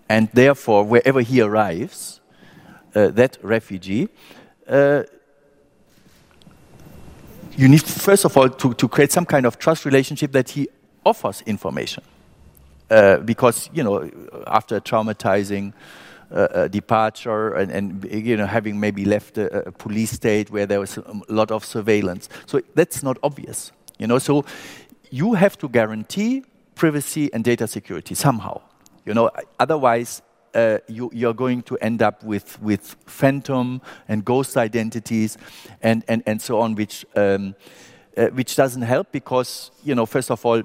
And 0.07 0.29
therefore, 0.31 0.85
wherever 0.85 1.19
he 1.19 1.41
arrives, 1.41 2.21
that 2.95 3.37
refugee, 3.41 4.09
uh, 4.67 5.03
you 7.57 7.67
need 7.67 7.83
first 7.83 8.25
of 8.25 8.37
all 8.37 8.49
to, 8.49 8.73
to 8.73 8.87
create 8.87 9.11
some 9.11 9.25
kind 9.25 9.45
of 9.45 9.57
trust 9.59 9.85
relationship 9.85 10.31
that 10.31 10.49
he 10.49 10.67
offers 11.05 11.41
information. 11.45 12.03
Uh, 12.89 13.17
because 13.17 13.69
you 13.73 13.83
know, 13.83 14.09
after 14.47 14.75
a 14.75 14.81
traumatizing 14.81 15.73
uh, 16.31 16.67
departure 16.67 17.53
and, 17.53 17.71
and, 17.71 18.05
you 18.11 18.37
know 18.37 18.45
having 18.45 18.79
maybe 18.79 19.05
left 19.05 19.37
a, 19.37 19.67
a, 19.67 19.71
police 19.71 20.11
state 20.11 20.49
where 20.51 20.65
there 20.65 20.79
was 20.79 20.97
a 20.97 21.21
lot 21.29 21.51
of 21.51 21.65
surveillance, 21.65 22.29
so 22.45 22.61
that's 22.75 23.01
not 23.03 23.17
obvious. 23.23 23.71
You 23.97 24.07
know, 24.07 24.19
so 24.19 24.45
you 25.09 25.33
have 25.33 25.57
to 25.59 25.69
guarantee 25.69 26.43
privacy 26.75 27.31
and 27.33 27.43
data 27.43 27.67
security 27.67 28.15
somehow. 28.15 28.61
You 29.05 29.13
know, 29.13 29.31
otherwise 29.59 30.21
uh, 30.55 30.79
you, 30.87 31.11
you're 31.13 31.33
going 31.33 31.61
to 31.63 31.77
end 31.77 32.01
up 32.01 32.23
with, 32.23 32.59
with 32.61 32.95
phantom 33.05 33.81
and 34.07 34.23
ghost 34.23 34.57
identities 34.57 35.37
and, 35.81 36.03
and, 36.07 36.23
and 36.25 36.41
so 36.41 36.59
on, 36.59 36.73
which, 36.75 37.05
um, 37.15 37.53
uh, 38.17 38.27
which 38.27 38.55
doesn't 38.55 38.81
help 38.81 39.11
because, 39.11 39.71
you 39.83 39.93
know, 39.93 40.05
first 40.05 40.31
of 40.31 40.43
all, 40.45 40.63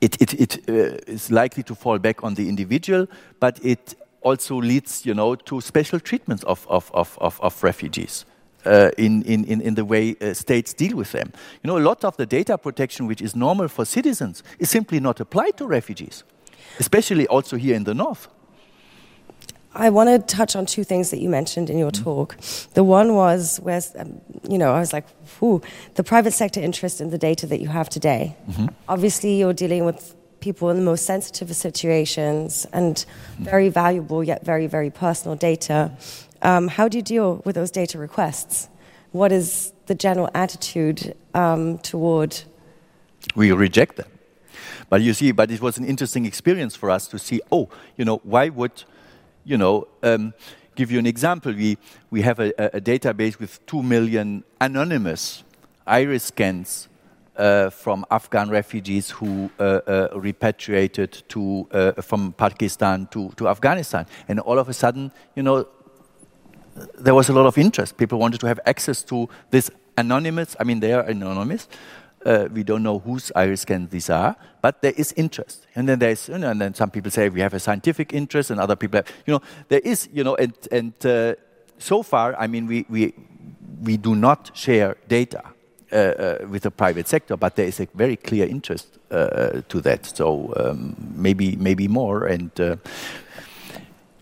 it, 0.00 0.22
it, 0.22 0.34
it 0.34 0.68
uh, 0.68 0.96
is 1.06 1.30
likely 1.30 1.64
to 1.64 1.74
fall 1.74 1.98
back 1.98 2.22
on 2.22 2.34
the 2.34 2.48
individual, 2.48 3.08
but 3.40 3.58
it 3.64 3.96
also 4.22 4.56
leads, 4.56 5.04
you 5.04 5.14
know, 5.14 5.34
to 5.34 5.60
special 5.60 5.98
treatments 5.98 6.44
of, 6.44 6.66
of, 6.68 6.90
of, 6.94 7.18
of, 7.20 7.40
of 7.40 7.62
refugees. 7.62 8.24
Uh, 8.66 8.90
in, 8.98 9.22
in, 9.22 9.44
in 9.44 9.74
the 9.76 9.84
way 9.84 10.16
uh, 10.20 10.34
states 10.34 10.74
deal 10.74 10.96
with 10.96 11.12
them. 11.12 11.32
You 11.62 11.68
know, 11.68 11.78
a 11.78 11.80
lot 11.80 12.04
of 12.04 12.16
the 12.16 12.26
data 12.26 12.58
protection 12.58 13.06
which 13.06 13.22
is 13.22 13.36
normal 13.36 13.68
for 13.68 13.84
citizens 13.84 14.42
is 14.58 14.68
simply 14.68 14.98
not 14.98 15.20
applied 15.20 15.56
to 15.58 15.66
refugees, 15.66 16.24
especially 16.80 17.28
also 17.28 17.56
here 17.56 17.76
in 17.76 17.84
the 17.84 17.94
north. 17.94 18.28
I 19.74 19.90
want 19.90 20.08
to 20.08 20.36
touch 20.36 20.56
on 20.56 20.66
two 20.66 20.82
things 20.82 21.10
that 21.10 21.18
you 21.18 21.28
mentioned 21.28 21.70
in 21.70 21.78
your 21.78 21.90
mm-hmm. 21.90 22.04
talk. 22.04 22.36
The 22.74 22.82
one 22.82 23.14
was 23.14 23.58
where, 23.58 23.80
um, 23.98 24.20
you 24.48 24.58
know, 24.58 24.72
I 24.72 24.80
was 24.80 24.92
like, 24.92 25.06
whew, 25.38 25.62
the 25.94 26.04
private 26.04 26.32
sector 26.32 26.60
interest 26.60 27.00
in 27.00 27.10
the 27.10 27.18
data 27.18 27.46
that 27.46 27.60
you 27.60 27.68
have 27.68 27.88
today. 27.88 28.36
Mm-hmm. 28.48 28.66
Obviously, 28.88 29.38
you're 29.38 29.52
dealing 29.52 29.84
with 29.84 30.14
people 30.40 30.70
in 30.70 30.76
the 30.76 30.82
most 30.82 31.04
sensitive 31.04 31.54
situations 31.54 32.66
and 32.72 32.96
mm-hmm. 32.96 33.44
very 33.44 33.68
valuable 33.68 34.24
yet 34.24 34.44
very, 34.44 34.66
very 34.66 34.90
personal 34.90 35.36
data. 35.36 35.92
Um, 36.42 36.68
how 36.68 36.88
do 36.88 36.96
you 36.96 37.02
deal 37.02 37.42
with 37.44 37.54
those 37.54 37.70
data 37.70 37.98
requests? 37.98 38.68
What 39.12 39.32
is 39.32 39.72
the 39.86 39.94
general 39.94 40.30
attitude 40.34 41.14
um, 41.34 41.78
toward? 41.78 42.40
We 43.34 43.52
reject 43.52 43.96
them. 43.96 44.08
But 44.88 45.02
you 45.02 45.12
see, 45.12 45.32
but 45.32 45.50
it 45.50 45.60
was 45.60 45.76
an 45.76 45.84
interesting 45.84 46.24
experience 46.24 46.74
for 46.74 46.90
us 46.90 47.08
to 47.08 47.18
see, 47.18 47.40
oh, 47.52 47.68
you 47.96 48.04
know, 48.04 48.20
why 48.22 48.48
would 48.48 48.84
you 49.48 49.56
know, 49.56 49.88
um, 50.02 50.34
give 50.76 50.92
you 50.92 50.98
an 50.98 51.06
example. 51.06 51.52
We, 51.52 51.78
we 52.10 52.22
have 52.22 52.38
a, 52.38 52.52
a, 52.76 52.80
database 52.80 53.40
with 53.40 53.64
2 53.66 53.82
million 53.82 54.44
anonymous 54.60 55.42
iris 55.86 56.24
scans 56.24 56.88
uh, 57.36 57.70
from 57.70 58.04
Afghan 58.10 58.50
refugees 58.50 59.10
who 59.10 59.50
uh, 59.58 59.62
uh, 59.62 60.08
repatriated 60.14 61.22
to, 61.28 61.66
uh, 61.72 61.92
from 62.02 62.34
Pakistan 62.34 63.08
to, 63.10 63.30
to 63.36 63.48
Afghanistan. 63.48 64.06
And 64.28 64.38
all 64.40 64.58
of 64.58 64.68
a 64.68 64.74
sudden, 64.74 65.12
you 65.34 65.42
know, 65.42 65.66
there 66.98 67.14
was 67.14 67.28
a 67.30 67.32
lot 67.32 67.46
of 67.46 67.56
interest. 67.56 67.96
People 67.96 68.18
wanted 68.18 68.40
to 68.40 68.46
have 68.46 68.60
access 68.66 69.02
to 69.04 69.28
this 69.50 69.70
anonymous, 69.96 70.56
I 70.60 70.64
mean, 70.64 70.80
they 70.80 70.92
are 70.92 71.02
anonymous, 71.02 71.68
uh, 72.24 72.48
we 72.52 72.62
don't 72.62 72.82
know 72.82 72.98
whose 72.98 73.32
iris 73.34 73.62
scans 73.62 73.90
these 73.90 74.10
are, 74.10 74.36
but 74.60 74.82
there 74.82 74.92
is 74.96 75.12
interest. 75.16 75.66
And 75.74 75.88
then 75.88 75.98
there's, 75.98 76.28
you 76.28 76.38
know, 76.38 76.50
and 76.50 76.60
then 76.60 76.74
some 76.74 76.90
people 76.90 77.10
say 77.10 77.28
we 77.28 77.40
have 77.40 77.54
a 77.54 77.60
scientific 77.60 78.12
interest, 78.12 78.50
and 78.50 78.60
other 78.60 78.76
people, 78.76 78.98
have, 78.98 79.06
you 79.26 79.34
know, 79.34 79.42
there 79.68 79.80
is, 79.80 80.08
you 80.12 80.24
know, 80.24 80.34
and 80.36 80.54
and 80.72 81.06
uh, 81.06 81.34
so 81.78 82.02
far, 82.02 82.34
I 82.38 82.46
mean, 82.46 82.66
we 82.66 82.86
we 82.88 83.14
we 83.82 83.96
do 83.96 84.14
not 84.14 84.50
share 84.54 84.96
data 85.08 85.42
uh, 85.92 85.96
uh 85.96 86.46
with 86.50 86.62
the 86.62 86.70
private 86.70 87.08
sector, 87.08 87.36
but 87.36 87.56
there 87.56 87.66
is 87.66 87.80
a 87.80 87.86
very 87.94 88.16
clear 88.16 88.46
interest 88.46 88.98
uh, 89.10 89.62
to 89.68 89.80
that. 89.82 90.06
So 90.06 90.52
um, 90.56 90.96
maybe 91.14 91.56
maybe 91.56 91.88
more 91.88 92.26
and 92.26 92.50
uh, 92.60 92.76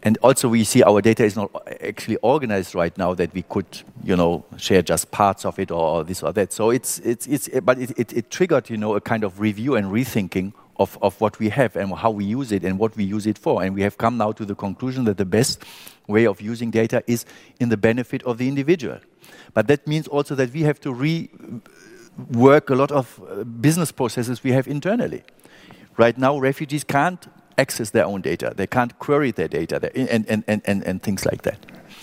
and 0.07 0.19
also 0.23 0.49
we 0.49 0.63
see 0.63 0.85
our 0.85 1.03
data 1.03 1.25
is 1.25 1.35
not 1.35 1.51
actually 1.81 2.17
organized 2.23 2.77
right 2.77 2.97
now 2.97 3.13
that 3.15 3.35
we 3.35 3.43
could 3.43 3.67
you 4.05 4.15
know 4.15 4.45
share 4.57 4.81
just 4.81 5.11
parts 5.11 5.45
of 5.45 5.59
it 5.59 5.73
or, 5.73 6.05
this 6.05 6.23
or 6.23 6.33
that. 6.33 6.53
So 6.53 6.71
it's 6.71 7.01
it's 7.01 7.27
it's 7.27 7.49
but 7.65 7.77
it, 7.81 7.91
it, 7.99 8.13
it, 8.13 8.31
triggered 8.31 8.71
you 8.71 8.77
know 8.77 8.95
a 8.95 9.01
kind 9.01 9.25
of 9.25 9.41
review 9.41 9.75
and 9.75 9.89
rethinking 9.91 10.53
of, 10.77 10.97
of 11.03 11.21
what 11.21 11.41
we 11.41 11.49
have 11.49 11.75
and 11.75 11.93
how 11.93 12.13
we 12.13 12.25
use 12.25 12.53
it 12.53 12.63
and 12.63 12.79
what 12.79 12.97
we 12.97 13.03
use 13.03 13.27
it 13.27 13.37
for. 13.37 13.65
And 13.65 13.75
we 13.75 13.83
have 13.83 13.99
come 13.99 14.17
now 14.17 14.31
to 14.31 14.45
the 14.45 14.55
conclusion 14.55 15.07
that 15.07 15.17
the 15.17 15.25
best 15.25 15.65
way 16.07 16.25
of 16.25 16.41
using 16.41 16.71
data 16.71 17.03
is 17.09 17.25
in 17.59 17.69
the 17.69 17.77
benefit 17.77 18.23
of 18.23 18.39
the 18.39 18.47
individual. 18.47 19.01
But 19.55 19.67
that 19.67 19.89
means 19.89 20.07
also 20.07 20.37
that 20.37 20.53
we 20.53 20.63
have 20.63 20.79
to 20.83 20.95
rework 20.95 22.71
a 22.71 22.77
lot 22.77 22.93
of 22.93 23.21
uh, 23.29 23.43
business 23.43 23.91
processes 23.91 24.45
we 24.45 24.53
have 24.53 24.69
internally. 24.69 25.25
Right 25.97 26.17
now 26.17 26.39
refugees 26.39 26.85
can't 26.85 27.27
access 27.59 27.91
their 27.91 28.05
own 28.05 28.21
data. 28.21 28.53
They 28.55 28.67
can't 28.67 28.99
query 28.99 29.31
their 29.31 29.49
data 29.49 29.91
and, 29.95 30.27
and, 30.29 30.45
and, 30.47 30.63
and, 30.65 30.83
and 30.85 31.03
things 31.03 31.25
like 31.25 31.43
that. 31.43 31.59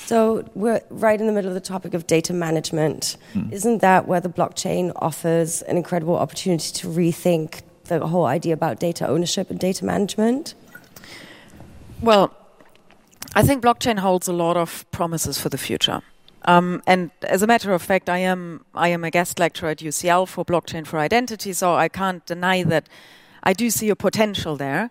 So 0.05 0.49
we're 0.53 0.81
right 0.89 1.19
in 1.19 1.27
the 1.27 1.33
middle 1.33 1.49
of 1.49 1.53
the 1.55 1.61
topic 1.61 1.93
of 1.93 2.07
data 2.07 2.33
management. 2.33 3.17
Hmm. 3.33 3.51
Isn't 3.51 3.79
that 3.79 4.07
where 4.07 4.19
the 4.19 4.29
blockchain 4.29 4.91
offers 4.97 5.61
an 5.63 5.77
incredible 5.77 6.17
opportunity 6.17 6.71
to 6.73 6.87
rethink 6.87 7.61
the 7.85 8.05
whole 8.05 8.25
idea 8.25 8.53
about 8.53 8.79
data 8.79 9.07
ownership 9.07 9.49
and 9.49 9.59
data 9.59 9.85
management? 9.85 10.55
Well, 12.01 12.35
I 13.33 13.43
think 13.43 13.63
blockchain 13.63 13.99
holds 13.99 14.27
a 14.27 14.33
lot 14.33 14.57
of 14.57 14.85
promises 14.91 15.39
for 15.39 15.49
the 15.49 15.57
future. 15.57 16.01
Um, 16.45 16.83
and 16.85 17.11
as 17.21 17.41
a 17.41 17.47
matter 17.47 17.71
of 17.71 17.81
fact, 17.81 18.09
I 18.09 18.17
am 18.17 18.65
I 18.75 18.89
am 18.89 19.03
a 19.03 19.09
guest 19.09 19.39
lecturer 19.39 19.69
at 19.69 19.77
UCL 19.77 20.27
for 20.27 20.43
blockchain 20.43 20.85
for 20.85 20.99
identity, 20.99 21.53
so 21.53 21.75
I 21.75 21.87
can't 21.87 22.25
deny 22.25 22.63
that 22.63 22.89
I 23.43 23.53
do 23.53 23.69
see 23.69 23.89
a 23.89 23.95
potential 23.95 24.57
there. 24.57 24.89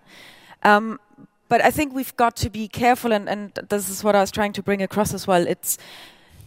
Um, 0.62 1.00
but 1.48 1.60
I 1.60 1.70
think 1.70 1.94
we've 1.94 2.16
got 2.16 2.36
to 2.36 2.50
be 2.50 2.66
careful, 2.66 3.12
and, 3.12 3.28
and 3.28 3.52
this 3.68 3.90
is 3.90 4.02
what 4.02 4.16
I 4.16 4.20
was 4.20 4.30
trying 4.30 4.54
to 4.54 4.62
bring 4.62 4.80
across 4.80 5.12
as 5.12 5.26
well. 5.26 5.46
It's 5.46 5.76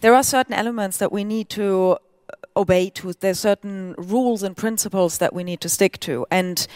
there 0.02 0.16
are 0.16 0.24
certain 0.24 0.54
elements 0.54 0.98
that 0.98 1.12
we 1.12 1.24
need 1.24 1.50
to 1.50 1.98
obey 2.58 2.90
to. 2.92 3.14
There's 3.14 3.40
certain 3.40 3.94
rules 3.98 4.42
and 4.44 4.58
principles 4.58 5.20
that 5.20 5.34
we 5.34 5.44
need 5.44 5.62
to 5.62 5.70
stick 5.70 6.00
to, 6.02 6.26
and 6.32 6.68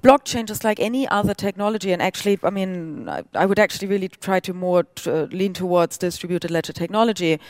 blockchain, 0.00 0.46
just 0.46 0.64
like 0.64 0.80
any 0.80 1.08
other 1.08 1.34
technology, 1.34 1.92
and 1.92 2.02
actually, 2.02 2.38
I 2.42 2.50
mean, 2.50 3.08
I, 3.08 3.22
I 3.34 3.46
would 3.46 3.58
actually 3.58 3.88
really 3.88 4.08
try 4.08 4.40
to 4.40 4.52
more 4.52 4.86
uh, 5.06 5.22
lean 5.30 5.52
towards 5.54 5.98
distributed 5.98 6.50
ledger 6.50 6.72
technology. 6.72 7.40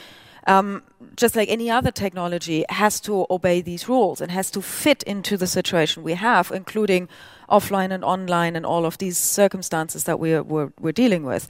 Um, 0.47 0.83
just 1.16 1.37
like 1.37 1.49
any 1.49 1.70
other 1.70 1.93
technology, 1.93 2.64
has 2.68 3.01
to 3.03 3.26
obey 3.30 3.61
these 3.61 3.89
rules 3.89 4.20
and 4.20 4.30
has 4.33 4.51
to 4.53 4.61
fit 4.62 5.05
into 5.05 5.37
the 5.37 5.47
situation 5.47 6.03
we 6.03 6.14
have, 6.14 6.51
including 6.51 7.09
offline 7.53 7.92
and 7.92 8.05
online 8.05 8.57
and 8.57 8.66
all 8.66 8.84
of 8.84 8.98
these 8.98 9.18
circumstances 9.18 10.05
that 10.05 10.18
we're, 10.18 10.42
we're, 10.42 10.72
we're 10.80 10.92
dealing 11.05 11.24
with. 11.24 11.46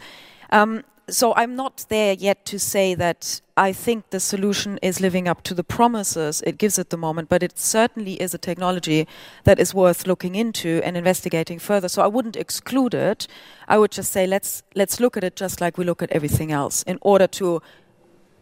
Um, 0.50 0.82
so 1.08 1.34
I'm 1.34 1.56
not 1.56 1.84
there 1.88 2.14
yet 2.14 2.44
to 2.46 2.58
say 2.58 2.94
that 2.94 3.40
I 3.56 3.72
think 3.72 4.10
the 4.10 4.20
solution 4.20 4.78
is 4.82 5.00
living 5.00 5.28
up 5.28 5.42
to 5.42 5.54
the 5.54 5.64
promises 5.64 6.42
it 6.46 6.58
gives 6.58 6.78
at 6.78 6.90
the 6.90 6.96
moment, 6.96 7.28
but 7.28 7.42
it 7.42 7.58
certainly 7.58 8.14
is 8.14 8.34
a 8.34 8.38
technology 8.38 9.06
that 9.44 9.58
is 9.58 9.74
worth 9.74 10.06
looking 10.06 10.34
into 10.34 10.80
and 10.84 10.96
investigating 10.96 11.58
further. 11.58 11.88
So 11.88 12.02
I 12.02 12.06
wouldn't 12.06 12.36
exclude 12.36 12.94
it. 12.94 13.26
I 13.68 13.78
would 13.78 13.90
just 13.90 14.12
say 14.12 14.26
let's 14.26 14.62
let's 14.74 15.00
look 15.00 15.16
at 15.16 15.24
it 15.24 15.36
just 15.36 15.60
like 15.60 15.76
we 15.76 15.84
look 15.84 16.02
at 16.02 16.10
everything 16.12 16.52
else 16.52 16.82
in 16.84 16.98
order 17.02 17.26
to 17.26 17.60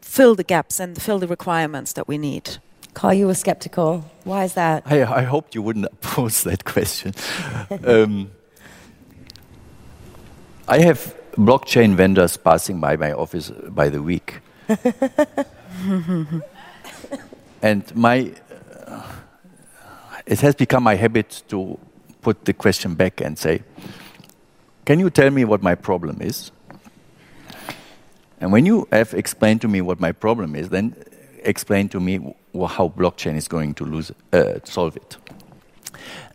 fill 0.01 0.35
the 0.35 0.45
gaps 0.45 0.81
and 0.81 1.01
fill 1.01 1.19
the 1.19 1.29
requirements 1.29 1.93
that 1.95 2.07
we 2.07 2.19
need. 2.19 2.59
Karl, 2.95 3.15
you 3.15 3.27
were 3.27 3.35
skeptical. 3.35 4.05
Why 4.25 4.45
is 4.45 4.55
that? 4.55 4.83
I, 4.87 5.03
I 5.03 5.23
hoped 5.23 5.55
you 5.55 5.63
wouldn't 5.63 6.01
pose 6.01 6.43
that 6.45 6.65
question. 6.65 7.15
um, 7.85 8.31
I 10.69 10.81
have 10.81 11.17
blockchain 11.33 11.95
vendors 11.95 12.37
passing 12.37 12.81
by 12.81 12.97
my 12.97 13.13
office 13.13 13.51
by 13.51 13.89
the 13.89 14.03
week. 14.03 14.41
and 17.63 17.97
my, 17.97 18.33
uh, 18.87 19.03
it 20.27 20.41
has 20.41 20.55
become 20.55 20.83
my 20.83 20.95
habit 20.95 21.43
to 21.49 21.79
put 22.23 22.45
the 22.45 22.53
question 22.53 22.95
back 22.95 23.21
and 23.21 23.39
say, 23.39 23.63
Can 24.85 25.01
you 25.01 25.11
tell 25.11 25.31
me 25.31 25.45
what 25.45 25.63
my 25.63 25.75
problem 25.75 26.21
is? 26.21 26.51
And 28.41 28.53
when 28.53 28.65
you 28.65 28.89
have 28.91 29.13
explained 29.15 29.61
to 29.63 29.69
me 29.69 29.81
what 29.81 30.01
my 30.01 30.13
problem 30.13 30.55
is, 30.55 30.71
then 30.71 30.97
explain 31.43 31.89
to 31.91 32.01
me 32.01 32.17
how 32.55 32.89
blockchain 32.89 33.37
is 33.37 33.49
going 33.49 33.75
to 33.75 33.85
lose, 33.85 34.13
uh, 34.33 34.61
solve 34.65 34.97
it. 34.97 35.17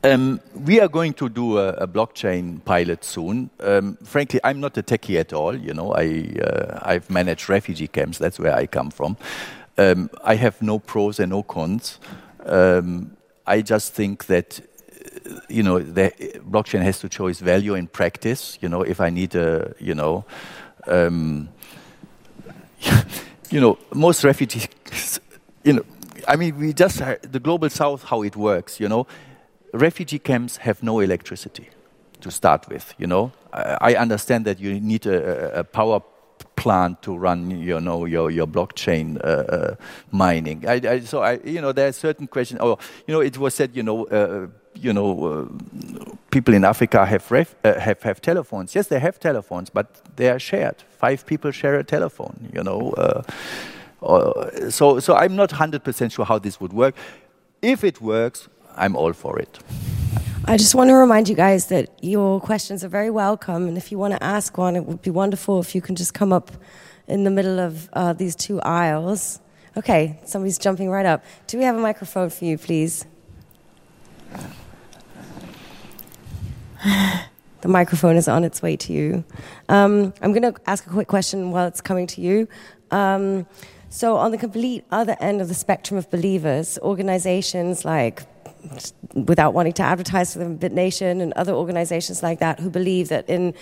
Um, 0.03 0.39
we 0.53 0.79
are 0.79 0.87
going 0.87 1.13
to 1.13 1.29
do 1.29 1.57
a, 1.57 1.69
a 1.69 1.87
blockchain 1.87 2.63
pilot 2.63 3.03
soon. 3.03 3.49
Um, 3.59 3.97
frankly, 4.03 4.39
I'm 4.43 4.59
not 4.59 4.77
a 4.77 4.83
techie 4.83 5.19
at 5.19 5.33
all. 5.33 5.55
You 5.57 5.73
know, 5.73 5.93
I 5.93 6.29
uh, 6.39 6.79
I've 6.83 7.09
managed 7.09 7.49
refugee 7.49 7.87
camps. 7.87 8.19
That's 8.19 8.37
where 8.37 8.53
I 8.53 8.67
come 8.67 8.91
from. 8.91 9.17
Um, 9.77 10.09
I 10.23 10.35
have 10.35 10.61
no 10.61 10.77
pros 10.77 11.19
and 11.19 11.31
no 11.31 11.41
cons. 11.41 11.99
Um, 12.45 13.17
I 13.47 13.63
just 13.63 13.93
think 13.93 14.27
that 14.27 14.61
you 15.49 15.63
know 15.63 15.79
the 15.79 16.11
blockchain 16.47 16.83
has 16.83 16.99
to 16.99 17.09
show 17.11 17.25
its 17.25 17.39
value 17.39 17.73
in 17.73 17.87
practice. 17.87 18.59
You 18.61 18.69
know, 18.69 18.83
if 18.83 19.01
I 19.01 19.09
need 19.09 19.33
a 19.33 19.73
you 19.79 19.95
know. 19.95 20.25
You 23.51 23.61
know, 23.61 23.77
most 23.93 24.23
refugees, 24.23 24.67
you 25.63 25.73
know, 25.73 25.85
I 26.27 26.35
mean, 26.35 26.57
we 26.57 26.73
just, 26.73 26.97
the 26.97 27.39
global 27.39 27.69
south, 27.69 28.03
how 28.03 28.23
it 28.23 28.35
works, 28.35 28.79
you 28.79 28.89
know, 28.89 29.05
refugee 29.73 30.19
camps 30.19 30.57
have 30.57 30.81
no 30.81 30.99
electricity 30.99 31.69
to 32.21 32.31
start 32.31 32.67
with. 32.69 32.93
You 32.97 33.07
know, 33.07 33.31
I, 33.53 33.95
understand 33.95 34.45
that 34.45 34.59
you 34.59 34.79
need 34.79 35.05
a, 35.05 35.59
a, 35.59 35.63
power 35.63 36.01
plant 36.55 37.01
to 37.03 37.15
run, 37.15 37.51
you 37.51 37.79
know, 37.79 38.05
your 38.05 38.31
your 38.31 38.47
blockchain 38.47 39.17
uh, 39.23 39.27
uh, 39.27 39.75
mining. 40.11 40.67
I, 40.67 40.73
I, 40.73 40.99
so 41.01 41.21
I, 41.21 41.39
you 41.43 41.61
know, 41.61 41.71
there 41.71 41.87
are 41.87 41.93
certain 41.93 42.27
questions. 42.27 42.59
Oh, 42.61 42.77
you 43.07 43.13
know, 43.13 43.21
it 43.21 43.37
was 43.37 43.53
said, 43.53 43.75
you 43.75 43.83
know. 43.83 44.05
Uh, 44.05 44.47
you 44.75 44.93
know, 44.93 45.25
uh, 45.25 45.45
people 46.31 46.53
in 46.53 46.63
Africa 46.63 47.05
have, 47.05 47.29
ref, 47.31 47.55
uh, 47.63 47.79
have 47.79 48.01
have 48.03 48.21
telephones. 48.21 48.75
Yes, 48.75 48.87
they 48.87 48.99
have 48.99 49.19
telephones, 49.19 49.69
but 49.69 50.01
they 50.15 50.29
are 50.29 50.39
shared. 50.39 50.83
Five 50.97 51.25
people 51.25 51.51
share 51.51 51.75
a 51.75 51.83
telephone. 51.83 52.49
You 52.53 52.63
know, 52.63 52.91
uh, 54.01 54.69
so 54.69 54.99
so 54.99 55.15
I'm 55.15 55.35
not 55.35 55.51
hundred 55.51 55.83
percent 55.83 56.11
sure 56.11 56.25
how 56.25 56.39
this 56.39 56.59
would 56.59 56.73
work. 56.73 56.95
If 57.61 57.83
it 57.83 58.01
works, 58.01 58.47
I'm 58.75 58.95
all 58.95 59.13
for 59.13 59.39
it. 59.39 59.59
I 60.47 60.57
just 60.57 60.75
want 60.75 60.89
to 60.89 60.95
remind 60.95 61.27
you 61.27 61.35
guys 61.35 61.67
that 61.67 61.89
your 62.01 62.39
questions 62.39 62.83
are 62.83 62.87
very 62.87 63.09
welcome, 63.09 63.67
and 63.67 63.77
if 63.77 63.91
you 63.91 63.97
want 63.97 64.13
to 64.13 64.21
ask 64.21 64.57
one, 64.57 64.75
it 64.75 64.85
would 64.85 65.01
be 65.01 65.09
wonderful 65.09 65.59
if 65.59 65.73
you 65.73 65.81
can 65.81 65.95
just 65.95 66.13
come 66.13 66.31
up 66.31 66.51
in 67.07 67.23
the 67.23 67.31
middle 67.31 67.59
of 67.59 67.89
uh, 67.93 68.13
these 68.13 68.35
two 68.35 68.61
aisles. 68.61 69.39
Okay, 69.75 70.19
somebody's 70.25 70.59
jumping 70.59 70.89
right 70.89 71.05
up. 71.05 71.23
Do 71.47 71.57
we 71.57 71.63
have 71.63 71.75
a 71.75 71.81
microphone 71.81 72.29
for 72.29 72.45
you, 72.45 72.57
please? 72.57 73.05
the 77.61 77.67
microphone 77.67 78.15
is 78.15 78.27
on 78.27 78.43
its 78.43 78.61
way 78.61 78.77
to 78.77 78.93
you. 78.93 79.23
Um, 79.69 80.13
I'm 80.21 80.33
going 80.33 80.53
to 80.53 80.53
ask 80.67 80.85
a 80.85 80.89
quick 80.89 81.07
question 81.07 81.51
while 81.51 81.67
it's 81.67 81.81
coming 81.81 82.07
to 82.07 82.21
you. 82.21 82.47
Um, 82.91 83.47
so, 83.89 84.17
on 84.17 84.31
the 84.31 84.37
complete 84.37 84.83
other 84.91 85.15
end 85.19 85.41
of 85.41 85.47
the 85.47 85.53
spectrum 85.53 85.97
of 85.97 86.09
believers, 86.11 86.77
organizations 86.81 87.85
like 87.85 88.23
without 89.13 89.53
wanting 89.53 89.73
to 89.73 89.83
advertise 89.83 90.33
for 90.33 90.39
them, 90.39 90.57
BitNation 90.57 91.21
and 91.21 91.31
other 91.33 91.53
organizations 91.53 92.21
like 92.21 92.39
that 92.39 92.59
who 92.59 92.69
believe 92.69 93.09
that 93.09 93.29
in 93.29 93.53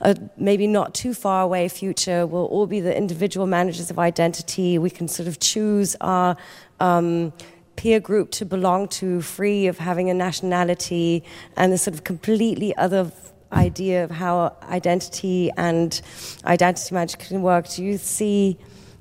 a 0.00 0.16
maybe 0.36 0.66
not 0.66 0.94
too 0.94 1.12
far 1.14 1.42
away 1.42 1.68
future, 1.68 2.26
we'll 2.26 2.46
all 2.46 2.66
be 2.66 2.80
the 2.80 2.96
individual 2.96 3.46
managers 3.46 3.90
of 3.90 3.98
identity. 3.98 4.78
We 4.78 4.90
can 4.90 5.08
sort 5.08 5.28
of 5.28 5.40
choose 5.40 5.96
our 6.00 6.36
um, 6.78 7.32
peer 7.76 8.00
group 8.00 8.30
to 8.32 8.44
belong 8.44 8.88
to, 8.88 9.20
free 9.20 9.66
of 9.66 9.78
having 9.78 10.10
a 10.10 10.14
nationality, 10.14 11.24
and 11.56 11.72
the 11.72 11.78
sort 11.78 11.94
of 11.94 12.04
completely 12.04 12.76
other 12.76 13.12
idea 13.52 14.04
of 14.04 14.10
how 14.10 14.56
identity 14.68 15.50
and 15.56 16.00
identity 16.44 16.94
management 16.94 17.28
can 17.28 17.42
work. 17.42 17.68
Do 17.68 17.84
you 17.84 17.98
see? 17.98 18.56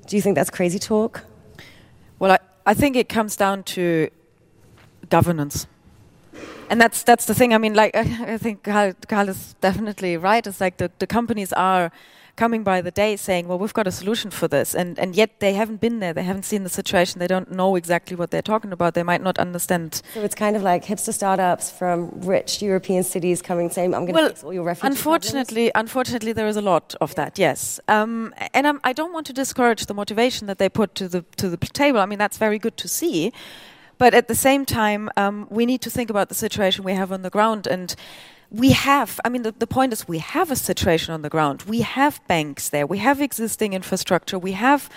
Do 0.08 0.16
you 0.16 0.22
think 0.22 0.36
that's 0.36 0.50
crazy 0.50 0.80
talk? 0.80 1.24
Well, 2.18 2.32
I, 2.32 2.40
I 2.66 2.74
think 2.74 2.96
it 2.96 3.10
comes 3.10 3.36
down 3.36 3.64
to 3.64 4.10
governance. 5.10 5.68
And 6.70 6.80
that's 6.80 7.04
that's 7.04 7.26
the 7.26 7.34
thing. 7.34 7.54
I 7.54 7.58
mean, 7.58 7.74
like 7.74 7.96
I, 7.96 8.00
I 8.34 8.38
think 8.38 8.64
Karl, 8.64 8.94
Karl, 9.08 9.30
is 9.30 9.56
definitely 9.62 10.18
right. 10.18 10.46
It's 10.46 10.62
like 10.62 10.78
the, 10.78 10.92
the 11.00 11.08
companies 11.08 11.52
are 11.54 11.92
coming 12.40 12.64
by 12.64 12.80
the 12.88 12.94
day 13.04 13.12
saying, 13.18 13.44
"Well, 13.48 13.60
we've 13.64 13.78
got 13.80 13.88
a 13.94 13.96
solution 14.02 14.32
for 14.40 14.48
this," 14.56 14.70
and 14.82 14.98
and 15.04 15.10
yet 15.22 15.30
they 15.44 15.54
haven't 15.62 15.80
been 15.86 15.98
there. 16.04 16.14
They 16.20 16.28
haven't 16.32 16.48
seen 16.52 16.64
the 16.64 16.76
situation. 16.82 17.20
They 17.20 17.32
don't 17.36 17.52
know 17.60 17.72
exactly 17.82 18.16
what 18.20 18.30
they're 18.32 18.50
talking 18.54 18.72
about. 18.78 18.90
They 19.00 19.08
might 19.12 19.24
not 19.30 19.38
understand. 19.46 20.02
So 20.14 20.22
it's 20.28 20.40
kind 20.46 20.56
of 20.56 20.64
like 20.72 20.82
hipster 20.92 21.14
startups 21.14 21.66
from 21.80 21.98
rich 22.36 22.52
European 22.62 23.04
cities 23.04 23.38
coming 23.50 23.68
saying, 23.70 23.90
"I'm 23.96 24.06
going 24.06 24.16
to 24.16 24.22
well, 24.22 24.30
fix 24.30 24.44
all 24.44 24.54
your 24.54 24.68
refugee 24.72 24.92
Unfortunately, 24.94 25.66
problems. 25.70 25.84
unfortunately, 25.84 26.34
there 26.40 26.50
is 26.54 26.58
a 26.58 26.66
lot 26.74 26.88
of 27.02 27.10
that. 27.20 27.32
Yes, 27.48 27.80
um, 27.88 28.34
and 28.54 28.64
I'm, 28.70 28.80
I 28.90 28.94
do 28.94 29.04
not 29.04 29.14
want 29.14 29.28
to 29.32 29.34
discourage 29.34 29.86
the 29.92 29.98
motivation 30.02 30.48
that 30.48 30.58
they 30.62 30.70
put 30.70 30.90
to 30.96 31.06
the 31.14 31.22
to 31.42 31.46
the 31.54 31.58
table. 31.84 32.00
I 32.00 32.08
mean, 32.12 32.20
that's 32.26 32.40
very 32.48 32.60
good 32.66 32.78
to 32.78 32.88
see. 32.88 33.32
But 34.00 34.14
at 34.14 34.30
the 34.30 34.36
same 34.36 34.66
time, 34.66 35.10
um, 35.18 35.46
we 35.50 35.66
need 35.66 35.82
to 35.82 35.90
think 35.90 36.10
about 36.10 36.30
the 36.30 36.36
situation 36.36 36.86
we 36.86 36.94
have 36.94 37.12
on 37.12 37.22
the 37.22 37.30
ground. 37.30 37.68
And 37.68 37.96
we 38.52 38.72
have, 38.72 39.20
I 39.24 39.30
mean, 39.30 39.44
the, 39.44 39.52
the 39.52 39.68
point 39.68 39.94
is 39.94 40.08
we 40.08 40.18
have 40.20 40.50
a 40.50 40.56
situation 40.56 41.14
on 41.14 41.22
the 41.22 41.30
ground. 41.30 41.64
We 41.64 41.82
have 41.82 42.26
banks 42.28 42.70
there, 42.70 42.88
we 42.88 42.98
have 43.00 43.22
existing 43.22 43.74
infrastructure, 43.74 44.40
we 44.40 44.54
have 44.54 44.90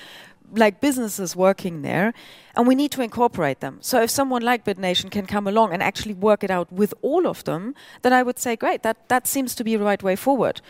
like 0.55 0.81
businesses 0.81 1.35
working 1.35 1.83
there, 1.83 2.13
and 2.55 2.67
we 2.67 2.75
need 2.75 2.91
to 2.93 3.03
incorporate 3.03 3.61
them. 3.61 3.79
So 3.81 4.03
if 4.03 4.11
someone 4.11 4.43
like 4.43 4.65
BitNation 4.65 5.11
can 5.11 5.27
come 5.27 5.47
along 5.47 5.73
and 5.73 5.83
actually 5.83 6.15
work 6.15 6.45
it 6.45 6.51
out 6.51 6.71
with 6.73 6.93
all 7.03 7.27
of 7.27 7.45
them, 7.45 7.75
then 8.03 8.13
I 8.13 8.23
would 8.23 8.39
say, 8.39 8.57
great, 8.57 8.83
that, 8.83 9.09
that 9.09 9.27
seems 9.27 9.55
to 9.55 9.65
be 9.65 9.77
the 9.77 9.85
right 9.85 10.03
way 10.03 10.17
forward. 10.17 10.61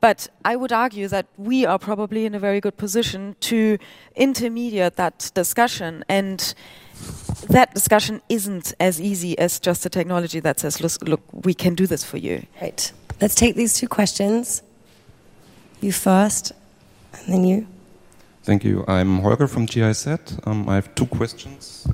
But 0.00 0.28
I 0.44 0.56
would 0.56 0.72
argue 0.72 1.08
that 1.08 1.26
we 1.36 1.66
are 1.66 1.78
probably 1.78 2.24
in 2.24 2.34
a 2.34 2.38
very 2.38 2.60
good 2.60 2.76
position 2.76 3.36
to 3.40 3.78
intermediate 4.16 4.96
that 4.96 5.30
discussion 5.34 6.04
and 6.08 6.54
that 7.48 7.74
discussion 7.74 8.20
isn't 8.28 8.74
as 8.80 9.00
easy 9.00 9.38
as 9.38 9.58
just 9.58 9.86
a 9.86 9.90
technology 9.90 10.40
that 10.40 10.60
says, 10.60 10.80
look, 10.80 11.08
look, 11.08 11.20
we 11.44 11.54
can 11.54 11.74
do 11.74 11.86
this 11.86 12.04
for 12.04 12.16
you. 12.16 12.46
Right. 12.60 12.92
Let's 13.20 13.34
take 13.34 13.54
these 13.56 13.74
two 13.74 13.88
questions. 13.88 14.62
You 15.80 15.92
first, 15.92 16.52
and 17.12 17.32
then 17.32 17.44
you. 17.44 17.66
Thank 18.42 18.64
you. 18.64 18.84
I'm 18.88 19.20
Holger 19.20 19.46
from 19.46 19.66
GIZ. 19.66 20.06
Um, 20.46 20.68
I 20.68 20.76
have 20.76 20.94
two 20.94 21.06
questions. 21.06 21.86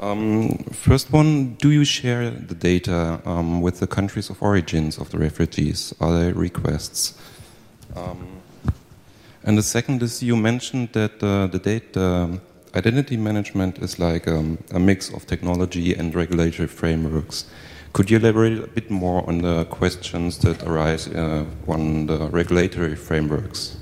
Um, 0.00 0.58
first 0.72 1.12
one, 1.12 1.54
do 1.54 1.70
you 1.70 1.84
share 1.84 2.30
the 2.30 2.54
data 2.54 3.20
um, 3.24 3.60
with 3.60 3.78
the 3.80 3.86
countries 3.86 4.28
of 4.28 4.42
origins 4.42 4.98
of 4.98 5.10
the 5.10 5.18
refugees? 5.18 5.94
Are 6.00 6.12
there 6.12 6.34
requests? 6.34 7.18
Um, 7.94 8.42
and 9.44 9.56
the 9.56 9.62
second 9.62 10.02
is, 10.02 10.22
you 10.22 10.36
mentioned 10.36 10.90
that 10.92 11.22
uh, 11.22 11.46
the 11.46 11.58
data 11.58 12.40
identity 12.74 13.16
management 13.16 13.78
is 13.78 13.98
like 13.98 14.26
um, 14.28 14.58
a 14.72 14.78
mix 14.78 15.12
of 15.12 15.26
technology 15.26 15.94
and 15.94 16.14
regulatory 16.14 16.68
frameworks. 16.68 17.44
Could 17.92 18.10
you 18.10 18.18
elaborate 18.18 18.58
a 18.58 18.66
bit 18.66 18.90
more 18.90 19.24
on 19.28 19.42
the 19.42 19.64
questions 19.66 20.38
that 20.38 20.62
arise 20.64 21.06
uh, 21.08 21.44
on 21.68 22.06
the 22.06 22.28
regulatory 22.30 22.96
frameworks? 22.96 23.76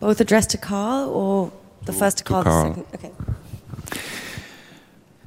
Both 0.00 0.20
addressed 0.20 0.50
to 0.50 0.58
Karl 0.58 1.08
or 1.10 1.52
the 1.84 1.92
first 1.92 2.18
to, 2.18 2.24
to 2.24 2.28
Karl? 2.28 2.44
Karl. 2.44 2.86
Okay. 2.94 3.12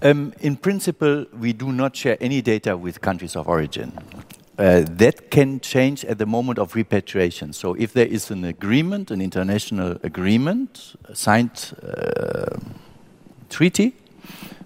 Um, 0.02 0.34
in 0.42 0.58
principle, 0.58 1.26
we 1.40 1.54
do 1.54 1.72
not 1.72 1.96
share 1.96 2.18
any 2.20 2.42
data 2.42 2.76
with 2.76 3.00
countries 3.00 3.36
of 3.36 3.48
origin. 3.48 3.94
Uh, 4.58 4.86
that 4.88 5.30
can 5.32 5.60
change 5.60 6.06
at 6.06 6.18
the 6.18 6.26
moment 6.26 6.60
of 6.60 6.76
repatriation. 6.76 7.52
So, 7.54 7.74
if 7.74 7.94
there 7.94 8.06
is 8.06 8.32
an 8.32 8.46
agreement, 8.46 9.12
an 9.12 9.22
international 9.22 9.98
agreement, 10.04 10.96
a 11.06 11.16
signed 11.16 11.74
uh, 11.84 12.58
treaty 13.50 13.94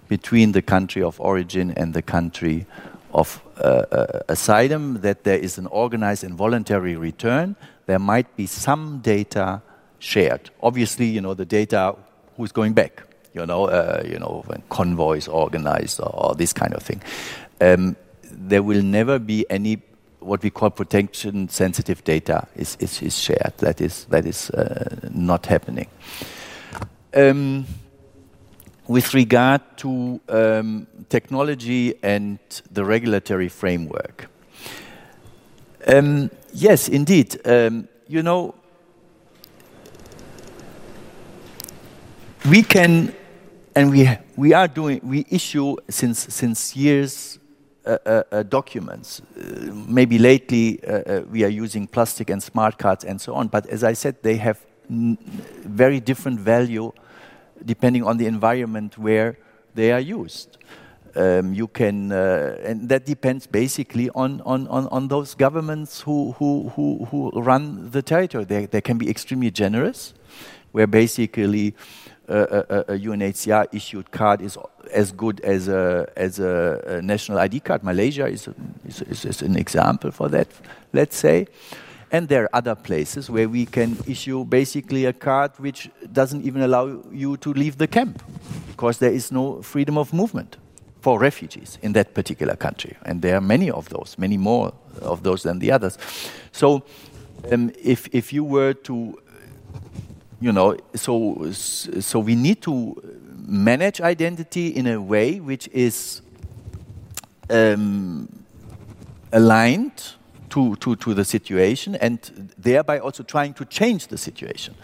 between 0.08 0.52
the 0.52 0.62
country 0.62 1.02
of 1.02 1.20
origin 1.20 1.72
and 1.72 1.92
the 1.94 2.02
country 2.02 2.66
of 3.12 3.42
uh, 3.56 3.60
uh, 3.90 4.20
asylum, 4.28 5.00
that 5.00 5.24
there 5.24 5.38
is 5.38 5.58
an 5.58 5.66
organized 5.66 6.22
and 6.22 6.34
voluntary 6.34 6.96
return, 6.96 7.56
there 7.86 7.98
might 7.98 8.36
be 8.36 8.46
some 8.46 9.00
data 9.00 9.60
shared. 9.98 10.50
Obviously, 10.62 11.06
you 11.06 11.20
know 11.20 11.34
the 11.34 11.44
data 11.44 11.96
who's 12.36 12.52
going 12.52 12.74
back. 12.74 13.02
You 13.34 13.46
know, 13.46 13.64
uh, 13.64 14.02
you 14.04 14.18
know 14.18 14.44
when 14.46 14.62
convoys 14.68 15.26
organized 15.26 16.00
or, 16.00 16.14
or 16.14 16.34
this 16.36 16.52
kind 16.52 16.74
of 16.74 16.82
thing. 16.82 17.02
Um, 17.60 17.96
there 18.50 18.62
will 18.62 18.82
never 18.82 19.18
be 19.18 19.46
any 19.48 19.82
what 20.20 20.42
we 20.42 20.50
call 20.50 20.70
protection 20.70 21.48
sensitive 21.48 22.04
data 22.04 22.46
is, 22.54 22.76
is, 22.78 23.02
is 23.02 23.18
shared. 23.18 23.54
That 23.58 23.80
is, 23.80 24.04
that 24.06 24.26
is 24.26 24.50
uh, 24.50 25.08
not 25.10 25.46
happening. 25.46 25.86
Um, 27.14 27.66
with 28.86 29.14
regard 29.14 29.62
to 29.78 30.20
um, 30.28 30.86
technology 31.08 31.94
and 32.02 32.38
the 32.70 32.84
regulatory 32.84 33.48
framework, 33.48 34.28
um, 35.86 36.30
yes, 36.52 36.88
indeed. 36.88 37.40
Um, 37.46 37.88
you 38.06 38.22
know, 38.22 38.54
we 42.48 42.62
can, 42.62 43.14
and 43.74 43.90
we, 43.90 44.08
we 44.36 44.52
are 44.52 44.68
doing, 44.68 45.00
we 45.02 45.24
issue 45.30 45.76
since, 45.88 46.18
since 46.34 46.76
years 46.76 47.39
Uh, 47.86 47.96
uh, 48.04 48.22
uh, 48.30 48.42
documents. 48.42 49.22
maybe 49.88 50.18
lately 50.18 50.78
we 51.30 51.44
are 51.44 51.48
using 51.64 51.86
plastic 51.86 52.28
and 52.28 52.42
smart 52.42 52.76
cards 52.76 53.04
and 53.04 53.18
so 53.18 53.32
on, 53.34 53.48
but 53.48 53.66
as 53.68 53.82
I 53.82 53.94
said, 53.94 54.16
they 54.22 54.36
have 54.36 54.58
very 54.90 55.98
different 55.98 56.40
value 56.40 56.92
depending 57.64 58.04
on 58.04 58.18
the 58.18 58.26
environment 58.26 58.98
where 58.98 59.38
they 59.74 59.92
are 59.92 60.00
used. 60.00 60.58
Um, 61.16 61.54
you 61.54 61.68
can, 61.68 62.12
uh, 62.12 62.58
and 62.62 62.88
that 62.90 63.06
depends 63.06 63.46
basically 63.46 64.10
on, 64.10 64.42
on, 64.42 64.68
on, 64.68 64.86
on 64.88 65.08
those 65.08 65.34
governments 65.34 66.02
who, 66.02 66.32
who, 66.32 66.70
who, 66.76 67.06
who 67.06 67.30
run 67.30 67.90
the 67.90 68.02
territory. 68.02 68.44
They, 68.44 68.66
they 68.66 68.80
can 68.82 68.98
be 68.98 69.08
extremely 69.08 69.50
generous, 69.50 70.12
where 70.72 70.86
basically 70.86 71.74
a, 72.30 72.84
a, 72.92 72.98
UNHCR 72.98 73.66
issued 73.72 74.10
card 74.10 74.40
is 74.40 74.56
as 74.92 75.12
good 75.12 75.40
as 75.40 75.68
a, 75.68 76.10
as 76.16 76.38
a, 76.38 76.82
a 76.86 77.02
national 77.02 77.38
ID 77.38 77.60
card. 77.60 77.82
Malaysia 77.82 78.26
is, 78.26 78.48
is, 78.86 79.02
is, 79.02 79.24
is, 79.24 79.42
an 79.42 79.56
example 79.56 80.10
for 80.10 80.28
that, 80.28 80.48
let's 80.92 81.16
say. 81.16 81.46
And 82.12 82.28
there 82.28 82.44
are 82.44 82.50
other 82.52 82.74
places 82.74 83.30
where 83.30 83.48
we 83.48 83.66
can 83.66 83.96
issue 84.06 84.44
basically 84.44 85.04
a 85.04 85.12
card 85.12 85.52
which 85.58 85.90
doesn't 86.12 86.44
even 86.44 86.62
allow 86.62 87.02
you 87.12 87.36
to 87.38 87.52
leave 87.52 87.78
the 87.78 87.86
camp 87.86 88.22
because 88.68 88.98
there 88.98 89.12
is 89.12 89.30
no 89.30 89.62
freedom 89.62 89.96
of 89.96 90.12
movement 90.12 90.56
for 91.00 91.18
refugees 91.18 91.78
in 91.82 91.92
that 91.92 92.14
particular 92.14 92.56
country. 92.56 92.96
And 93.04 93.22
there 93.22 93.36
are 93.36 93.40
many 93.40 93.70
of 93.70 93.88
those, 93.88 94.16
many 94.18 94.36
more 94.36 94.72
of 95.00 95.22
those 95.22 95.44
than 95.44 95.60
the 95.60 95.70
others. 95.70 95.98
So 96.52 96.82
um, 97.50 97.70
if, 97.82 98.08
if 98.12 98.32
you 98.32 98.44
were 98.44 98.74
to 98.74 99.18
you 100.40 100.52
know, 100.52 100.76
so 100.94 101.50
so 101.52 102.18
we 102.18 102.34
need 102.34 102.62
to 102.62 102.96
manage 103.46 104.00
identity 104.00 104.68
in 104.68 104.86
a 104.86 105.00
way 105.00 105.40
which 105.40 105.68
is 105.68 106.22
um, 107.50 108.44
aligned 109.32 110.14
to, 110.50 110.76
to, 110.76 110.96
to 110.96 111.14
the 111.14 111.24
situation 111.24 111.94
and 111.96 112.52
thereby 112.58 112.98
also 112.98 113.22
trying 113.22 113.54
to 113.54 113.64
change 113.64 114.08
the 114.08 114.18
situation. 114.18 114.74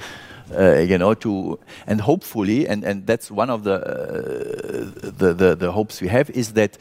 Uh, 0.57 0.79
you 0.79 0.97
know, 0.97 1.13
to 1.13 1.59
and 1.89 2.01
hopefully, 2.01 2.69
and, 2.69 2.85
and 2.85 3.05
that's 3.05 3.33
one 3.33 3.51
of 3.51 3.65
the, 3.65 3.75
uh, 3.75 5.11
the, 5.19 5.35
the, 5.35 5.57
the 5.57 5.73
hopes 5.73 6.01
we 6.01 6.07
have 6.07 6.31
is 6.31 6.53
that 6.53 6.79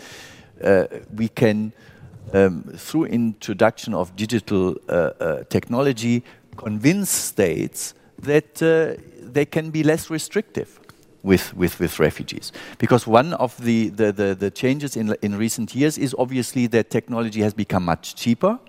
uh, 0.63 0.85
we 1.15 1.27
can, 1.27 1.73
um, 2.31 2.61
through 2.75 3.05
introduction 3.05 3.95
of 3.95 4.15
digital 4.15 4.75
uh, 4.87 4.91
uh, 4.91 5.43
technology, 5.45 6.23
convince 6.57 7.09
states 7.09 7.95
that 8.19 8.61
uh, 8.61 9.01
they 9.21 9.45
can 9.45 9.69
be 9.69 9.83
less 9.83 10.09
restrictive 10.09 10.79
with, 11.23 11.55
with, 11.55 11.79
with 11.79 11.99
refugees. 11.99 12.51
Because 12.77 13.07
one 13.07 13.33
of 13.33 13.59
the, 13.63 13.89
the, 13.89 14.11
the, 14.11 14.35
the, 14.35 14.51
changes 14.51 14.95
in, 14.95 15.15
in 15.21 15.35
recent 15.37 15.73
years 15.75 15.97
is 15.97 16.15
obviously 16.17 16.67
that 16.67 16.89
technology 16.89 17.41
has 17.41 17.53
become 17.53 17.83
much 17.85 18.15
cheaper, 18.15 18.59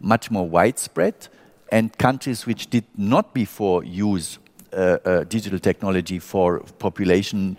much 0.00 0.30
more 0.30 0.48
widespread, 0.48 1.28
and 1.70 1.96
countries 1.98 2.46
which 2.46 2.70
did 2.70 2.84
not 2.96 3.32
before 3.34 3.84
use 3.84 4.38
uh, 4.72 4.98
uh, 5.04 5.24
digital 5.24 5.58
technology 5.58 6.18
for 6.18 6.60
population 6.78 7.56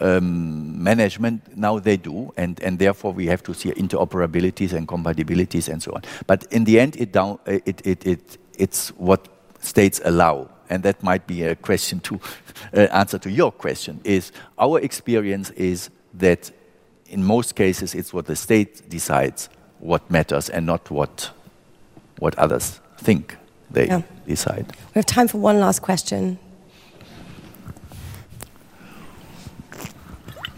um, 0.00 0.82
management, 0.82 1.56
now 1.56 1.78
they 1.78 1.96
do, 1.96 2.32
and, 2.36 2.60
and 2.62 2.78
therefore 2.78 3.12
we 3.12 3.26
have 3.26 3.42
to 3.44 3.54
see 3.54 3.70
interoperabilities 3.72 4.72
and 4.72 4.88
compatibilities 4.88 5.68
and 5.68 5.82
so 5.82 5.92
on. 5.92 6.02
But 6.26 6.44
in 6.52 6.64
the 6.64 6.80
end, 6.80 6.96
it 6.96 7.12
down, 7.12 7.38
it, 7.46 7.86
it, 7.86 8.06
it, 8.06 8.38
it's 8.58 8.88
what 8.90 9.28
states 9.60 10.00
allow 10.04 10.50
and 10.74 10.82
that 10.82 11.02
might 11.02 11.26
be 11.26 11.44
a 11.44 11.54
question 11.54 12.00
to 12.00 12.20
uh, 12.76 12.80
answer 12.92 13.18
to 13.18 13.30
your 13.30 13.52
question, 13.52 14.00
is 14.04 14.32
our 14.58 14.80
experience 14.80 15.50
is 15.50 15.90
that 16.12 16.50
in 17.06 17.24
most 17.24 17.54
cases 17.54 17.94
it's 17.94 18.12
what 18.12 18.26
the 18.26 18.36
state 18.36 18.88
decides 18.88 19.48
what 19.78 20.10
matters 20.10 20.48
and 20.48 20.66
not 20.66 20.90
what 20.90 21.30
what 22.18 22.34
others 22.38 22.80
think 22.98 23.36
they 23.70 23.86
yeah. 23.86 24.02
decide. 24.26 24.66
We 24.94 24.98
have 24.98 25.06
time 25.06 25.28
for 25.28 25.38
one 25.38 25.60
last 25.60 25.80
question. 25.82 26.38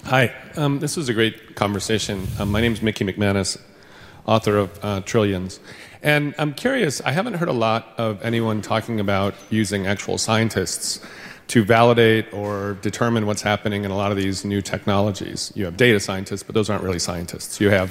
Hi, 0.04 0.32
um, 0.56 0.78
this 0.78 0.96
was 0.96 1.08
a 1.08 1.14
great 1.14 1.56
conversation. 1.56 2.26
Um, 2.38 2.52
my 2.52 2.60
name 2.60 2.72
is 2.72 2.80
Mickey 2.80 3.04
McManus, 3.04 3.60
author 4.24 4.56
of 4.56 4.78
uh, 4.82 5.00
Trillions. 5.00 5.58
And 6.02 6.34
I'm 6.38 6.54
curious, 6.54 7.00
I 7.00 7.12
haven't 7.12 7.34
heard 7.34 7.48
a 7.48 7.52
lot 7.52 7.94
of 7.98 8.22
anyone 8.22 8.62
talking 8.62 9.00
about 9.00 9.34
using 9.50 9.86
actual 9.86 10.18
scientists 10.18 11.00
to 11.48 11.64
validate 11.64 12.32
or 12.32 12.76
determine 12.82 13.26
what's 13.26 13.42
happening 13.42 13.84
in 13.84 13.90
a 13.90 13.96
lot 13.96 14.10
of 14.10 14.16
these 14.16 14.44
new 14.44 14.60
technologies. 14.60 15.52
You 15.54 15.64
have 15.64 15.76
data 15.76 16.00
scientists, 16.00 16.42
but 16.42 16.54
those 16.54 16.68
aren't 16.68 16.82
really 16.82 16.98
scientists. 16.98 17.60
You 17.60 17.70
have 17.70 17.90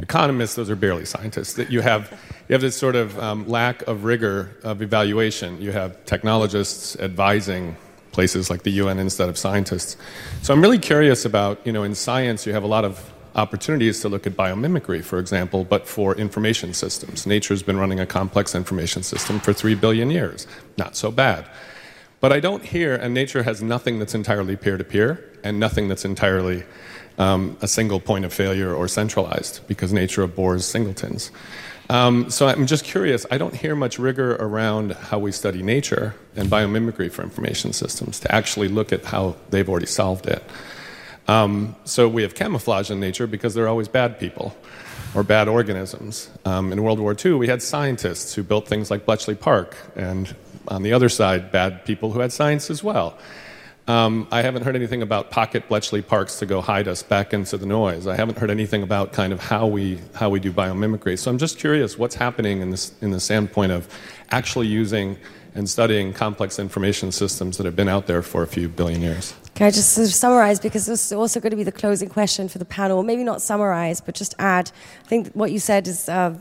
economists; 0.00 0.54
those 0.54 0.70
are 0.70 0.76
barely 0.76 1.04
scientists. 1.04 1.58
You 1.70 1.82
have 1.82 2.10
you 2.48 2.54
have 2.54 2.62
this 2.62 2.76
sort 2.76 2.96
of 2.96 3.18
um, 3.18 3.46
lack 3.46 3.82
of 3.82 4.04
rigor 4.04 4.56
of 4.62 4.80
evaluation. 4.80 5.60
You 5.60 5.72
have 5.72 6.02
technologists 6.06 6.96
advising 6.96 7.76
places 8.12 8.48
like 8.48 8.62
the 8.62 8.70
UN 8.70 8.98
instead 8.98 9.28
of 9.28 9.36
scientists. 9.36 9.96
So 10.42 10.54
I'm 10.54 10.62
really 10.62 10.78
curious 10.78 11.26
about 11.26 11.64
you 11.66 11.72
know 11.72 11.82
in 11.82 11.94
science 11.94 12.46
you 12.46 12.54
have 12.54 12.64
a 12.64 12.68
lot 12.68 12.84
of 12.86 13.12
opportunities 13.38 14.00
to 14.00 14.08
look 14.08 14.26
at 14.26 14.34
biomimicry, 14.34 15.02
for 15.02 15.18
example, 15.18 15.64
but 15.64 15.86
for 15.86 16.14
information 16.16 16.74
systems. 16.74 17.26
Nature's 17.26 17.62
been 17.62 17.78
running 17.78 18.00
a 18.00 18.06
complex 18.06 18.54
information 18.54 19.02
system 19.02 19.38
for 19.38 19.52
three 19.52 19.76
billion 19.76 20.10
years. 20.10 20.46
Not 20.76 20.96
so 20.96 21.10
bad. 21.10 21.46
But 22.20 22.32
I 22.32 22.40
don't 22.40 22.64
hear, 22.64 22.96
and 22.96 23.14
nature 23.14 23.44
has 23.44 23.62
nothing 23.62 24.00
that's 24.00 24.14
entirely 24.14 24.56
peer 24.56 24.76
to 24.76 24.82
peer 24.82 25.24
and 25.44 25.60
nothing 25.60 25.86
that's 25.86 26.04
entirely 26.04 26.64
um, 27.16 27.56
a 27.62 27.68
single 27.68 28.00
point 28.00 28.24
of 28.24 28.32
failure 28.32 28.74
or 28.74 28.88
centralized 28.88 29.66
because 29.68 29.92
nature 29.92 30.22
abhors 30.22 30.64
singletons. 30.64 31.30
Um, 31.90 32.28
so 32.28 32.48
I'm 32.48 32.66
just 32.66 32.84
curious, 32.84 33.24
I 33.30 33.38
don't 33.38 33.54
hear 33.54 33.74
much 33.74 33.98
rigor 33.98 34.34
around 34.36 34.92
how 34.92 35.18
we 35.18 35.32
study 35.32 35.62
nature 35.62 36.14
and 36.36 36.50
biomimicry 36.50 37.10
for 37.10 37.22
information 37.22 37.72
systems 37.72 38.20
to 38.20 38.34
actually 38.34 38.68
look 38.68 38.92
at 38.92 39.04
how 39.04 39.36
they've 39.50 39.68
already 39.68 39.86
solved 39.86 40.26
it. 40.26 40.42
Um, 41.28 41.76
so 41.84 42.08
we 42.08 42.22
have 42.22 42.34
camouflage 42.34 42.90
in 42.90 43.00
nature 43.00 43.26
because 43.26 43.54
there 43.54 43.64
are 43.64 43.68
always 43.68 43.86
bad 43.86 44.18
people 44.18 44.56
or 45.14 45.22
bad 45.22 45.46
organisms. 45.46 46.30
Um, 46.44 46.72
in 46.72 46.82
World 46.82 46.98
War 46.98 47.14
II, 47.22 47.34
we 47.34 47.48
had 47.48 47.62
scientists 47.62 48.34
who 48.34 48.42
built 48.42 48.66
things 48.66 48.90
like 48.90 49.04
Bletchley 49.04 49.34
Park, 49.34 49.76
and 49.94 50.34
on 50.68 50.82
the 50.82 50.92
other 50.92 51.08
side, 51.08 51.52
bad 51.52 51.84
people 51.84 52.12
who 52.12 52.20
had 52.20 52.32
science 52.32 52.70
as 52.70 52.82
well. 52.82 53.18
Um, 53.86 54.28
I 54.30 54.42
haven't 54.42 54.64
heard 54.64 54.76
anything 54.76 55.00
about 55.00 55.30
pocket 55.30 55.66
Bletchley 55.68 56.02
Parks 56.02 56.38
to 56.40 56.46
go 56.46 56.60
hide 56.60 56.88
us 56.88 57.02
back 57.02 57.32
into 57.32 57.56
the 57.56 57.64
noise. 57.64 58.06
I 58.06 58.16
haven't 58.16 58.36
heard 58.36 58.50
anything 58.50 58.82
about 58.82 59.14
kind 59.14 59.32
of 59.32 59.40
how 59.40 59.66
we 59.66 59.98
how 60.14 60.28
we 60.28 60.40
do 60.40 60.52
biomimicry. 60.52 61.18
So 61.18 61.30
I'm 61.30 61.38
just 61.38 61.58
curious 61.58 61.96
what's 61.96 62.14
happening 62.14 62.60
in 62.60 62.70
this 62.70 62.92
in 63.00 63.12
the 63.12 63.20
standpoint 63.20 63.72
of 63.72 63.88
actually 64.30 64.66
using 64.66 65.16
and 65.58 65.68
studying 65.68 66.12
complex 66.12 66.58
information 66.58 67.10
systems 67.10 67.56
that 67.56 67.66
have 67.66 67.74
been 67.74 67.88
out 67.88 68.06
there 68.06 68.22
for 68.22 68.42
a 68.42 68.46
few 68.46 68.68
billion 68.68 69.02
years. 69.02 69.34
Can 69.56 69.66
I 69.66 69.70
just 69.72 69.92
sort 69.92 70.06
of 70.06 70.14
summarize 70.14 70.60
because 70.60 70.86
this 70.86 71.06
is 71.06 71.12
also 71.12 71.40
going 71.40 71.50
to 71.50 71.56
be 71.56 71.64
the 71.64 71.72
closing 71.72 72.08
question 72.08 72.48
for 72.48 72.58
the 72.58 72.64
panel? 72.64 73.02
Maybe 73.02 73.24
not 73.24 73.42
summarize, 73.42 74.00
but 74.00 74.14
just 74.14 74.36
add. 74.38 74.70
I 75.04 75.08
think 75.08 75.32
what 75.32 75.50
you 75.50 75.58
said 75.58 75.88
is 75.88 76.08
uh, 76.08 76.38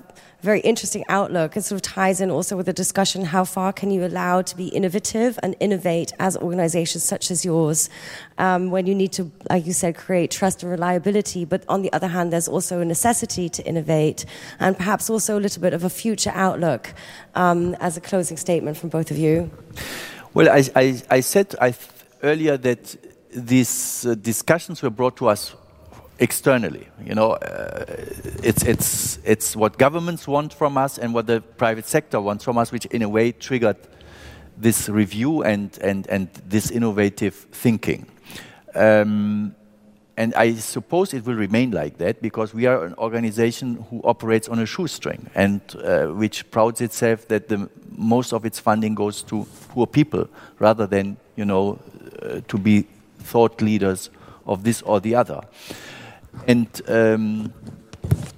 very 0.48 0.62
interesting 0.62 1.04
outlook. 1.10 1.58
It 1.58 1.64
sort 1.64 1.76
of 1.76 1.82
ties 1.82 2.22
in 2.22 2.32
also 2.32 2.56
with 2.56 2.68
the 2.68 2.78
discussion 2.86 3.26
how 3.26 3.44
far 3.44 3.74
can 3.74 3.92
you 3.92 4.06
allow 4.06 4.42
to 4.42 4.56
be 4.56 4.68
innovative 4.80 5.38
and 5.44 5.58
innovate 5.60 6.14
as 6.20 6.38
organizations 6.38 7.04
such 7.04 7.30
as 7.34 7.44
yours 7.44 7.90
um, 8.38 8.72
when 8.72 8.88
you 8.88 8.96
need 8.96 9.12
to, 9.20 9.30
like 9.50 9.66
you 9.66 9.74
said, 9.74 9.98
create 9.98 10.32
trust 10.32 10.64
and 10.64 10.72
reliability. 10.72 11.44
But 11.44 11.66
on 11.68 11.82
the 11.82 11.92
other 11.92 12.08
hand, 12.08 12.32
there's 12.32 12.48
also 12.48 12.80
a 12.80 12.86
necessity 12.86 13.50
to 13.50 13.62
innovate 13.72 14.26
and 14.58 14.78
perhaps 14.78 15.10
also 15.10 15.38
a 15.38 15.42
little 15.46 15.62
bit 15.62 15.74
of 15.74 15.84
a 15.84 15.90
future 15.90 16.32
outlook 16.34 16.94
um, 17.36 17.76
as 17.82 17.98
a 17.98 18.02
closing 18.02 18.38
statement 18.38 18.78
from 18.78 18.88
both 18.88 19.12
of 19.12 19.18
you. 19.18 19.52
Well, 20.34 20.48
I, 20.50 20.64
I, 20.82 21.02
I 21.18 21.20
said 21.20 21.56
I 21.60 21.76
earlier 22.24 22.56
that 22.58 22.96
these 23.36 24.06
uh, 24.06 24.16
discussions 24.16 24.82
were 24.82 24.96
brought 25.00 25.18
to 25.18 25.28
us 25.28 25.56
externally. 26.20 26.88
You 27.04 27.16
know, 27.16 27.32
uh, 27.34 27.86
it's, 28.44 28.64
it's, 28.64 29.20
it's 29.24 29.56
what 29.56 29.78
governments 29.78 30.28
want 30.28 30.54
from 30.54 30.78
us 30.78 30.98
and 30.98 31.14
what 31.14 31.28
the 31.28 31.42
private 31.42 31.86
sector 31.86 32.20
wants 32.20 32.44
from 32.44 32.58
us, 32.58 32.72
which 32.72 32.86
in 32.88 33.02
a 33.02 33.10
way 33.10 33.32
triggered 33.32 33.78
this 34.58 34.90
review 34.90 35.44
and, 35.44 35.78
and, 35.82 36.08
and 36.08 36.30
this 36.48 36.72
innovative 36.72 37.36
thinking. 37.52 38.08
Um, 38.74 39.56
and 40.20 40.34
I 40.34 40.56
suppose 40.56 41.14
it 41.14 41.26
will 41.26 41.36
remain 41.36 41.70
like 41.70 42.00
that 42.00 42.24
because 42.24 42.52
we 42.52 42.66
are 42.66 42.86
an 42.86 42.96
organization 42.96 43.86
who 43.90 44.02
operates 44.04 44.50
on 44.50 44.58
a 44.58 44.66
shoestring 44.66 45.30
and 45.36 45.62
uh, 45.84 46.08
which 46.08 46.50
prouds 46.50 46.82
itself 46.82 47.28
that 47.28 47.50
the, 47.50 47.70
most 47.96 48.34
of 48.34 48.44
its 48.44 48.60
funding 48.60 48.96
goes 48.96 49.22
to 49.24 49.46
poor 49.70 49.86
people 49.86 50.28
rather 50.58 50.88
than, 50.88 51.18
you 51.36 51.46
know, 51.46 51.80
uh, 52.24 52.42
to 52.48 52.58
be 52.58 52.88
thought 53.20 53.62
leaders 53.62 54.10
of 54.48 54.64
this 54.64 54.82
or 54.82 55.00
the 55.00 55.14
other. 55.14 55.42
And 56.46 56.68
um, 56.88 57.54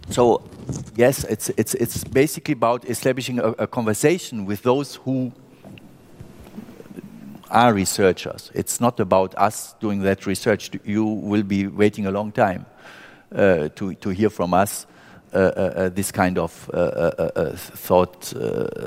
so, 0.10 0.44
yes, 0.96 1.24
it's, 1.26 1.50
it's, 1.50 1.74
it's 1.76 2.04
basically 2.04 2.54
about 2.54 2.86
establishing 2.86 3.40
a, 3.40 3.50
a 3.52 3.68
conversation 3.68 4.46
with 4.46 4.64
those 4.64 4.96
who 4.96 5.32
are 7.50 7.74
researchers. 7.74 8.52
It's 8.54 8.80
not 8.80 9.00
about 9.00 9.36
us 9.38 9.74
doing 9.80 10.02
that 10.02 10.26
research. 10.26 10.72
You 10.84 11.06
will 11.06 11.44
be 11.44 11.68
waiting 11.68 12.06
a 12.06 12.12
long 12.12 12.32
time 12.32 12.66
uh, 13.32 13.70
to, 13.76 13.96
to 13.96 14.10
hear 14.10 14.30
from 14.30 14.54
us 14.54 14.86
uh, 15.32 15.38
uh, 15.38 15.40
uh 15.40 15.90
this 15.90 16.12
kind 16.12 16.40
of 16.40 16.72
uh, 16.74 16.78
uh, 16.78 17.56
thought, 17.56 18.34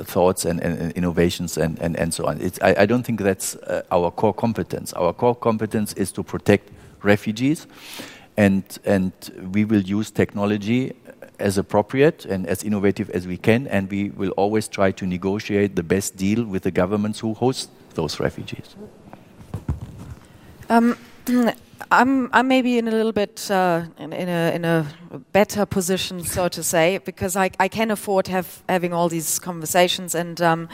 thoughts 0.04 0.44
and, 0.44 0.58
and, 0.60 0.90
innovations 0.92 1.56
and, 1.56 1.78
and, 1.80 1.96
and 1.96 2.12
so 2.12 2.26
on. 2.26 2.40
I, 2.60 2.74
I, 2.78 2.86
don't 2.86 3.04
think 3.04 3.20
that's 3.20 3.56
our 3.92 4.10
core 4.10 4.34
competence. 4.34 4.92
Our 4.94 5.12
core 5.12 5.36
competence 5.36 5.92
is 5.92 6.10
to 6.12 6.24
protect 6.24 6.70
refugees, 7.04 7.68
and, 8.36 8.64
and 8.84 9.12
we 9.52 9.64
will 9.64 9.82
use 9.82 10.10
technology 10.10 10.94
as 11.38 11.58
appropriate 11.58 12.24
and 12.24 12.46
as 12.46 12.62
innovative 12.62 13.10
as 13.10 13.26
we 13.26 13.36
can, 13.36 13.66
and 13.66 13.90
we 13.90 14.10
will 14.10 14.30
always 14.30 14.68
try 14.68 14.92
to 14.92 15.06
negotiate 15.06 15.76
the 15.76 15.82
best 15.82 16.16
deal 16.16 16.44
with 16.44 16.62
the 16.62 16.70
governments 16.70 17.20
who 17.20 17.34
host 17.34 17.70
those 17.94 18.20
refugees. 18.20 18.76
Um, 20.68 20.96
I'm, 21.90 22.30
I'm 22.32 22.48
maybe 22.48 22.78
in 22.78 22.88
a 22.88 22.90
little 22.90 23.12
bit 23.12 23.50
uh, 23.50 23.84
in, 23.98 24.12
in, 24.12 24.28
a, 24.28 24.54
in 24.54 24.64
a 24.64 24.86
better 25.32 25.66
position, 25.66 26.24
so 26.24 26.48
to 26.48 26.62
say, 26.62 26.98
because 26.98 27.36
I, 27.36 27.50
I 27.58 27.68
can 27.68 27.90
afford 27.90 28.28
have, 28.28 28.62
having 28.68 28.94
all 28.94 29.08
these 29.08 29.38
conversations, 29.38 30.14
and 30.14 30.40
um, 30.40 30.68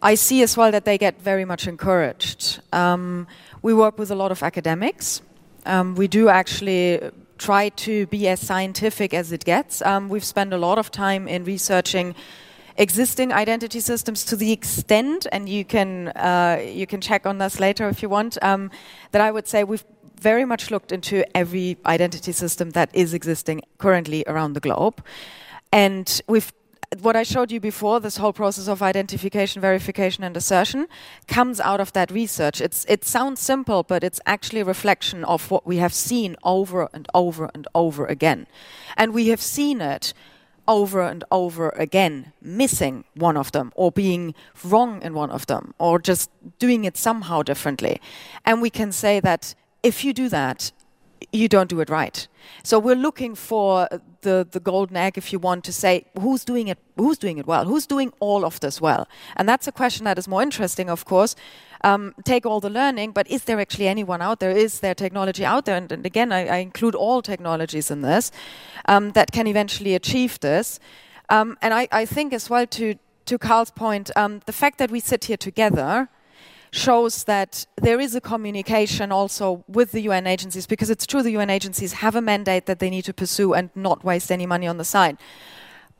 I 0.00 0.14
see 0.14 0.42
as 0.42 0.56
well 0.56 0.70
that 0.70 0.84
they 0.84 0.96
get 0.96 1.20
very 1.20 1.44
much 1.44 1.66
encouraged. 1.66 2.60
Um, 2.72 3.26
we 3.62 3.74
work 3.74 3.98
with 3.98 4.10
a 4.10 4.14
lot 4.14 4.30
of 4.30 4.42
academics. 4.42 5.22
Um, 5.66 5.94
we 5.94 6.08
do 6.08 6.28
actually 6.28 7.00
try 7.38 7.70
to 7.70 8.06
be 8.06 8.28
as 8.28 8.40
scientific 8.40 9.14
as 9.14 9.32
it 9.32 9.44
gets. 9.44 9.82
Um, 9.82 10.08
we've 10.08 10.24
spent 10.24 10.52
a 10.52 10.56
lot 10.56 10.78
of 10.78 10.90
time 10.90 11.28
in 11.28 11.44
researching 11.44 12.14
existing 12.76 13.32
identity 13.32 13.80
systems 13.80 14.24
to 14.24 14.36
the 14.36 14.52
extent, 14.52 15.26
and 15.32 15.48
you 15.48 15.64
can 15.64 16.08
uh, 16.08 16.60
you 16.64 16.86
can 16.86 17.00
check 17.00 17.26
on 17.26 17.38
this 17.38 17.60
later 17.60 17.88
if 17.88 18.02
you 18.02 18.08
want. 18.08 18.38
Um, 18.42 18.70
that 19.10 19.20
I 19.20 19.30
would 19.30 19.46
say 19.48 19.64
we've 19.64 19.84
very 20.20 20.44
much 20.44 20.70
looked 20.70 20.92
into 20.92 21.24
every 21.36 21.76
identity 21.84 22.32
system 22.32 22.70
that 22.70 22.90
is 22.92 23.12
existing 23.12 23.62
currently 23.78 24.24
around 24.26 24.52
the 24.52 24.60
globe, 24.60 25.02
and 25.72 26.20
we've 26.28 26.52
what 27.00 27.16
I 27.16 27.22
showed 27.22 27.50
you 27.50 27.60
before, 27.60 28.00
this 28.00 28.16
whole 28.18 28.32
process 28.32 28.68
of 28.68 28.82
identification, 28.82 29.60
verification, 29.60 30.24
and 30.24 30.36
assertion, 30.36 30.88
comes 31.26 31.60
out 31.60 31.80
of 31.80 31.92
that 31.92 32.10
research. 32.10 32.60
It's, 32.60 32.84
it 32.88 33.04
sounds 33.04 33.40
simple, 33.40 33.82
but 33.82 34.04
it's 34.04 34.20
actually 34.26 34.60
a 34.60 34.64
reflection 34.64 35.24
of 35.24 35.50
what 35.50 35.66
we 35.66 35.78
have 35.78 35.94
seen 35.94 36.36
over 36.42 36.88
and 36.92 37.08
over 37.14 37.50
and 37.54 37.66
over 37.74 38.06
again. 38.06 38.46
And 38.96 39.14
we 39.14 39.28
have 39.28 39.40
seen 39.40 39.80
it 39.80 40.12
over 40.68 41.02
and 41.02 41.24
over 41.30 41.70
again, 41.70 42.32
missing 42.40 43.04
one 43.14 43.36
of 43.36 43.52
them 43.52 43.72
or 43.74 43.90
being 43.90 44.34
wrong 44.62 45.02
in 45.02 45.14
one 45.14 45.30
of 45.30 45.46
them 45.46 45.74
or 45.78 45.98
just 45.98 46.30
doing 46.58 46.84
it 46.84 46.96
somehow 46.96 47.42
differently. 47.42 48.00
And 48.44 48.62
we 48.62 48.70
can 48.70 48.92
say 48.92 49.18
that 49.20 49.54
if 49.82 50.04
you 50.04 50.12
do 50.12 50.28
that, 50.28 50.70
you 51.32 51.48
don't 51.48 51.68
do 51.68 51.80
it 51.80 51.90
right. 51.90 52.26
So 52.62 52.78
we're 52.78 52.96
looking 52.96 53.34
for 53.34 53.88
the, 54.22 54.46
the 54.50 54.60
golden 54.60 54.96
egg, 54.96 55.18
if 55.18 55.32
you 55.32 55.38
want 55.38 55.64
to 55.64 55.72
say, 55.72 56.06
who's 56.20 56.44
doing 56.44 56.68
it, 56.68 56.78
who's 56.96 57.18
doing 57.18 57.38
it 57.38 57.46
well, 57.46 57.64
who's 57.64 57.86
doing 57.86 58.12
all 58.20 58.44
of 58.44 58.60
this 58.60 58.80
well, 58.80 59.08
and 59.36 59.48
that's 59.48 59.66
a 59.66 59.72
question 59.72 60.04
that 60.04 60.18
is 60.18 60.28
more 60.28 60.42
interesting, 60.42 60.88
of 60.88 61.04
course. 61.04 61.34
Um, 61.84 62.14
take 62.24 62.46
all 62.46 62.60
the 62.60 62.70
learning, 62.70 63.10
but 63.10 63.28
is 63.28 63.44
there 63.44 63.58
actually 63.58 63.88
anyone 63.88 64.22
out 64.22 64.38
there? 64.38 64.52
Is 64.52 64.80
there 64.80 64.94
technology 64.94 65.44
out 65.44 65.64
there? 65.64 65.76
And, 65.76 65.90
and 65.90 66.06
again, 66.06 66.30
I, 66.30 66.46
I, 66.46 66.56
include 66.58 66.94
all 66.94 67.22
technologies 67.22 67.90
in 67.90 68.02
this 68.02 68.30
um, 68.86 69.10
that 69.12 69.32
can 69.32 69.48
eventually 69.48 69.96
achieve 69.96 70.38
this. 70.38 70.78
Um, 71.28 71.58
and 71.60 71.74
I, 71.74 71.88
I, 71.90 72.04
think 72.04 72.32
as 72.32 72.48
well 72.48 72.68
to 72.68 72.94
to 73.24 73.38
Karl's 73.38 73.72
point, 73.72 74.10
um, 74.16 74.42
the 74.46 74.52
fact 74.52 74.78
that 74.78 74.90
we 74.90 75.00
sit 75.00 75.24
here 75.24 75.36
together 75.36 76.08
shows 76.72 77.24
that 77.24 77.66
there 77.76 78.00
is 78.00 78.14
a 78.14 78.20
communication 78.20 79.12
also 79.12 79.62
with 79.68 79.92
the 79.92 80.00
UN 80.02 80.26
agencies 80.26 80.66
because 80.66 80.88
it's 80.90 81.06
true 81.06 81.22
the 81.22 81.32
UN 81.32 81.50
agencies 81.50 81.92
have 81.92 82.16
a 82.16 82.22
mandate 82.22 82.64
that 82.66 82.78
they 82.78 82.88
need 82.88 83.04
to 83.04 83.12
pursue 83.12 83.52
and 83.52 83.70
not 83.74 84.02
waste 84.02 84.32
any 84.32 84.46
money 84.46 84.66
on 84.66 84.78
the 84.78 84.84
side. 84.84 85.18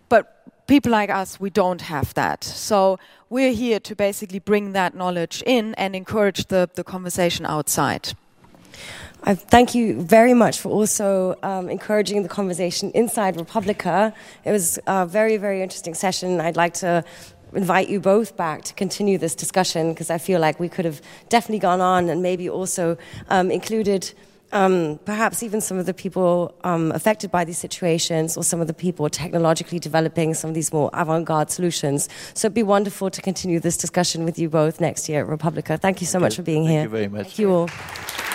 But 0.08 0.66
people 0.66 0.90
like 0.90 1.10
us, 1.10 1.38
we 1.38 1.50
don't 1.50 1.82
have 1.82 2.14
that. 2.14 2.42
So 2.42 2.98
we're 3.28 3.52
here 3.52 3.80
to 3.80 3.94
basically 3.94 4.38
bring 4.38 4.72
that 4.72 4.94
knowledge 4.94 5.42
in 5.46 5.74
and 5.74 5.94
encourage 5.94 6.46
the, 6.46 6.70
the 6.74 6.84
conversation 6.84 7.44
outside. 7.44 8.14
I 9.24 9.34
thank 9.34 9.74
you 9.74 10.00
very 10.00 10.34
much 10.34 10.58
for 10.58 10.70
also 10.70 11.36
um, 11.42 11.68
encouraging 11.68 12.22
the 12.22 12.28
conversation 12.28 12.90
inside 12.92 13.36
re:publica. 13.36 14.12
It 14.44 14.50
was 14.50 14.78
a 14.86 15.06
very, 15.06 15.36
very 15.36 15.62
interesting 15.62 15.94
session. 15.94 16.40
I'd 16.40 16.56
like 16.56 16.74
to 16.80 17.04
invite 17.54 17.88
you 17.88 18.00
both 18.00 18.36
back 18.36 18.62
to 18.64 18.74
continue 18.74 19.18
this 19.18 19.34
discussion 19.34 19.92
because 19.92 20.10
I 20.10 20.18
feel 20.18 20.40
like 20.40 20.58
we 20.60 20.68
could 20.68 20.84
have 20.84 21.00
definitely 21.28 21.60
gone 21.60 21.80
on 21.80 22.08
and 22.08 22.22
maybe 22.22 22.48
also 22.48 22.96
um, 23.28 23.50
included. 23.50 24.12
Um, 24.54 25.00
perhaps 25.06 25.42
even 25.42 25.62
some 25.62 25.78
of 25.78 25.86
the 25.86 25.94
people 25.94 26.54
um, 26.62 26.92
affected 26.92 27.30
by 27.30 27.42
these 27.42 27.56
situations 27.56 28.36
or 28.36 28.44
some 28.44 28.60
of 28.60 28.66
the 28.66 28.74
people 28.74 29.08
technologically 29.08 29.78
developing 29.78 30.34
some 30.34 30.50
of 30.50 30.54
these 30.54 30.70
more 30.74 30.90
avant-garde 30.92 31.50
solutions. 31.50 32.06
So 32.34 32.48
it'd 32.48 32.54
be 32.54 32.62
wonderful 32.62 33.08
to 33.10 33.22
continue 33.22 33.60
this 33.60 33.78
discussion 33.78 34.26
with 34.26 34.38
you 34.38 34.50
both 34.50 34.78
next 34.78 35.08
year 35.08 35.22
at 35.22 35.26
re:publica. 35.26 35.78
Thank 35.78 36.02
you 36.02 36.06
so 36.06 36.18
okay. 36.18 36.24
much 36.24 36.36
for 36.36 36.42
being 36.42 36.64
Thank 36.64 36.70
here. 36.70 36.80
Thank 36.80 36.92
you 36.92 36.98
very 36.98 37.08
much. 37.08 37.26
Thank 37.28 37.38
you 37.38 37.50
all. 37.50 38.31